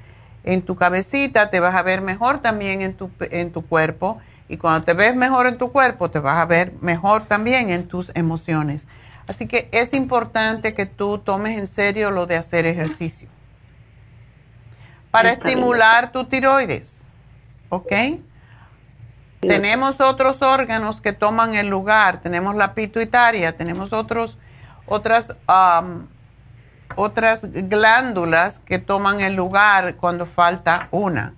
[0.43, 4.19] en tu cabecita, te vas a ver mejor también en tu, en tu cuerpo.
[4.49, 7.87] Y cuando te ves mejor en tu cuerpo, te vas a ver mejor también en
[7.87, 8.85] tus emociones.
[9.27, 13.29] Así que es importante que tú tomes en serio lo de hacer ejercicio.
[15.11, 17.03] Para estimular tu tiroides.
[17.69, 17.91] ¿Ok?
[19.39, 22.21] Tenemos otros órganos que toman el lugar.
[22.21, 24.37] Tenemos la pituitaria, tenemos otros,
[24.85, 25.35] otras
[26.95, 31.33] otras glándulas que toman el lugar cuando falta una.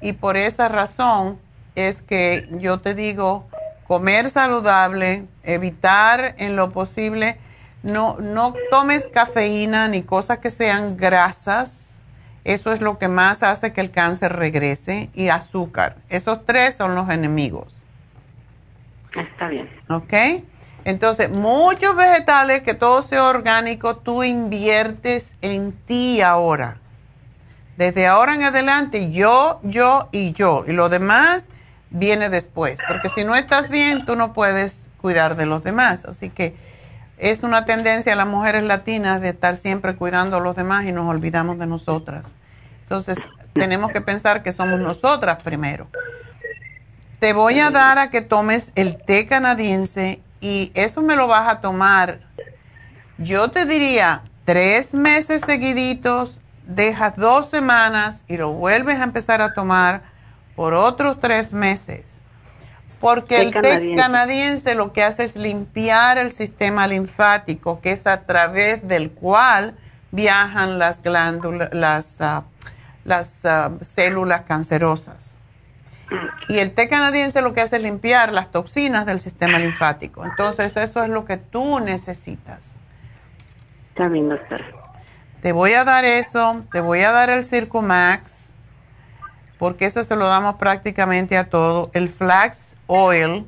[0.00, 1.38] Y por esa razón
[1.74, 3.46] es que yo te digo,
[3.86, 7.38] comer saludable, evitar en lo posible,
[7.82, 11.98] no, no tomes cafeína ni cosas que sean grasas.
[12.44, 15.10] Eso es lo que más hace que el cáncer regrese.
[15.14, 15.96] Y azúcar.
[16.08, 17.74] Esos tres son los enemigos.
[19.14, 19.68] Está bien.
[19.88, 20.44] ¿Ok?
[20.84, 26.78] Entonces, muchos vegetales, que todo sea orgánico, tú inviertes en ti ahora.
[27.76, 30.64] Desde ahora en adelante, yo, yo y yo.
[30.66, 31.48] Y lo demás
[31.90, 32.78] viene después.
[32.88, 36.04] Porque si no estás bien, tú no puedes cuidar de los demás.
[36.04, 36.56] Así que
[37.18, 40.92] es una tendencia a las mujeres latinas de estar siempre cuidando a los demás y
[40.92, 42.34] nos olvidamos de nosotras.
[42.82, 43.18] Entonces,
[43.52, 45.88] tenemos que pensar que somos nosotras primero.
[47.18, 51.48] Te voy a dar a que tomes el té canadiense y eso me lo vas
[51.48, 52.20] a tomar,
[53.16, 59.54] yo te diría, tres meses seguiditos, dejas dos semanas y lo vuelves a empezar a
[59.54, 60.02] tomar
[60.56, 62.22] por otros tres meses.
[62.98, 68.22] Porque el té canadiense lo que hace es limpiar el sistema linfático, que es a
[68.22, 69.76] través del cual
[70.10, 72.44] viajan las glándulas, las, ah,
[73.04, 75.38] las ah, células cancerosas.
[76.48, 80.24] Y el té canadiense lo que hace es limpiar las toxinas del sistema linfático.
[80.24, 82.76] Entonces, eso es lo que tú necesitas.
[83.90, 84.64] Está bien, doctora.
[85.42, 88.45] Te voy a dar eso, te voy a dar el Circumax,
[89.58, 91.90] porque eso se lo damos prácticamente a todo.
[91.94, 93.46] El Flax Oil,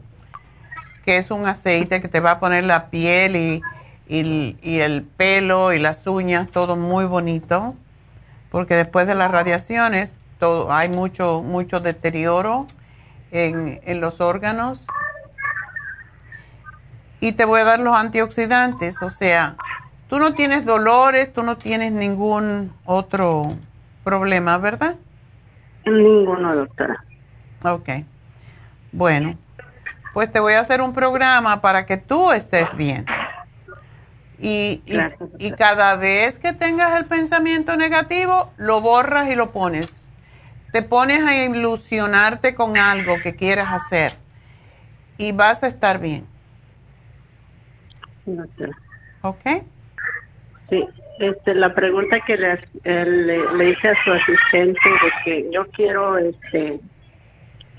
[1.04, 3.62] que es un aceite que te va a poner la piel y,
[4.08, 7.74] y el pelo y las uñas, todo muy bonito,
[8.50, 10.12] porque después de las radiaciones
[10.70, 12.66] hay mucho, mucho deterioro
[13.30, 14.86] en, en los órganos.
[17.20, 19.56] Y te voy a dar los antioxidantes, o sea,
[20.08, 23.56] tú no tienes dolores, tú no tienes ningún otro
[24.04, 24.96] problema, ¿verdad?
[25.90, 27.04] Ninguno, doctora.
[27.64, 27.88] Ok.
[28.92, 29.36] Bueno,
[30.14, 33.06] pues te voy a hacer un programa para que tú estés bien.
[34.40, 34.82] Y,
[35.38, 39.98] y, cada vez que tengas el pensamiento negativo, lo borras y lo pones
[40.72, 44.12] te pones a ilusionarte con algo que quieras hacer
[45.16, 46.26] y vas a estar bien.
[49.22, 49.40] ¿Ok?
[50.68, 50.86] Sí,
[51.18, 56.80] este, la pregunta que le, le, hice a su asistente de que yo quiero este,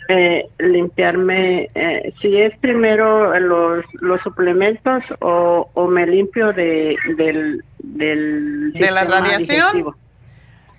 [0.09, 7.63] eh, limpiarme, eh, si es primero los, los suplementos o, o me limpio de, del,
[7.77, 9.95] del de la radiación.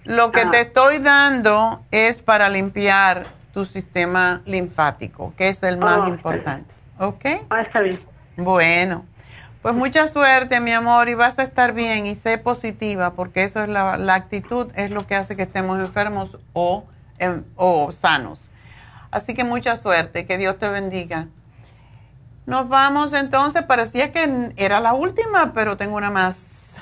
[0.05, 6.09] Lo que te estoy dando es para limpiar tu sistema linfático, que es el más
[6.09, 6.75] importante.
[6.99, 7.25] ¿Ok?
[7.51, 8.01] Ah, está bien.
[8.37, 9.05] Bueno,
[9.63, 13.63] pues mucha suerte, mi amor, y vas a estar bien y sé positiva, porque eso
[13.63, 16.85] es la, actitud, es lo que hace que estemos enfermos o,
[17.57, 18.51] o sanos.
[19.11, 21.29] Así que mucha suerte, que Dios te bendiga.
[22.47, 26.79] Nos vamos entonces, parecía que era la última, pero tengo una más.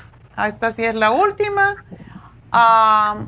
[0.47, 1.85] Esta sí es la última.
[2.53, 3.25] Ah,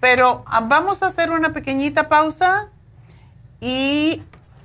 [0.00, 2.68] pero ah, vamos a hacer una pequeñita pausa
[3.60, 4.22] y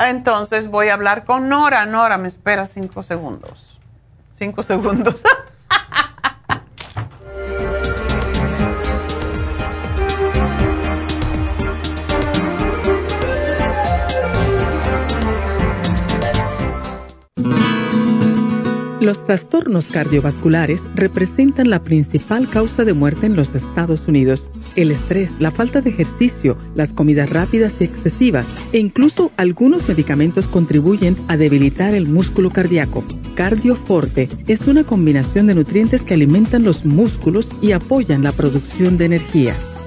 [0.10, 1.86] entonces voy a hablar con Nora.
[1.86, 3.80] Nora, me espera cinco segundos.
[4.34, 5.22] Cinco segundos.
[19.04, 24.50] Los trastornos cardiovasculares representan la principal causa de muerte en los Estados Unidos.
[24.76, 30.48] El estrés, la falta de ejercicio, las comidas rápidas y excesivas e incluso algunos medicamentos
[30.48, 33.04] contribuyen a debilitar el músculo cardíaco.
[33.36, 39.06] Cardioforte es una combinación de nutrientes que alimentan los músculos y apoyan la producción de
[39.06, 39.56] energía.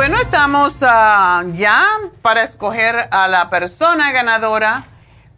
[0.00, 1.84] Bueno, estamos ah, ya
[2.22, 4.86] para escoger a la persona ganadora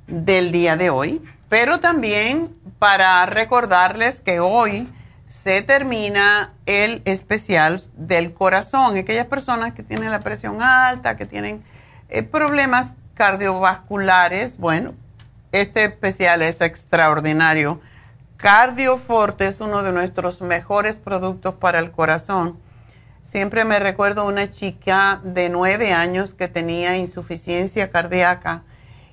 [0.07, 4.89] del día de hoy, pero también para recordarles que hoy
[5.27, 8.97] se termina el especial del corazón.
[8.97, 11.65] Aquellas personas que tienen la presión alta, que tienen
[12.09, 14.95] eh, problemas cardiovasculares, bueno,
[15.51, 17.81] este especial es extraordinario.
[18.37, 22.62] Cardioforte es uno de nuestros mejores productos para el corazón
[23.33, 28.65] Siempre me recuerdo una chica de nueve años que tenía insuficiencia cardíaca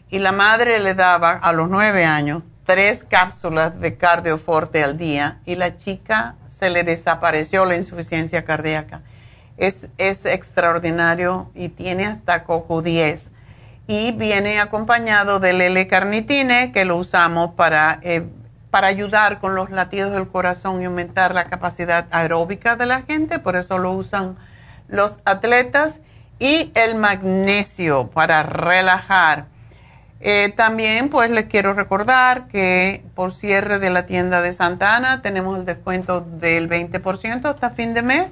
[0.10, 5.40] y la madre le daba a los nueve años tres cápsulas de cardioforte al día
[5.46, 9.04] y la chica se le desapareció la insuficiencia cardíaca.
[9.56, 13.30] Es, es extraordinario y tiene hasta coco 10
[13.88, 18.28] y viene acompañado del L-carnitine que lo usamos para eh,
[18.72, 23.40] para ayudar con los latidos del corazón y aumentar la capacidad aeróbica de la gente,
[23.40, 24.38] por eso lo usan
[24.88, 26.00] los atletas,
[26.40, 29.46] y el magnesio para relajar.
[30.22, 35.22] Eh, también pues les quiero recordar que por cierre de la tienda de Santa Ana
[35.22, 38.32] tenemos el descuento del 20% hasta fin de mes.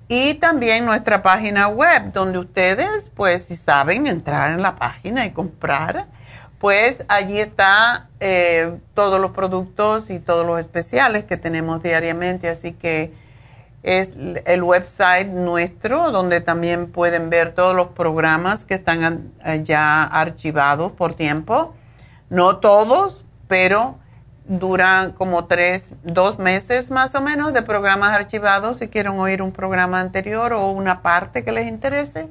[0.07, 5.31] Y también nuestra página web, donde ustedes, pues, si saben entrar en la página y
[5.31, 6.09] comprar,
[6.59, 12.49] pues allí está eh, todos los productos y todos los especiales que tenemos diariamente.
[12.49, 13.13] Así que
[13.85, 14.13] es
[14.47, 20.93] el website nuestro, donde también pueden ver todos los programas que están eh, ya archivados
[20.93, 21.75] por tiempo.
[22.31, 23.99] No todos, pero
[24.47, 28.79] duran como tres, dos meses más o menos de programas archivados.
[28.79, 32.29] Si quieren oír un programa anterior o una parte que les interese,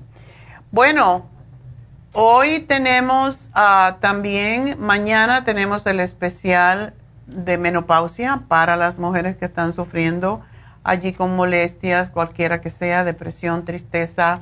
[0.71, 1.29] Bueno,
[2.13, 6.93] hoy tenemos ah, también, mañana tenemos el especial
[7.27, 10.41] de menopausia para las mujeres que están sufriendo
[10.83, 14.41] allí con molestias, cualquiera que sea, depresión, tristeza,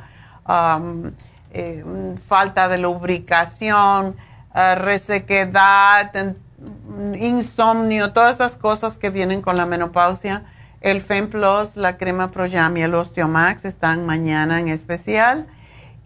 [1.52, 1.84] eh,
[2.26, 4.15] falta de lubricación,
[4.56, 6.38] uh, resequedad,
[7.19, 10.44] insomnio, todas esas cosas que vienen con la menopausia.
[10.81, 15.48] El FemPlus, la crema Proyam y el Osteomax están mañana en especial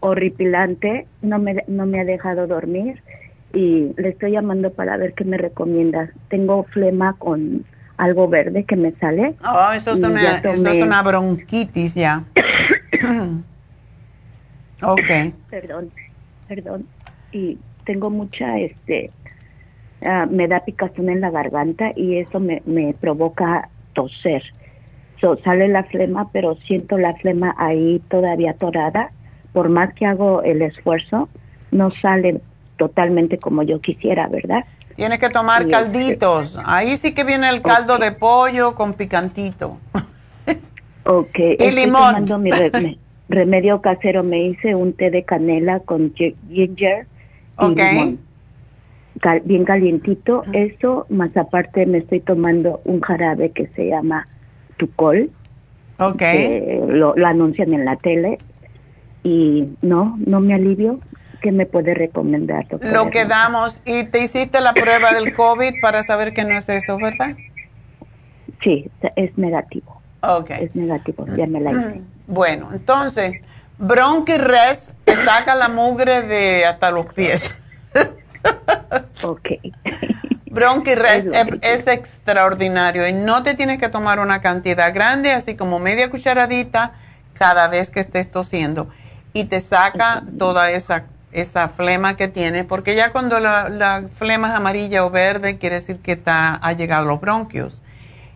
[0.00, 1.06] horripilante.
[1.22, 3.02] No me, no me ha dejado dormir
[3.54, 6.10] y le estoy llamando para ver qué me recomiendas.
[6.28, 7.64] Tengo flema con
[7.96, 9.34] algo verde que me sale.
[9.44, 12.24] Oh, eso es, una, eso es una bronquitis ya.
[14.82, 15.34] ok.
[15.50, 15.90] Perdón,
[16.48, 16.86] perdón.
[17.30, 19.10] Y tengo mucha, este,
[20.04, 24.42] ah, me da picazón en la garganta y eso me, me provoca toser.
[25.22, 29.12] So, sale la flema, pero siento la flema ahí todavía atorada.
[29.52, 31.28] Por más que hago el esfuerzo,
[31.70, 32.40] no sale
[32.76, 34.64] totalmente como yo quisiera, ¿verdad?
[34.96, 36.58] Tienes que tomar este, calditos.
[36.64, 39.78] Ahí sí que viene el caldo de pollo con picantito.
[41.04, 41.38] Ok.
[41.38, 42.26] Y Estoy limón.
[42.26, 42.50] Tomando mi
[43.28, 44.24] remedio casero.
[44.24, 47.06] Me hice un té de canela con ginger
[47.60, 48.18] y limón.
[49.44, 50.42] bien calientito.
[50.52, 54.24] Eso, más aparte me estoy tomando un jarabe que se llama
[54.82, 55.30] Tucol.
[55.98, 56.22] Ok.
[56.88, 58.38] lo, lo anuncian en la tele.
[59.22, 60.98] Y no, no me alivio.
[61.40, 62.92] ¿Qué me puede recomendar, doctor?
[62.92, 66.68] Lo que damos, y te hiciste la prueba del COVID para saber que no es
[66.68, 67.36] eso, ¿verdad?
[68.62, 70.00] Sí, es negativo.
[70.20, 70.50] Ok.
[70.50, 72.00] Es negativo, ya me la hice.
[72.26, 73.34] Bueno, entonces,
[73.78, 77.50] Bronchirres te saca la mugre de hasta los pies.
[79.22, 79.48] Ok.
[80.46, 85.78] Bronchirres es, es, extraordinario y no te tienes que tomar una cantidad grande, así como
[85.78, 86.92] media cucharadita
[87.32, 88.90] cada vez que estés tosiendo.
[89.32, 94.54] Y te saca toda esa esa flema que tiene, porque ya cuando la, flema es
[94.54, 97.80] amarilla o verde, quiere decir que está, ha llegado a los bronquios.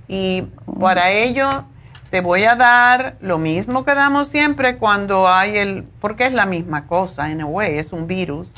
[0.09, 0.45] Y
[0.81, 1.65] para ello
[2.11, 6.47] te voy a dar lo mismo que damos siempre cuando hay el, porque es la
[6.47, 8.53] misma cosa, en a way, es un virus.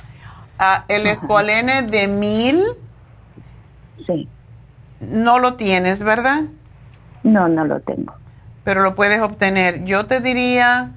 [0.58, 2.62] Ah, el escualene de mil.
[4.06, 4.28] Sí.
[5.00, 6.42] No lo tienes, ¿verdad?
[7.22, 8.14] No, no lo tengo.
[8.64, 9.84] Pero lo puedes obtener.
[9.84, 10.92] Yo te diría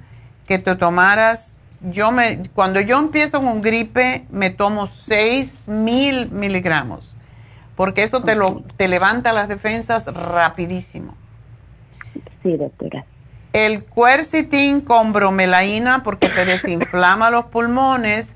[0.46, 1.58] que te tomaras
[1.90, 7.16] yo me, cuando yo empiezo con gripe, me tomo 6 mil miligramos,
[7.76, 11.14] porque eso te, lo, te levanta las defensas rapidísimo.
[12.42, 13.04] Sí, doctora.
[13.52, 18.32] El cuercitín con bromelaína, porque te desinflama los pulmones,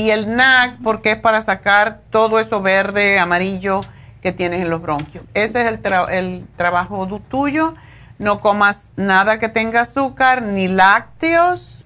[0.00, 3.82] y el NAC, porque es para sacar todo eso verde, amarillo
[4.22, 5.24] que tienes en los bronquios.
[5.34, 7.74] Ese es el, el trabajo tuyo.
[8.18, 11.84] No comas nada que tenga azúcar, ni lácteos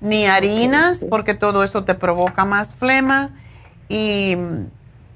[0.00, 3.30] ni harinas, porque todo eso te provoca más flema.
[3.88, 4.36] Y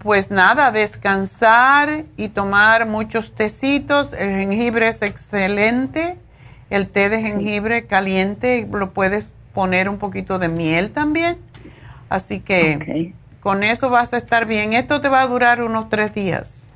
[0.01, 4.13] pues nada, descansar y tomar muchos tecitos.
[4.13, 6.19] El jengibre es excelente.
[6.69, 11.39] El té de jengibre caliente, lo puedes poner un poquito de miel también.
[12.15, 14.73] Así que con eso vas a estar bien.
[14.73, 16.69] Esto te va a durar unos tres días.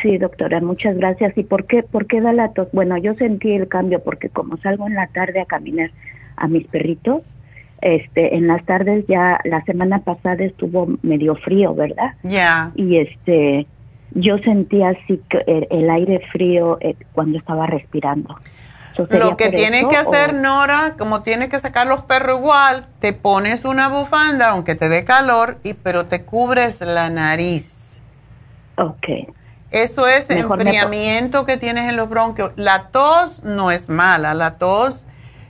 [0.00, 1.36] Sí, doctora, muchas gracias.
[1.36, 2.68] ¿Y por qué, por qué da la tos?
[2.72, 5.90] Bueno, yo sentí el cambio porque como salgo en la tarde a caminar,
[6.36, 7.20] a mis perritos.
[7.82, 12.14] Este, en las tardes ya la semana pasada estuvo medio frío, ¿verdad?
[12.22, 12.72] Ya.
[12.74, 13.66] Y este,
[14.12, 18.38] yo sentía así que el, aire frío eh, cuando estaba respirando.
[18.96, 23.64] Lo que tienes que hacer, Nora, como tienes que sacar los perros igual, te pones
[23.64, 28.00] una bufanda, aunque te dé calor, y pero te cubres la nariz.
[28.76, 29.08] Ok.
[29.70, 32.52] Eso es enfriamiento que tienes en los bronquios.
[32.56, 35.06] La tos no es mala, la tos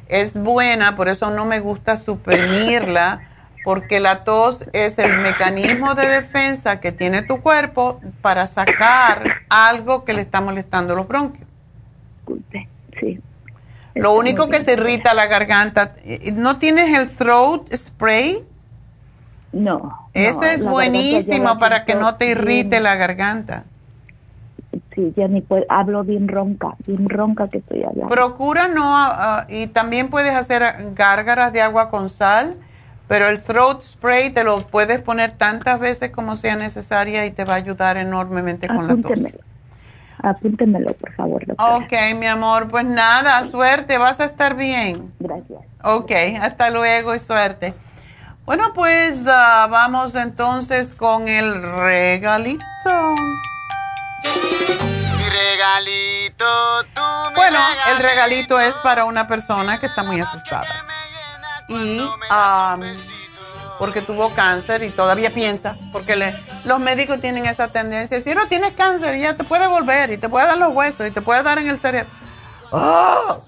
[0.09, 3.29] es buena, por eso no me gusta suprimirla,
[3.65, 10.05] porque la tos es el mecanismo de defensa que tiene tu cuerpo para sacar algo
[10.05, 11.49] que le está molestando los bronquios.
[13.01, 13.21] Sí.
[13.95, 15.95] Lo único que se irrita la garganta,
[16.35, 18.45] ¿no tienes el throat spray?
[19.53, 20.09] No.
[20.15, 23.65] Ese es buenísimo para que no te irrite la garganta
[24.95, 28.09] sí, ya ni puedo, hablo bien ronca, bien ronca que estoy hablando.
[28.09, 30.63] Procura no, ah, ah, y también puedes hacer
[30.95, 32.57] gárgaras de agua con sal,
[33.09, 37.45] pero el throat spray te lo puedes poner tantas veces como sea necesaria y te
[37.45, 39.19] va a ayudar enormemente con la tos.
[40.23, 41.77] Apúntemelo, por favor, doctora.
[41.77, 45.13] Ok, mi amor, pues nada, suerte, vas a estar bien.
[45.19, 45.61] Gracias.
[45.83, 47.75] Ok, hasta luego y suerte.
[48.45, 52.65] Bueno, pues ah, vamos entonces con el regalito
[55.53, 56.45] regalito,
[57.35, 57.59] Bueno,
[57.91, 60.67] el regalito es para una persona que está muy asustada.
[61.69, 62.01] Y
[63.79, 66.35] porque tuvo cáncer y todavía piensa, porque
[66.65, 70.29] los médicos tienen esa tendencia, si no tienes cáncer ya te puede volver y te
[70.29, 72.11] puede dar los huesos y te puede dar en el cerebro.
[72.73, 73.39] ¡Ah!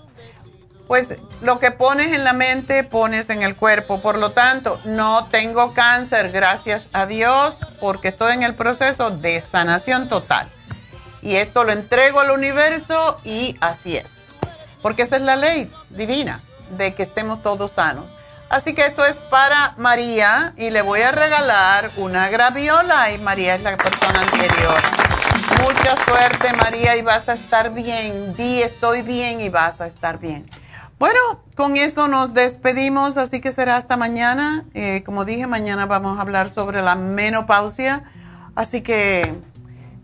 [0.87, 1.09] Pues
[1.41, 4.03] lo que pones en la mente pones en el cuerpo.
[4.03, 9.41] Por lo tanto, no tengo cáncer, gracias a Dios, porque estoy en el proceso de
[9.41, 10.47] sanación total
[11.23, 14.07] y esto lo entrego al universo y así es.
[14.83, 16.43] porque esa es la ley divina
[16.77, 18.05] de que estemos todos sanos.
[18.51, 23.55] Así que esto es para María y le voy a regalar una graviola y María
[23.55, 24.81] es la persona anterior.
[25.63, 28.35] Mucha suerte María y vas a estar bien.
[28.37, 30.49] Di estoy bien y vas a estar bien.
[30.99, 31.19] Bueno,
[31.57, 34.65] con eso nos despedimos, así que será hasta mañana.
[34.75, 38.05] Eh, como dije, mañana vamos a hablar sobre la menopausia.
[38.55, 39.35] Así que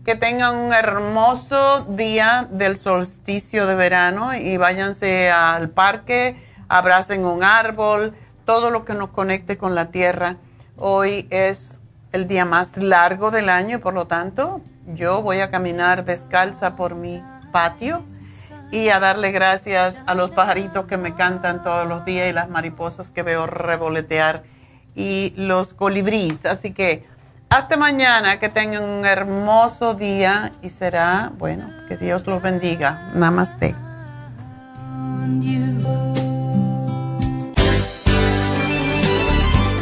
[0.05, 7.43] que tengan un hermoso día del solsticio de verano y váyanse al parque, abracen un
[7.43, 8.15] árbol,
[8.51, 10.35] todo lo que nos conecte con la tierra.
[10.75, 11.79] Hoy es
[12.11, 16.95] el día más largo del año por lo tanto yo voy a caminar descalza por
[16.95, 17.23] mi
[17.53, 18.03] patio
[18.69, 22.49] y a darle gracias a los pajaritos que me cantan todos los días y las
[22.49, 24.43] mariposas que veo revolotear
[24.95, 26.45] y los colibríes.
[26.45, 27.05] Así que
[27.47, 33.13] hasta mañana, que tengan un hermoso día y será, bueno, que Dios los bendiga.
[33.15, 33.75] Namaste.